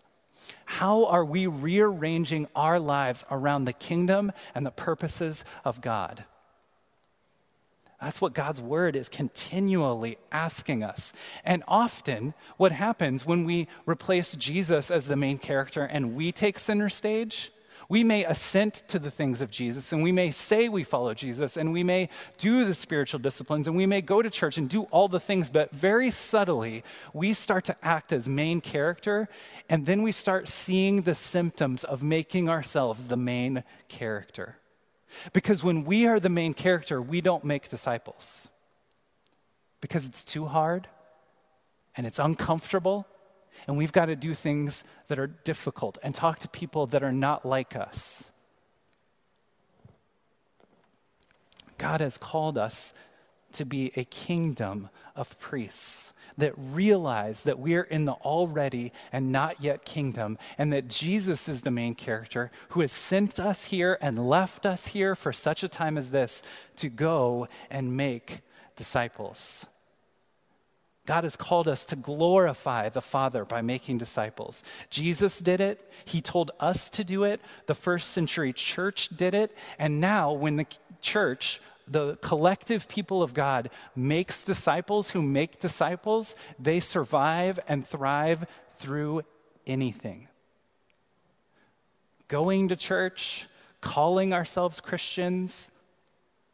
How 0.66 1.06
are 1.06 1.24
we 1.24 1.48
rearranging 1.48 2.48
our 2.56 2.80
lives 2.80 3.26
around 3.32 3.66
the 3.66 3.74
kingdom 3.74 4.32
and 4.54 4.66
the 4.66 4.72
purposes 4.72 5.46
of 5.64 5.82
God? 5.82 6.26
That's 8.04 8.20
what 8.20 8.34
God's 8.34 8.60
word 8.60 8.98
is 8.98 9.08
continually 9.08 10.18
asking 10.30 10.84
us. 10.84 11.14
And 11.46 11.64
often, 11.70 12.34
what 12.58 12.74
happens 12.74 13.26
when 13.26 13.46
we 13.46 13.70
replace 13.86 14.36
Jesus 14.36 14.92
as 14.92 15.08
the 15.08 15.16
main 15.16 15.38
character 15.38 15.86
and 15.86 16.14
we 16.14 16.34
take 16.34 16.60
center 16.60 16.90
stage 16.90 17.53
we 17.90 18.04
may 18.04 18.26
assent 18.26 18.84
to 18.88 19.00
the 19.00 19.12
things 19.12 19.42
of 19.42 19.52
Jesus 19.52 19.92
and 19.92 20.04
we 20.04 20.12
may 20.12 20.32
say 20.32 20.70
we 20.70 20.84
follow 20.84 21.14
Jesus 21.14 21.58
and 21.58 21.74
we 21.74 21.84
may 21.84 22.10
do 22.38 22.66
the 22.66 22.76
spiritual 22.76 23.20
disciplines 23.20 23.68
and 23.68 23.76
we 23.76 23.86
may 23.86 24.02
go 24.02 24.22
to 24.22 24.30
church 24.30 24.58
and 24.58 24.70
do 24.70 24.84
all 24.84 25.08
the 25.08 25.20
things, 25.20 25.50
but 25.50 25.72
very 25.72 26.12
subtly, 26.12 26.84
we 27.14 27.34
start 27.34 27.66
to 27.66 27.76
act 27.84 28.12
as 28.12 28.28
main 28.28 28.62
character 28.62 29.28
and 29.70 29.86
then 29.86 30.02
we 30.02 30.12
start 30.12 30.50
seeing 30.50 31.02
the 31.02 31.16
symptoms 31.16 31.84
of 31.84 32.04
making 32.04 32.50
ourselves 32.50 33.08
the 33.08 33.18
main 33.18 33.64
character. 33.88 34.58
Because 35.32 35.64
when 35.64 35.84
we 35.84 36.08
are 36.08 36.20
the 36.20 36.30
main 36.30 36.54
character, 36.54 37.02
we 37.02 37.22
don't 37.22 37.44
make 37.44 37.70
disciples 37.70 38.50
because 39.82 40.06
it's 40.06 40.24
too 40.24 40.46
hard 40.46 40.88
and 41.96 42.08
it's 42.08 42.20
uncomfortable 42.20 43.06
and 43.68 43.78
we've 43.78 43.92
got 43.92 44.06
to 44.06 44.16
do 44.16 44.34
things 44.34 44.84
that 45.08 45.20
are 45.20 45.28
difficult 45.28 45.98
and 46.04 46.14
talk 46.14 46.40
to 46.40 46.48
people 46.48 46.88
that 46.88 47.04
are 47.04 47.12
not 47.12 47.46
like 47.46 47.76
us. 47.76 48.26
God 51.78 52.02
has 52.02 52.18
called 52.18 52.58
us 52.58 52.94
to 53.54 53.66
be 53.66 53.92
a 53.96 54.04
kingdom 54.04 54.90
of 55.16 55.38
priests 55.40 56.14
that 56.38 56.54
realize 56.58 57.42
that 57.42 57.60
we're 57.60 57.84
in 57.84 58.06
the 58.06 58.14
already 58.14 58.92
and 59.12 59.32
not 59.32 59.62
yet 59.62 59.86
kingdom, 59.86 60.38
and 60.58 60.74
that 60.74 60.88
Jesus 60.88 61.48
is 61.48 61.62
the 61.62 61.72
main 61.72 61.94
character 61.94 62.52
who 62.70 62.82
has 62.82 62.92
sent 62.92 63.40
us 63.40 63.66
here 63.66 63.98
and 64.02 64.30
left 64.30 64.66
us 64.66 64.88
here 64.88 65.16
for 65.16 65.32
such 65.32 65.64
a 65.64 65.68
time 65.68 65.98
as 65.98 66.10
this 66.10 66.42
to 66.78 66.90
go 66.90 67.48
and 67.70 67.96
make 67.96 68.42
disciples. 68.76 69.68
God 71.06 71.26
has 71.26 71.36
called 71.36 71.68
us 71.68 71.86
to 71.88 71.98
glorify 71.98 72.88
the 72.88 73.02
Father 73.02 73.44
by 73.44 73.62
making 73.62 73.98
disciples. 73.98 74.64
Jesus 74.90 75.40
did 75.40 75.60
it. 75.60 75.92
He 76.06 76.22
told 76.22 76.52
us 76.62 76.90
to 76.92 77.04
do 77.04 77.26
it. 77.26 77.42
The 77.66 77.76
first 77.76 78.12
century 78.12 78.54
church 78.54 79.10
did 79.10 79.34
it. 79.34 79.56
And 79.78 80.00
now, 80.00 80.32
when 80.32 80.56
the 80.56 80.66
church, 81.02 81.60
the 81.86 82.16
collective 82.18 82.88
people 82.88 83.22
of 83.22 83.34
God, 83.34 83.70
makes 83.98 84.46
disciples 84.46 85.10
who 85.10 85.22
make 85.22 85.60
disciples, 85.60 86.38
they 86.58 86.80
survive 86.80 87.60
and 87.68 87.86
thrive 87.86 88.46
through 88.78 89.24
anything. 89.68 90.30
Going 92.30 92.70
to 92.70 92.78
church, 92.78 93.48
calling 93.82 94.34
ourselves 94.34 94.80
Christians, 94.80 95.70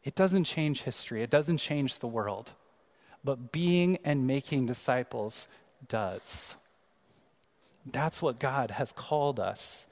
it 0.02 0.16
doesn't 0.16 0.44
change 0.44 0.82
history, 0.82 1.22
it 1.22 1.30
doesn't 1.30 1.58
change 1.58 2.00
the 2.00 2.08
world 2.08 2.52
but 3.24 3.52
being 3.52 3.98
and 4.04 4.26
making 4.26 4.66
disciples 4.66 5.48
does. 5.88 6.56
That's 7.86 8.20
what 8.22 8.38
God 8.38 8.70
has 8.72 8.92
called 8.92 9.40
us 9.40 9.86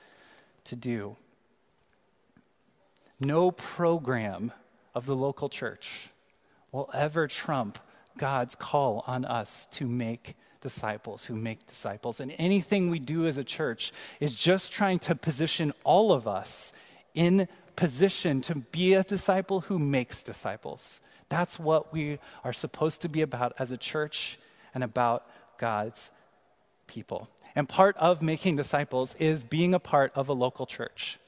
to 0.65 0.77
do. 0.77 1.17
No 3.21 3.51
program 3.51 4.53
of 4.95 5.07
the 5.07 5.17
local 5.17 5.49
church 5.49 6.11
will 6.71 6.91
ever 6.95 7.27
trump 7.27 7.79
God's 8.17 8.55
call 8.55 9.05
on 9.07 9.25
us 9.25 9.67
to 9.73 9.87
make 9.87 10.35
disciples 10.61 11.25
who 11.25 11.35
make 11.35 11.67
disciples. 11.67 12.21
And 12.21 12.35
anything 12.39 12.91
we 12.91 12.99
do 12.99 13.27
as 13.27 13.37
a 13.37 13.45
church 13.45 13.93
is 14.21 14.35
just 14.35 14.73
trying 14.73 14.99
to 15.01 15.15
position 15.15 15.73
all 15.85 16.13
of 16.13 16.27
us 16.27 16.73
in 17.15 17.49
position 17.77 18.41
to 18.43 18.57
be 18.57 18.95
a 18.95 19.05
disciple 19.05 19.61
who 19.63 19.79
makes 19.79 20.23
disciples. 20.23 21.01
That's 21.29 21.59
what 21.59 21.93
we 21.93 22.19
are 22.45 22.53
supposed 22.53 23.03
to 23.03 23.09
be 23.09 23.23
about 23.23 23.53
as 23.59 23.71
a 23.71 23.77
church 23.77 24.39
and 24.75 24.83
about 24.83 25.27
God's 25.59 26.11
people. 26.87 27.29
And 27.55 27.69
part 27.69 27.97
of 27.97 28.23
making 28.23 28.57
disciples 28.57 29.15
is 29.19 29.45
being 29.45 29.75
a 29.75 29.81
part 29.81 30.13
of 30.15 30.29
a 30.29 30.33
local 30.33 30.67
church. 30.67 31.19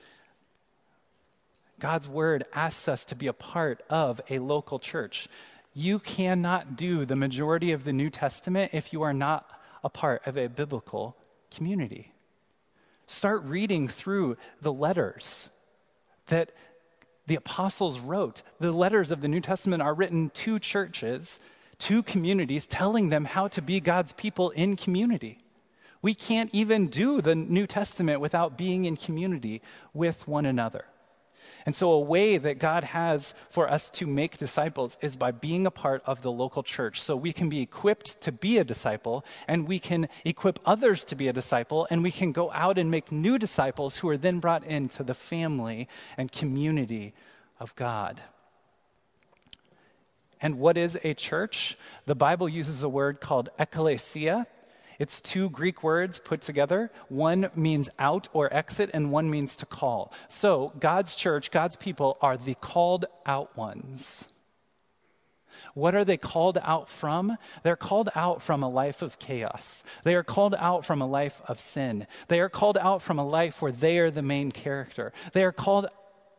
God's 1.79 2.07
word 2.07 2.45
asks 2.53 2.89
us 2.89 3.05
to 3.07 3.15
be 3.15 3.27
a 3.27 3.33
part 3.33 3.83
of 3.89 4.21
a 4.29 4.39
local 4.39 4.79
church. 4.79 5.29
You 5.75 5.99
cannot 5.99 6.77
do 6.77 7.05
the 7.05 7.17
majority 7.17 7.73
of 7.73 7.85
the 7.85 7.93
New 7.93 8.11
Testament 8.11 8.73
if 8.75 8.93
you 8.93 9.03
are 9.03 9.15
not 9.15 9.49
a 9.83 9.89
part 9.89 10.27
of 10.27 10.37
a 10.37 10.49
biblical 10.49 11.17
community. 11.51 12.13
Start 13.07 13.43
reading 13.45 13.89
through 13.89 14.37
the 14.61 14.73
letters 14.73 15.51
that 16.27 16.53
the 17.31 17.37
apostles 17.37 18.01
wrote. 18.01 18.43
The 18.59 18.73
letters 18.73 19.13
of 19.13 19.21
the 19.21 19.29
New 19.29 19.41
Testament 19.41 19.81
are 19.81 19.95
written 19.95 20.31
to 20.31 20.59
churches, 20.59 21.39
to 21.79 22.03
communities, 22.03 22.67
telling 22.67 23.09
them 23.09 23.25
how 23.25 23.47
to 23.47 23.63
be 23.63 23.79
God's 23.79 24.13
people 24.15 24.51
in 24.51 24.75
community. 24.75 25.39
We 26.03 26.13
can't 26.13 26.51
even 26.53 26.89
do 26.89 27.21
the 27.21 27.37
New 27.37 27.69
Testament 27.69 28.21
without 28.21 28.59
being 28.59 28.85
in 28.85 28.97
community 28.97 29.63
with 29.95 30.27
one 30.27 30.45
another. 30.45 30.87
And 31.67 31.75
so, 31.77 31.93
a 31.93 32.01
way 32.01 32.39
that 32.39 32.59
God 32.59 32.85
has 32.85 33.35
for 33.49 33.71
us 33.71 33.91
to 33.91 34.07
make 34.07 34.39
disciples 34.39 34.97
is 35.01 35.17
by 35.17 35.31
being 35.31 35.67
a 35.67 35.71
part 35.71 36.03
of 36.07 36.23
the 36.23 36.33
local 36.33 36.63
church. 36.63 37.01
So, 37.01 37.17
we 37.17 37.33
can 37.33 37.49
be 37.49 37.61
equipped 37.61 38.21
to 38.23 38.33
be 38.33 38.59
a 38.59 38.65
disciple, 38.65 39.25
and 39.47 39.69
we 39.69 39.79
can 39.79 40.09
equip 40.25 40.59
others 40.65 41.05
to 41.05 41.15
be 41.15 41.29
a 41.29 41.33
disciple, 41.33 41.87
and 41.91 42.03
we 42.03 42.11
can 42.11 42.33
go 42.33 42.51
out 42.53 42.79
and 42.79 42.91
make 42.91 43.13
new 43.13 43.39
disciples 43.39 43.99
who 43.99 44.09
are 44.09 44.17
then 44.17 44.39
brought 44.39 44.65
into 44.65 45.03
the 45.03 45.15
family 45.15 45.89
and 46.17 46.33
community 46.33 47.15
of 47.59 47.75
God. 47.77 48.21
And 50.41 50.59
what 50.59 50.77
is 50.77 50.99
a 51.05 51.15
church? 51.15 51.77
The 52.07 52.15
Bible 52.15 52.49
uses 52.49 52.83
a 52.83 52.89
word 52.89 53.21
called 53.21 53.51
ekklesia, 53.59 54.47
it's 55.01 55.23
two 55.23 55.49
Greek 55.49 55.83
words 55.83 56.21
put 56.21 56.43
together. 56.43 56.93
One 57.09 57.51
means 57.57 57.89
out 57.99 58.29
or 58.35 58.53
exit, 58.53 58.91
and 58.93 59.11
one 59.11 59.31
means 59.31 59.57
to 59.57 59.67
call. 59.67 60.13
So, 60.29 60.75
God's 60.79 61.15
church, 61.15 61.51
God's 61.51 61.75
people, 61.77 62.19
are 62.21 62.37
the 62.37 62.55
called 62.55 63.07
out 63.25 63.57
ones. 63.57 64.27
What 65.73 65.95
are 65.95 66.05
they 66.05 66.19
called 66.19 66.59
out 66.63 66.91
from? 66.91 67.39
They're 67.63 67.77
called 67.77 68.11
out 68.15 68.43
from 68.43 68.63
a 68.63 68.69
life 68.69 69.01
of 69.01 69.19
chaos. 69.19 69.85
They 70.05 70.15
are 70.15 70.23
called 70.23 70.55
out 70.59 70.85
from 70.85 71.01
a 71.01 71.07
life 71.07 71.41
of 71.49 71.59
sin. 71.59 72.07
They 72.29 72.41
are 72.41 72.51
called 72.51 72.77
out 72.77 73.01
from 73.01 73.19
a 73.19 73.27
life 73.27 73.63
where 73.63 73.73
they 73.73 73.99
are 74.01 74.11
the 74.11 74.23
main 74.23 74.53
character. 74.53 75.15
They 75.33 75.45
are 75.45 75.53
called 75.53 75.87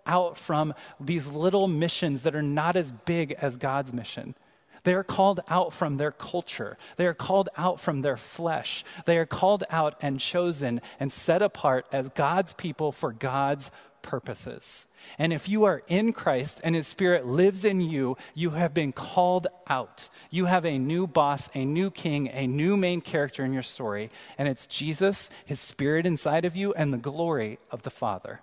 out 0.06 0.38
from 0.38 0.76
these 1.00 1.28
little 1.28 1.68
missions 1.68 2.22
that 2.24 2.36
are 2.36 2.44
not 2.44 2.76
as 2.76 2.92
big 2.92 3.32
as 3.34 3.58
God's 3.58 3.92
mission. 3.92 4.36
They 4.84 4.94
are 4.94 5.04
called 5.04 5.42
out 5.48 5.74
from 5.74 5.98
their 5.98 6.12
culture. 6.12 6.78
They 6.96 7.06
are 7.06 7.14
called 7.14 7.50
out 7.56 7.80
from 7.80 8.02
their 8.02 8.18
flesh. 8.18 8.84
They 9.06 9.18
are 9.18 9.26
called 9.26 9.64
out 9.70 9.96
and 10.02 10.20
chosen 10.20 10.82
and 11.00 11.12
set 11.12 11.42
apart 11.42 11.86
as 11.92 12.10
God's 12.10 12.54
people 12.54 12.92
for 12.92 13.12
God's 13.12 13.70
purposes. 14.02 14.88
And 15.18 15.32
if 15.32 15.48
you 15.48 15.64
are 15.66 15.84
in 15.88 16.14
Christ 16.14 16.62
and 16.64 16.76
His 16.76 16.88
Spirit 16.88 17.26
lives 17.26 17.64
in 17.64 17.82
you, 17.82 18.18
you 18.34 18.52
have 18.52 18.74
been 18.74 18.92
called 18.92 19.48
out. 19.68 20.10
You 20.30 20.46
have 20.46 20.66
a 20.66 20.80
new 20.80 21.08
boss, 21.08 21.50
a 21.54 21.66
new 21.66 21.92
king, 21.92 22.28
a 22.30 22.48
new 22.48 22.78
main 22.78 23.02
character 23.02 23.46
in 23.46 23.54
your 23.54 23.64
story, 23.64 24.10
and 24.38 24.48
it's 24.48 24.66
Jesus, 24.66 25.30
His 25.46 25.60
Spirit 25.60 26.06
inside 26.06 26.46
of 26.46 26.56
you, 26.56 26.74
and 26.74 26.94
the 26.94 26.98
glory 26.98 27.60
of 27.70 27.84
the 27.84 27.90
Father. 27.90 28.42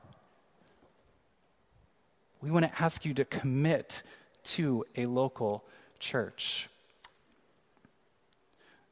We 2.40 2.50
want 2.50 2.66
to 2.66 2.82
ask 2.82 3.04
you 3.04 3.14
to 3.14 3.24
commit 3.24 4.02
to 4.44 4.84
a 4.96 5.06
local 5.06 5.64
church. 5.98 6.68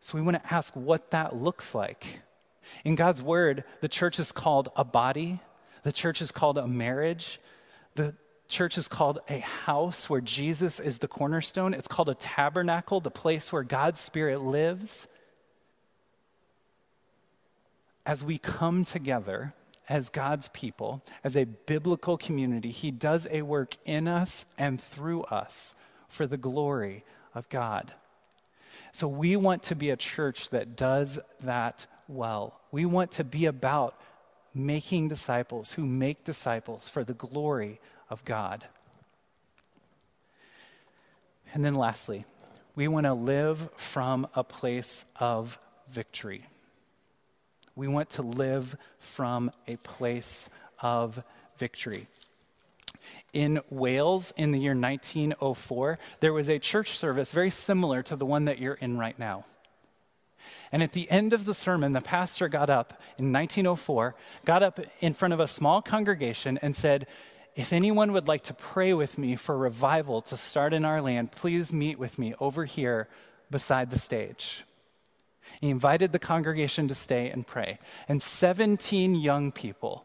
So 0.00 0.16
we 0.16 0.22
want 0.22 0.42
to 0.42 0.54
ask 0.54 0.74
what 0.74 1.10
that 1.10 1.34
looks 1.34 1.74
like. 1.74 2.22
In 2.84 2.94
God's 2.94 3.20
word, 3.20 3.64
the 3.80 3.88
church 3.88 4.18
is 4.18 4.32
called 4.32 4.68
a 4.76 4.84
body, 4.84 5.40
the 5.82 5.92
church 5.92 6.20
is 6.20 6.30
called 6.30 6.58
a 6.58 6.66
marriage, 6.66 7.40
the 7.94 8.14
church 8.48 8.78
is 8.78 8.88
called 8.88 9.18
a 9.28 9.40
house 9.40 10.08
where 10.08 10.20
Jesus 10.20 10.78
is 10.78 10.98
the 10.98 11.08
cornerstone, 11.08 11.74
it's 11.74 11.88
called 11.88 12.08
a 12.08 12.14
tabernacle, 12.14 13.00
the 13.00 13.10
place 13.10 13.52
where 13.52 13.62
God's 13.62 14.00
Spirit 14.00 14.42
lives. 14.42 15.08
As 18.04 18.22
we 18.22 18.38
come 18.38 18.84
together, 18.84 19.52
as 19.88 20.08
God's 20.08 20.48
people, 20.48 21.02
as 21.24 21.36
a 21.36 21.44
biblical 21.44 22.16
community, 22.16 22.70
He 22.70 22.90
does 22.90 23.26
a 23.30 23.42
work 23.42 23.76
in 23.84 24.06
us 24.06 24.46
and 24.56 24.80
through 24.80 25.22
us 25.24 25.74
for 26.08 26.26
the 26.26 26.36
glory 26.36 27.04
of 27.34 27.48
God. 27.48 27.94
So 28.92 29.08
we 29.08 29.36
want 29.36 29.62
to 29.64 29.74
be 29.74 29.90
a 29.90 29.96
church 29.96 30.50
that 30.50 30.76
does 30.76 31.18
that 31.42 31.86
well. 32.08 32.60
We 32.70 32.86
want 32.86 33.12
to 33.12 33.24
be 33.24 33.46
about 33.46 34.00
making 34.54 35.08
disciples 35.08 35.74
who 35.74 35.84
make 35.84 36.24
disciples 36.24 36.88
for 36.88 37.04
the 37.04 37.12
glory 37.12 37.78
of 38.08 38.24
God. 38.24 38.66
And 41.52 41.64
then 41.64 41.74
lastly, 41.74 42.24
we 42.74 42.88
want 42.88 43.04
to 43.04 43.14
live 43.14 43.70
from 43.76 44.26
a 44.34 44.44
place 44.44 45.04
of 45.16 45.58
victory. 45.88 46.44
We 47.74 47.88
want 47.88 48.10
to 48.10 48.22
live 48.22 48.76
from 48.98 49.50
a 49.66 49.76
place 49.76 50.48
of 50.80 51.22
victory. 51.58 52.08
In 53.32 53.60
Wales 53.70 54.32
in 54.36 54.52
the 54.52 54.58
year 54.58 54.74
1904, 54.74 55.98
there 56.20 56.32
was 56.32 56.48
a 56.48 56.58
church 56.58 56.90
service 56.90 57.32
very 57.32 57.50
similar 57.50 58.02
to 58.04 58.16
the 58.16 58.26
one 58.26 58.46
that 58.46 58.58
you're 58.58 58.74
in 58.74 58.98
right 58.98 59.18
now. 59.18 59.44
And 60.72 60.82
at 60.82 60.92
the 60.92 61.10
end 61.10 61.32
of 61.32 61.44
the 61.44 61.54
sermon, 61.54 61.92
the 61.92 62.00
pastor 62.00 62.48
got 62.48 62.70
up 62.70 63.00
in 63.18 63.32
1904, 63.32 64.14
got 64.44 64.62
up 64.62 64.80
in 65.00 65.14
front 65.14 65.34
of 65.34 65.40
a 65.40 65.48
small 65.48 65.82
congregation 65.82 66.58
and 66.62 66.74
said, 66.74 67.06
If 67.54 67.72
anyone 67.72 68.12
would 68.12 68.28
like 68.28 68.44
to 68.44 68.54
pray 68.54 68.92
with 68.94 69.18
me 69.18 69.36
for 69.36 69.56
revival 69.56 70.22
to 70.22 70.36
start 70.36 70.72
in 70.72 70.84
our 70.84 71.00
land, 71.00 71.32
please 71.32 71.72
meet 71.72 71.98
with 71.98 72.18
me 72.18 72.34
over 72.40 72.64
here 72.64 73.08
beside 73.50 73.90
the 73.90 73.98
stage. 73.98 74.64
He 75.60 75.70
invited 75.70 76.12
the 76.12 76.18
congregation 76.18 76.88
to 76.88 76.94
stay 76.94 77.30
and 77.30 77.46
pray. 77.46 77.78
And 78.08 78.20
17 78.20 79.14
young 79.14 79.52
people 79.52 80.04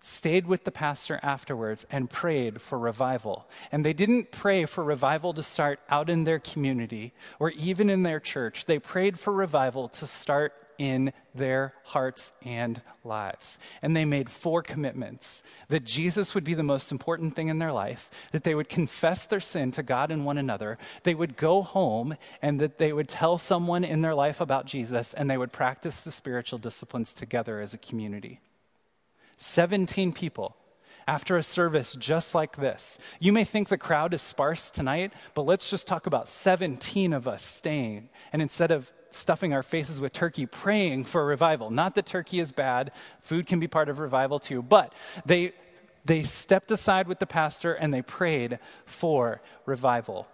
stayed 0.00 0.46
with 0.46 0.64
the 0.64 0.70
pastor 0.70 1.20
afterwards 1.22 1.86
and 1.90 2.10
prayed 2.10 2.60
for 2.60 2.78
revival. 2.78 3.48
And 3.70 3.84
they 3.84 3.92
didn't 3.92 4.30
pray 4.30 4.64
for 4.64 4.82
revival 4.82 5.32
to 5.34 5.42
start 5.42 5.80
out 5.88 6.08
in 6.08 6.24
their 6.24 6.38
community 6.38 7.12
or 7.38 7.50
even 7.50 7.90
in 7.90 8.02
their 8.02 8.20
church. 8.20 8.64
They 8.64 8.78
prayed 8.78 9.18
for 9.18 9.32
revival 9.32 9.88
to 9.88 10.06
start 10.06 10.54
in 10.80 11.12
their 11.34 11.74
hearts 11.84 12.32
and 12.42 12.80
lives. 13.04 13.58
And 13.82 13.94
they 13.94 14.06
made 14.06 14.30
four 14.30 14.62
commitments 14.62 15.42
that 15.68 15.84
Jesus 15.84 16.34
would 16.34 16.42
be 16.42 16.54
the 16.54 16.62
most 16.62 16.90
important 16.90 17.36
thing 17.36 17.48
in 17.48 17.58
their 17.58 17.70
life, 17.70 18.10
that 18.32 18.44
they 18.44 18.54
would 18.54 18.70
confess 18.70 19.26
their 19.26 19.40
sin 19.40 19.72
to 19.72 19.82
God 19.82 20.10
and 20.10 20.24
one 20.24 20.38
another, 20.38 20.78
they 21.02 21.14
would 21.14 21.36
go 21.36 21.60
home, 21.60 22.16
and 22.40 22.58
that 22.60 22.78
they 22.78 22.94
would 22.94 23.10
tell 23.10 23.36
someone 23.36 23.84
in 23.84 24.00
their 24.00 24.14
life 24.14 24.40
about 24.40 24.64
Jesus, 24.64 25.12
and 25.12 25.28
they 25.28 25.36
would 25.36 25.52
practice 25.52 26.00
the 26.00 26.10
spiritual 26.10 26.58
disciplines 26.58 27.12
together 27.12 27.60
as 27.60 27.74
a 27.74 27.78
community. 27.78 28.40
17 29.40 30.12
people 30.12 30.54
after 31.08 31.36
a 31.36 31.42
service 31.42 31.96
just 31.96 32.34
like 32.34 32.56
this. 32.56 32.98
You 33.18 33.32
may 33.32 33.44
think 33.44 33.68
the 33.68 33.78
crowd 33.78 34.12
is 34.12 34.20
sparse 34.20 34.70
tonight, 34.70 35.12
but 35.34 35.42
let's 35.42 35.70
just 35.70 35.86
talk 35.86 36.06
about 36.06 36.28
17 36.28 37.14
of 37.14 37.26
us 37.26 37.42
staying. 37.42 38.10
And 38.32 38.42
instead 38.42 38.70
of 38.70 38.92
stuffing 39.10 39.52
our 39.52 39.62
faces 39.62 39.98
with 39.98 40.12
turkey, 40.12 40.46
praying 40.46 41.04
for 41.04 41.24
revival. 41.24 41.70
Not 41.70 41.94
that 41.94 42.06
turkey 42.06 42.38
is 42.38 42.52
bad, 42.52 42.92
food 43.20 43.46
can 43.46 43.58
be 43.58 43.66
part 43.66 43.88
of 43.88 43.98
revival 43.98 44.38
too, 44.38 44.62
but 44.62 44.94
they, 45.24 45.52
they 46.04 46.22
stepped 46.22 46.70
aside 46.70 47.08
with 47.08 47.18
the 47.18 47.26
pastor 47.26 47.72
and 47.72 47.92
they 47.92 48.02
prayed 48.02 48.58
for 48.84 49.42
revival. 49.66 50.28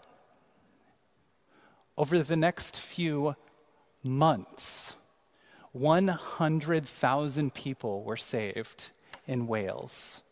Over 1.97 2.23
the 2.23 2.37
next 2.37 2.79
few 2.79 3.37
months, 4.03 4.97
100,000 5.73 7.55
people 7.55 8.03
were 8.03 8.17
saved 8.17 8.91
in 9.27 9.47
Wales 9.47 10.23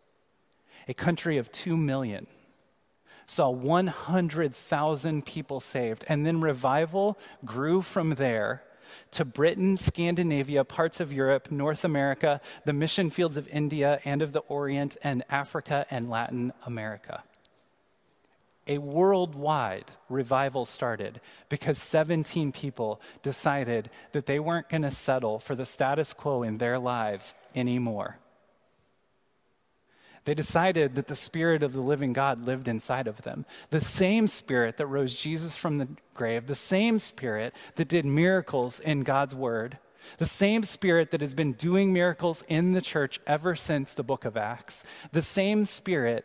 a 0.89 0.95
country 0.95 1.39
of 1.39 1.51
2 1.53 1.77
million, 1.77 2.27
saw 3.27 3.49
100,000 3.49 5.25
people 5.25 5.61
saved. 5.61 6.05
And 6.09 6.27
then 6.27 6.41
revival 6.41 7.19
grew 7.45 7.81
from 7.81 8.11
there 8.11 8.63
to 9.13 9.25
Britain, 9.25 9.77
Scandinavia, 9.77 10.63
parts 10.65 11.01
of 11.01 11.13
Europe, 11.13 11.51
North 11.51 11.85
America, 11.85 12.41
the 12.65 12.73
mission 12.73 13.11
fields 13.11 13.37
of 13.37 13.49
India 13.49 13.99
and 14.05 14.21
of 14.23 14.33
the 14.33 14.41
Orient, 14.41 14.97
and 15.03 15.25
Africa 15.31 15.87
and 15.91 16.11
Latin 16.11 16.53
America. 16.67 17.23
A 18.67 18.79
worldwide 18.79 19.91
revival 20.09 20.65
started 20.65 21.21
because 21.49 21.77
17 21.79 22.53
people 22.53 23.01
decided 23.23 23.91
that 24.13 24.27
they 24.27 24.39
weren't 24.39 24.71
going 24.71 24.83
to 24.83 24.91
settle 24.91 25.39
for 25.39 25.55
the 25.55 25.67
status 25.67 26.13
quo 26.15 26.43
in 26.43 26.59
their 26.59 26.79
lives 26.79 27.35
anymore. 27.55 28.19
They 30.25 30.35
decided 30.35 30.95
that 30.95 31.07
the 31.07 31.17
Spirit 31.17 31.63
of 31.63 31.75
the 31.75 31.83
living 31.83 32.15
God 32.15 32.47
lived 32.47 32.67
inside 32.67 33.07
of 33.07 33.23
them. 33.23 33.45
The 33.71 33.81
same 33.81 34.27
Spirit 34.27 34.79
that 34.79 34.87
rose 34.87 35.15
Jesus 35.15 35.57
from 35.57 35.77
the 35.77 35.89
grave, 36.15 36.47
the 36.47 36.55
same 36.55 36.99
Spirit 36.99 37.55
that 37.75 37.89
did 37.89 38.07
miracles 38.07 38.81
in 38.81 39.03
God's 39.03 39.35
Word, 39.35 39.79
the 40.19 40.27
same 40.27 40.65
Spirit 40.65 41.11
that 41.11 41.21
has 41.21 41.35
been 41.35 41.53
doing 41.53 41.93
miracles 41.93 42.43
in 42.49 42.73
the 42.73 42.81
church 42.81 43.21
ever 43.27 43.55
since 43.55 43.93
the 43.93 44.03
book 44.03 44.25
of 44.25 44.37
Acts, 44.37 44.85
the 45.13 45.23
same 45.23 45.67
Spirit 45.67 46.25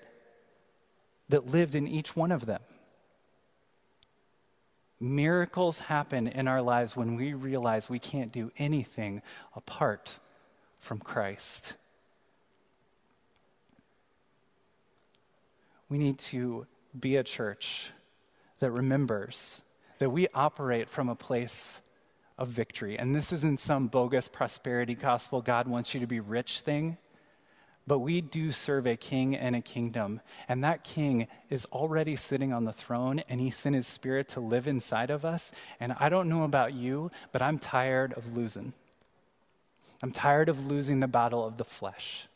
that 1.28 1.48
lived 1.48 1.76
in 1.76 1.88
each 1.88 2.16
one 2.16 2.32
of 2.32 2.46
them. 2.46 2.62
Miracles 5.02 5.80
happen 5.80 6.28
in 6.28 6.48
our 6.48 6.62
lives 6.62 6.96
when 6.96 7.16
we 7.16 7.34
realize 7.34 7.90
we 7.90 8.00
can't 8.00 8.32
do 8.32 8.52
anything 8.58 9.22
apart 9.56 10.20
from 10.78 11.00
Christ. 11.00 11.76
We 15.90 15.98
need 15.98 16.20
to 16.20 16.66
be 16.98 17.16
a 17.16 17.24
church 17.24 17.92
that 18.60 18.72
remembers 18.72 19.62
that 20.00 20.10
we 20.10 20.28
operate 20.34 20.90
from 20.90 21.10
a 21.10 21.16
place 21.16 21.82
of 22.38 22.48
victory. 22.48 22.98
And 22.98 23.16
this 23.16 23.34
isn't 23.34 23.60
some 23.60 23.88
bogus 23.88 24.28
prosperity 24.28 24.96
gospel, 24.96 25.42
God 25.42 25.68
wants 25.68 25.94
you 25.94 26.00
to 26.00 26.08
be 26.08 26.20
rich 26.20 26.62
thing. 26.62 26.98
But 27.86 28.00
we 28.00 28.22
do 28.22 28.52
serve 28.52 28.86
a 28.86 28.96
king 28.96 29.36
and 29.36 29.56
a 29.56 29.62
kingdom. 29.62 30.22
And 30.48 30.64
that 30.64 30.84
king 30.84 31.28
is 31.50 31.66
already 31.66 32.16
sitting 32.16 32.54
on 32.54 32.66
the 32.66 32.72
throne, 32.72 33.24
and 33.28 33.42
he 33.42 33.50
sent 33.50 33.76
his 33.76 33.88
spirit 33.88 34.30
to 34.30 34.40
live 34.40 34.68
inside 34.68 35.10
of 35.10 35.26
us. 35.26 35.52
And 35.80 35.96
I 36.00 36.08
don't 36.08 36.30
know 36.30 36.44
about 36.44 36.74
you, 36.74 37.10
but 37.32 37.42
I'm 37.42 37.58
tired 37.58 38.14
of 38.14 38.38
losing. 38.38 38.74
I'm 40.04 40.12
tired 40.12 40.50
of 40.50 40.68
losing 40.68 41.00
the 41.00 41.08
battle 41.08 41.44
of 41.44 41.58
the 41.58 41.64
flesh. 41.64 42.28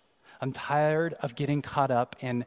I'm 0.42 0.54
tired 0.54 1.14
of 1.22 1.36
getting 1.36 1.62
caught 1.62 1.92
up 1.92 2.16
in 2.20 2.46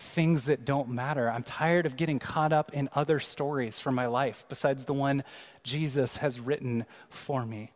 things 0.00 0.44
that 0.44 0.64
don't 0.64 0.88
matter. 0.88 1.30
I'm 1.30 1.42
tired 1.42 1.86
of 1.86 1.96
getting 1.96 2.18
caught 2.18 2.52
up 2.52 2.72
in 2.72 2.88
other 2.94 3.20
stories 3.20 3.80
from 3.80 3.94
my 3.94 4.06
life 4.06 4.44
besides 4.48 4.84
the 4.84 4.94
one 4.94 5.24
Jesus 5.62 6.18
has 6.18 6.40
written 6.40 6.86
for 7.08 7.44
me. 7.44 7.72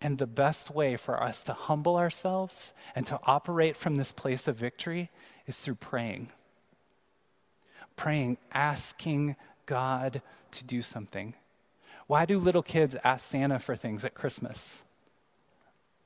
And 0.00 0.18
the 0.18 0.26
best 0.26 0.70
way 0.70 0.96
for 0.96 1.22
us 1.22 1.42
to 1.44 1.52
humble 1.52 1.96
ourselves 1.96 2.72
and 2.94 3.06
to 3.08 3.18
operate 3.24 3.76
from 3.76 3.96
this 3.96 4.12
place 4.12 4.46
of 4.46 4.56
victory 4.56 5.10
is 5.46 5.58
through 5.58 5.74
praying. 5.76 6.28
Praying, 7.96 8.38
asking 8.52 9.34
God 9.66 10.22
to 10.52 10.64
do 10.64 10.82
something. 10.82 11.34
Why 12.06 12.24
do 12.24 12.38
little 12.38 12.62
kids 12.62 12.96
ask 13.04 13.28
Santa 13.28 13.58
for 13.58 13.76
things 13.76 14.04
at 14.04 14.14
Christmas? 14.14 14.84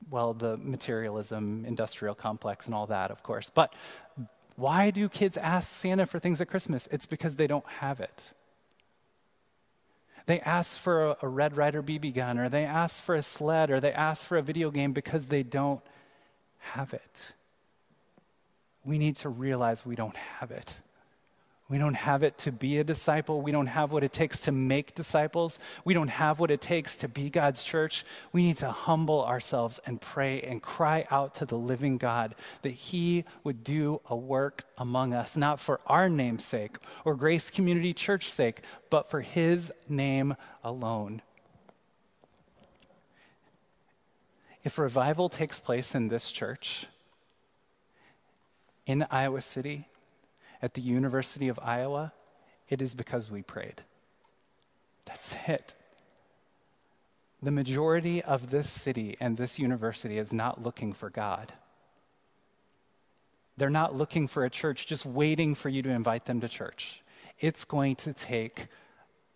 Well, 0.09 0.33
the 0.33 0.57
materialism, 0.57 1.65
industrial 1.65 2.15
complex, 2.15 2.65
and 2.65 2.75
all 2.75 2.87
that, 2.87 3.11
of 3.11 3.23
course. 3.23 3.49
But 3.49 3.73
why 4.55 4.91
do 4.91 5.09
kids 5.09 5.37
ask 5.37 5.69
Santa 5.69 6.05
for 6.05 6.19
things 6.19 6.41
at 6.41 6.47
Christmas? 6.47 6.87
It's 6.91 7.05
because 7.05 7.35
they 7.35 7.47
don't 7.47 7.67
have 7.79 7.99
it. 7.99 8.33
They 10.25 10.39
ask 10.39 10.77
for 10.77 11.09
a, 11.09 11.17
a 11.23 11.27
Red 11.27 11.57
Ryder 11.57 11.83
BB 11.83 12.13
gun, 12.13 12.37
or 12.37 12.49
they 12.49 12.63
ask 12.63 13.01
for 13.01 13.15
a 13.15 13.23
sled, 13.23 13.71
or 13.71 13.79
they 13.79 13.91
ask 13.91 14.25
for 14.25 14.37
a 14.37 14.41
video 14.41 14.71
game 14.71 14.93
because 14.93 15.25
they 15.25 15.43
don't 15.43 15.81
have 16.59 16.93
it. 16.93 17.33
We 18.85 18.97
need 18.97 19.17
to 19.17 19.29
realize 19.29 19.85
we 19.85 19.95
don't 19.95 20.15
have 20.15 20.51
it. 20.51 20.81
We 21.73 21.79
don't 21.79 21.95
have 21.95 22.21
it 22.21 22.37
to 22.37 22.51
be 22.51 22.77
a 22.77 22.83
disciple. 22.83 23.41
We 23.41 23.51
don't 23.51 23.65
have 23.65 23.91
what 23.91 24.03
it 24.03 24.13
takes 24.13 24.37
to 24.41 24.51
make 24.51 24.93
disciples. 24.93 25.57
We 25.83 25.95
don't 25.95 26.09
have 26.09 26.39
what 26.39 26.51
it 26.51 26.61
takes 26.61 26.95
to 26.97 27.07
be 27.07 27.31
God's 27.31 27.63
church. 27.63 28.05
We 28.31 28.43
need 28.43 28.57
to 28.57 28.69
humble 28.69 29.25
ourselves 29.25 29.79
and 29.87 29.99
pray 29.99 30.39
and 30.41 30.61
cry 30.61 31.07
out 31.09 31.33
to 31.37 31.45
the 31.45 31.57
living 31.57 31.97
God 31.97 32.35
that 32.61 32.69
He 32.69 33.25
would 33.43 33.63
do 33.63 34.01
a 34.05 34.15
work 34.15 34.65
among 34.77 35.15
us, 35.15 35.35
not 35.35 35.59
for 35.59 35.79
our 35.87 36.09
name's 36.09 36.45
sake 36.45 36.77
or 37.05 37.15
Grace 37.15 37.49
Community 37.49 37.91
Church 37.91 38.29
sake, 38.29 38.61
but 38.91 39.09
for 39.09 39.21
His 39.21 39.71
name 39.89 40.35
alone. 40.63 41.23
If 44.63 44.77
revival 44.77 45.27
takes 45.27 45.59
place 45.59 45.95
in 45.95 46.09
this 46.09 46.31
church, 46.31 46.85
in 48.85 49.07
Iowa 49.09 49.41
City, 49.41 49.87
at 50.63 50.75
the 50.75 50.81
University 50.81 51.49
of 51.49 51.59
Iowa, 51.61 52.13
it 52.69 52.81
is 52.81 52.95
because 52.95 53.29
we 53.29 53.43
prayed. 53.43 53.83
That's 55.03 55.35
it. 55.45 55.75
The 57.41 57.51
majority 57.51 58.23
of 58.23 58.49
this 58.49 58.69
city 58.69 59.17
and 59.19 59.35
this 59.35 59.59
university 59.59 60.17
is 60.17 60.31
not 60.31 60.61
looking 60.61 60.93
for 60.93 61.09
God. 61.09 61.51
They're 63.57 63.69
not 63.69 63.93
looking 63.93 64.25
for 64.27 64.45
a 64.45 64.49
church 64.49 64.87
just 64.87 65.05
waiting 65.05 65.53
for 65.53 65.67
you 65.67 65.81
to 65.81 65.89
invite 65.89 66.25
them 66.25 66.39
to 66.39 66.47
church. 66.47 67.03
It's 67.41 67.65
going 67.65 67.97
to 67.97 68.13
take 68.13 68.67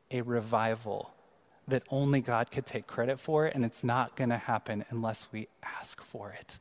a 0.09 0.21
revival 0.21 1.13
that 1.67 1.83
only 1.89 2.21
God 2.21 2.49
could 2.49 2.65
take 2.65 2.87
credit 2.87 3.19
for, 3.19 3.45
and 3.45 3.65
it's 3.65 3.83
not 3.83 4.15
going 4.15 4.29
to 4.29 4.37
happen 4.37 4.85
unless 4.89 5.27
we 5.33 5.49
ask 5.61 6.01
for 6.01 6.31
it 6.31 6.59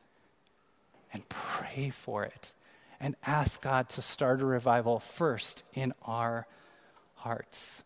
and 1.12 1.26
pray 1.28 1.90
for 1.90 2.24
it 2.24 2.54
and 3.00 3.16
ask 3.26 3.60
God 3.60 3.88
to 3.90 4.02
start 4.02 4.40
a 4.40 4.46
revival 4.46 4.98
first 4.98 5.62
in 5.74 5.92
our 6.02 6.46
hearts. 7.16 7.82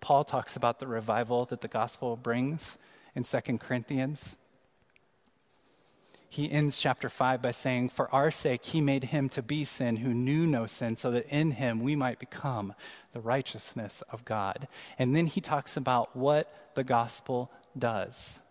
Paul 0.00 0.24
talks 0.24 0.56
about 0.56 0.78
the 0.78 0.86
revival 0.86 1.46
that 1.46 1.62
the 1.62 1.68
gospel 1.68 2.16
brings 2.16 2.78
in 3.14 3.24
2 3.24 3.40
Corinthians. 3.58 4.36
He 6.28 6.50
ends 6.50 6.78
chapter 6.78 7.08
5 7.08 7.40
by 7.40 7.50
saying, 7.50 7.88
For 7.88 8.12
our 8.14 8.30
sake, 8.30 8.64
he 8.66 8.80
made 8.80 9.04
him 9.04 9.28
to 9.30 9.42
be 9.42 9.64
sin 9.64 9.96
who 9.96 10.12
knew 10.12 10.46
no 10.46 10.66
sin, 10.66 10.96
so 10.96 11.10
that 11.12 11.26
in 11.28 11.52
him 11.52 11.80
we 11.80 11.96
might 11.96 12.18
become 12.18 12.74
the 13.12 13.20
righteousness 13.20 14.02
of 14.10 14.24
God. 14.24 14.68
And 14.98 15.16
then 15.16 15.26
he 15.26 15.40
talks 15.40 15.76
about 15.76 16.14
what 16.14 16.74
the 16.74 16.84
gospel 16.84 17.50
does. 17.76 18.42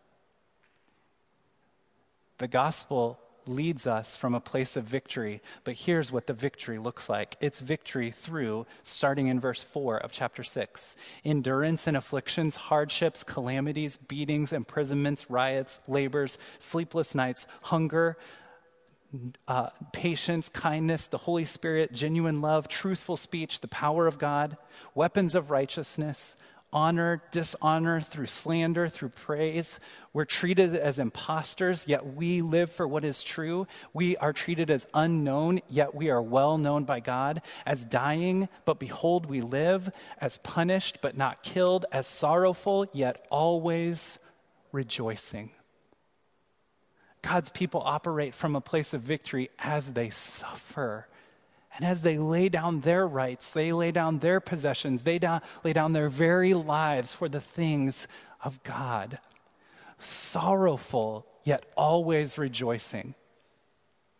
The 2.39 2.47
gospel 2.47 3.19
leads 3.47 3.87
us 3.87 4.17
from 4.17 4.33
a 4.33 4.39
place 4.39 4.75
of 4.75 4.83
victory. 4.85 5.41
But 5.63 5.75
here's 5.75 6.11
what 6.11 6.27
the 6.27 6.33
victory 6.33 6.77
looks 6.77 7.09
like 7.09 7.37
it's 7.41 7.59
victory 7.59 8.11
through, 8.11 8.65
starting 8.83 9.27
in 9.27 9.39
verse 9.39 9.63
4 9.63 9.97
of 9.97 10.11
chapter 10.11 10.43
6, 10.43 10.95
endurance 11.23 11.87
in 11.87 11.95
afflictions, 11.95 12.55
hardships, 12.55 13.23
calamities, 13.23 13.97
beatings, 13.97 14.53
imprisonments, 14.53 15.29
riots, 15.29 15.79
labors, 15.87 16.37
sleepless 16.59 17.15
nights, 17.15 17.47
hunger. 17.63 18.17
Uh, 19.47 19.69
patience, 19.93 20.49
kindness, 20.49 21.07
the 21.07 21.17
Holy 21.17 21.45
Spirit, 21.45 21.93
genuine 21.93 22.41
love, 22.41 22.67
truthful 22.67 23.15
speech, 23.15 23.61
the 23.61 23.67
power 23.69 24.07
of 24.07 24.17
God, 24.17 24.57
weapons 24.93 25.35
of 25.35 25.51
righteousness, 25.51 26.35
honor, 26.74 27.22
dishonor, 27.32 28.01
through 28.01 28.26
slander, 28.26 28.88
through 28.89 29.09
praise. 29.09 29.80
We're 30.13 30.26
treated 30.26 30.76
as 30.76 30.99
impostors, 30.99 31.88
yet 31.88 32.16
we 32.16 32.41
live 32.41 32.70
for 32.70 32.88
what 32.88 33.05
is 33.05 33.24
true. 33.24 33.68
We 33.93 34.18
are 34.18 34.34
treated 34.34 34.70
as 34.70 34.88
unknown, 34.93 35.61
yet 35.70 35.95
we 35.95 36.09
are 36.09 36.22
well 36.22 36.57
known 36.57 36.84
by 36.84 36.99
God. 36.99 37.41
As 37.66 37.86
dying, 37.86 38.49
but 38.66 38.80
behold, 38.80 39.26
we 39.26 39.41
live. 39.41 39.89
As 40.20 40.38
punished, 40.39 40.99
but 41.01 41.18
not 41.18 41.43
killed. 41.43 41.86
As 41.91 42.07
sorrowful, 42.07 42.88
yet 42.93 43.26
always 43.30 44.20
rejoicing. 44.72 45.51
God's 47.22 47.49
people 47.49 47.82
operate 47.84 48.36
from 48.36 48.55
a 48.55 48.61
place 48.61 48.93
of 48.93 49.01
victory 49.01 49.49
as 49.57 49.93
they 49.93 50.09
suffer. 50.09 51.07
And 51.76 51.86
as 51.86 52.01
they 52.01 52.17
lay 52.17 52.47
down 52.47 52.82
their 52.82 53.05
rights, 53.05 53.51
they 53.51 53.73
lay 53.73 53.91
down 53.91 54.19
their 54.19 54.39
possessions, 54.39 55.03
they 55.03 55.19
down, 55.19 55.41
lay 55.63 55.73
down 55.73 55.93
their 55.93 56.07
very 56.07 56.53
lives 56.53 57.13
for 57.13 57.28
the 57.28 57.41
things 57.41 58.07
of 58.41 58.63
God. 58.63 59.19
Sorrowful, 59.99 61.26
yet 61.43 61.65
always 61.76 62.38
rejoicing. 62.38 63.13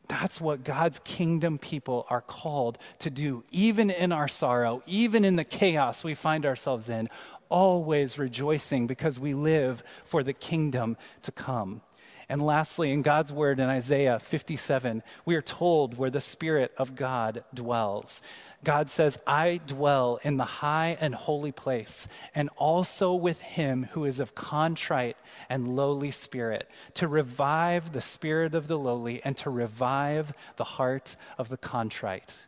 That's 0.08 0.40
what 0.40 0.64
God's 0.64 1.00
kingdom 1.04 1.58
people 1.58 2.06
are 2.10 2.22
called 2.22 2.78
to 3.00 3.10
do, 3.10 3.44
even 3.52 3.90
in 3.90 4.12
our 4.12 4.28
sorrow, 4.28 4.84
even 4.86 5.26
in 5.26 5.36
the 5.36 5.44
chaos 5.44 6.04
we 6.04 6.14
find 6.14 6.46
ourselves 6.46 6.90
in, 6.90 7.10
always 7.50 8.20
rejoicing 8.20 8.86
because 8.86 9.20
we 9.20 9.34
live 9.34 9.84
for 10.04 10.24
the 10.24 10.34
kingdom 10.34 10.98
to 11.24 11.32
come. 11.32 11.82
And 12.28 12.42
lastly, 12.42 12.92
in 12.92 13.04
God's 13.04 13.32
word 13.32 13.60
in 13.60 13.70
Isaiah 13.70 14.20
57, 14.20 15.04
we 15.26 15.36
are 15.36 15.42
told 15.42 15.98
where 15.98 16.10
the 16.10 16.22
Spirit 16.22 16.74
of 16.78 16.96
God 16.96 17.44
dwells. 17.54 18.22
God 18.64 18.90
says, 18.90 19.20
I 19.28 19.62
dwell 19.68 20.20
in 20.24 20.38
the 20.38 20.44
high 20.44 20.98
and 21.00 21.14
holy 21.14 21.52
place, 21.52 22.08
and 22.34 22.50
also 22.58 23.14
with 23.14 23.40
him 23.40 23.90
who 23.92 24.06
is 24.06 24.20
of 24.20 24.34
contrite 24.34 25.18
and 25.50 25.76
lowly 25.76 26.10
spirit, 26.10 26.70
to 26.96 27.08
revive 27.08 27.94
the 27.94 28.02
spirit 28.02 28.56
of 28.56 28.68
the 28.68 28.80
lowly 28.80 29.22
and 29.24 29.38
to 29.38 29.52
revive 29.52 30.34
the 30.56 30.64
heart 30.64 31.16
of 31.38 31.50
the 31.50 31.58
contrite. 31.58 32.40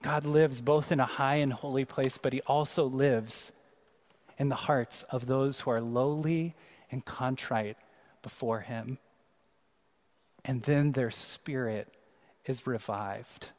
God 0.00 0.24
lives 0.24 0.62
both 0.62 0.90
in 0.90 1.00
a 1.00 1.04
high 1.04 1.36
and 1.36 1.52
holy 1.52 1.84
place, 1.84 2.16
but 2.16 2.32
he 2.32 2.40
also 2.42 2.84
lives 2.84 3.52
in 4.38 4.48
the 4.48 4.54
hearts 4.54 5.04
of 5.04 5.26
those 5.26 5.60
who 5.60 5.70
are 5.70 5.82
lowly 5.82 6.54
and 6.90 7.04
contrite 7.04 7.76
before 8.22 8.60
him. 8.60 8.98
And 10.44 10.62
then 10.62 10.92
their 10.92 11.10
spirit 11.10 11.96
is 12.46 12.66
revived. 12.66 13.50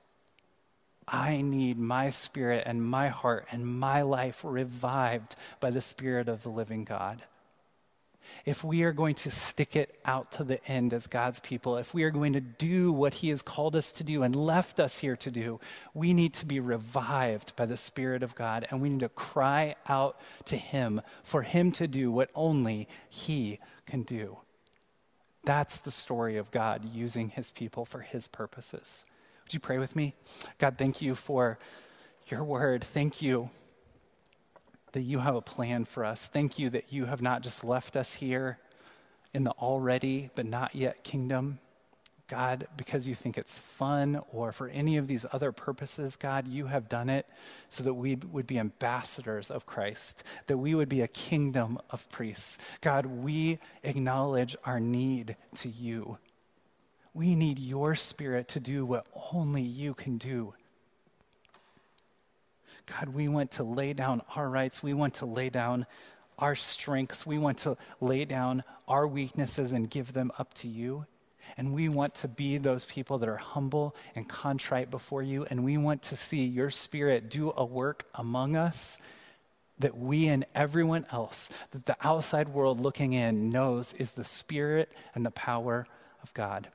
I 1.07 1.41
need 1.41 1.77
my 1.77 2.09
spirit 2.09 2.63
and 2.65 2.83
my 2.83 3.09
heart 3.09 3.47
and 3.51 3.65
my 3.65 4.01
life 4.01 4.41
revived 4.43 5.35
by 5.59 5.69
the 5.69 5.81
Spirit 5.81 6.29
of 6.29 6.43
the 6.43 6.49
living 6.49 6.85
God. 6.85 7.23
If 8.45 8.63
we 8.63 8.83
are 8.83 8.93
going 8.93 9.15
to 9.15 9.31
stick 9.31 9.75
it 9.75 9.97
out 10.05 10.31
to 10.33 10.45
the 10.45 10.65
end 10.65 10.93
as 10.93 11.07
God's 11.07 11.41
people, 11.41 11.77
if 11.77 11.93
we 11.93 12.03
are 12.03 12.09
going 12.09 12.33
to 12.33 12.39
do 12.39 12.93
what 12.93 13.15
He 13.15 13.29
has 13.29 13.41
called 13.41 13.75
us 13.75 13.91
to 13.93 14.03
do 14.03 14.23
and 14.23 14.33
left 14.33 14.79
us 14.79 14.99
here 14.99 15.17
to 15.17 15.29
do, 15.29 15.59
we 15.93 16.13
need 16.13 16.33
to 16.35 16.45
be 16.45 16.61
revived 16.61 17.53
by 17.57 17.65
the 17.65 17.75
Spirit 17.75 18.23
of 18.23 18.33
God 18.33 18.65
and 18.69 18.81
we 18.81 18.89
need 18.89 19.01
to 19.01 19.09
cry 19.09 19.75
out 19.87 20.19
to 20.45 20.55
Him 20.55 21.01
for 21.21 21.41
Him 21.41 21.73
to 21.73 21.87
do 21.87 22.11
what 22.11 22.31
only 22.33 22.87
He 23.09 23.59
can 23.85 24.03
do. 24.03 24.37
That's 25.43 25.79
the 25.79 25.91
story 25.91 26.37
of 26.37 26.51
God 26.51 26.85
using 26.85 27.29
his 27.29 27.51
people 27.51 27.85
for 27.85 27.99
his 27.99 28.27
purposes. 28.27 29.03
Would 29.43 29.53
you 29.53 29.59
pray 29.59 29.77
with 29.77 29.95
me? 29.95 30.15
God, 30.57 30.77
thank 30.77 31.01
you 31.01 31.15
for 31.15 31.59
your 32.27 32.43
word. 32.43 32.83
Thank 32.83 33.21
you 33.21 33.49
that 34.93 35.01
you 35.01 35.19
have 35.19 35.35
a 35.35 35.41
plan 35.41 35.85
for 35.85 36.05
us. 36.05 36.27
Thank 36.27 36.57
you 36.59 36.69
that 36.69 36.93
you 36.93 37.05
have 37.05 37.21
not 37.21 37.41
just 37.41 37.63
left 37.63 37.95
us 37.95 38.13
here 38.13 38.59
in 39.33 39.43
the 39.43 39.51
already 39.51 40.29
but 40.35 40.45
not 40.45 40.75
yet 40.75 41.03
kingdom. 41.03 41.59
God, 42.27 42.67
because 42.77 43.07
you 43.07 43.15
think 43.15 43.37
it's 43.37 43.57
fun 43.57 44.21
or 44.31 44.51
for 44.51 44.69
any 44.69 44.97
of 44.97 45.07
these 45.07 45.25
other 45.33 45.51
purposes, 45.51 46.15
God, 46.15 46.47
you 46.47 46.67
have 46.67 46.87
done 46.87 47.09
it 47.09 47.27
so 47.67 47.83
that 47.83 47.93
we 47.93 48.15
would 48.15 48.47
be 48.47 48.57
ambassadors 48.57 49.51
of 49.51 49.65
Christ, 49.65 50.23
that 50.47 50.57
we 50.57 50.73
would 50.73 50.87
be 50.87 51.01
a 51.01 51.07
kingdom 51.07 51.79
of 51.89 52.09
priests. 52.09 52.57
God, 52.79 53.05
we 53.05 53.59
acknowledge 53.83 54.55
our 54.63 54.79
need 54.79 55.35
to 55.57 55.69
you. 55.69 56.17
We 57.13 57.35
need 57.35 57.59
your 57.59 57.93
spirit 57.93 58.47
to 58.49 58.59
do 58.59 58.85
what 58.85 59.05
only 59.33 59.61
you 59.61 59.93
can 59.93 60.17
do. 60.17 60.53
God, 62.85 63.09
we 63.09 63.27
want 63.27 63.51
to 63.51 63.63
lay 63.63 63.93
down 63.93 64.21
our 64.35 64.49
rights. 64.49 64.81
We 64.81 64.93
want 64.93 65.15
to 65.15 65.25
lay 65.25 65.49
down 65.49 65.85
our 66.39 66.55
strengths. 66.55 67.25
We 67.25 67.37
want 67.37 67.59
to 67.59 67.77
lay 68.01 68.25
down 68.25 68.63
our 68.87 69.05
weaknesses 69.05 69.71
and 69.71 69.89
give 69.89 70.13
them 70.13 70.31
up 70.39 70.53
to 70.55 70.67
you. 70.67 71.05
And 71.57 71.73
we 71.73 71.89
want 71.89 72.15
to 72.15 72.27
be 72.27 72.57
those 72.57 72.85
people 72.85 73.17
that 73.19 73.29
are 73.29 73.37
humble 73.37 73.95
and 74.15 74.27
contrite 74.27 74.89
before 74.89 75.21
you. 75.21 75.45
And 75.49 75.63
we 75.63 75.77
want 75.77 76.01
to 76.03 76.15
see 76.15 76.45
your 76.45 76.69
spirit 76.69 77.29
do 77.29 77.53
a 77.55 77.65
work 77.65 78.05
among 78.15 78.55
us 78.55 78.97
that 79.79 79.97
we 79.97 80.27
and 80.27 80.45
everyone 80.55 81.05
else, 81.11 81.49
that 81.71 81.85
the 81.85 81.97
outside 82.01 82.49
world 82.49 82.79
looking 82.79 83.13
in 83.13 83.49
knows 83.49 83.93
is 83.93 84.11
the 84.11 84.23
spirit 84.23 84.91
and 85.15 85.25
the 85.25 85.31
power 85.31 85.85
of 86.21 86.33
God. 86.33 86.69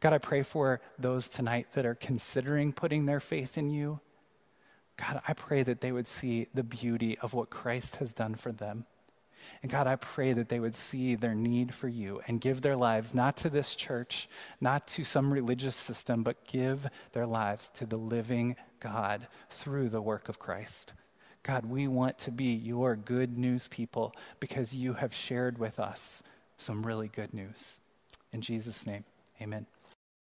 God, 0.00 0.12
I 0.12 0.18
pray 0.18 0.42
for 0.42 0.80
those 0.98 1.28
tonight 1.28 1.68
that 1.74 1.86
are 1.86 1.94
considering 1.94 2.72
putting 2.72 3.06
their 3.06 3.20
faith 3.20 3.58
in 3.58 3.70
you. 3.70 4.00
God, 4.96 5.20
I 5.26 5.32
pray 5.32 5.62
that 5.62 5.80
they 5.80 5.92
would 5.92 6.06
see 6.06 6.48
the 6.54 6.62
beauty 6.62 7.18
of 7.18 7.34
what 7.34 7.50
Christ 7.50 7.96
has 7.96 8.12
done 8.12 8.34
for 8.34 8.52
them. 8.52 8.86
And 9.62 9.70
God, 9.70 9.86
I 9.86 9.96
pray 9.96 10.32
that 10.32 10.48
they 10.48 10.60
would 10.60 10.74
see 10.74 11.14
their 11.14 11.34
need 11.34 11.74
for 11.74 11.88
you 11.88 12.20
and 12.26 12.40
give 12.40 12.62
their 12.62 12.76
lives 12.76 13.14
not 13.14 13.36
to 13.38 13.50
this 13.50 13.74
church, 13.74 14.28
not 14.60 14.86
to 14.88 15.04
some 15.04 15.32
religious 15.32 15.76
system, 15.76 16.22
but 16.22 16.44
give 16.46 16.88
their 17.12 17.26
lives 17.26 17.68
to 17.70 17.86
the 17.86 17.96
living 17.96 18.56
God 18.80 19.26
through 19.50 19.88
the 19.88 20.02
work 20.02 20.28
of 20.28 20.38
Christ. 20.38 20.92
God, 21.42 21.66
we 21.66 21.88
want 21.88 22.18
to 22.18 22.30
be 22.30 22.52
your 22.52 22.94
good 22.94 23.36
news 23.36 23.68
people 23.68 24.14
because 24.38 24.74
you 24.74 24.94
have 24.94 25.14
shared 25.14 25.58
with 25.58 25.80
us 25.80 26.22
some 26.56 26.84
really 26.84 27.08
good 27.08 27.34
news. 27.34 27.80
In 28.32 28.40
Jesus' 28.40 28.86
name, 28.86 29.04
amen. 29.40 29.66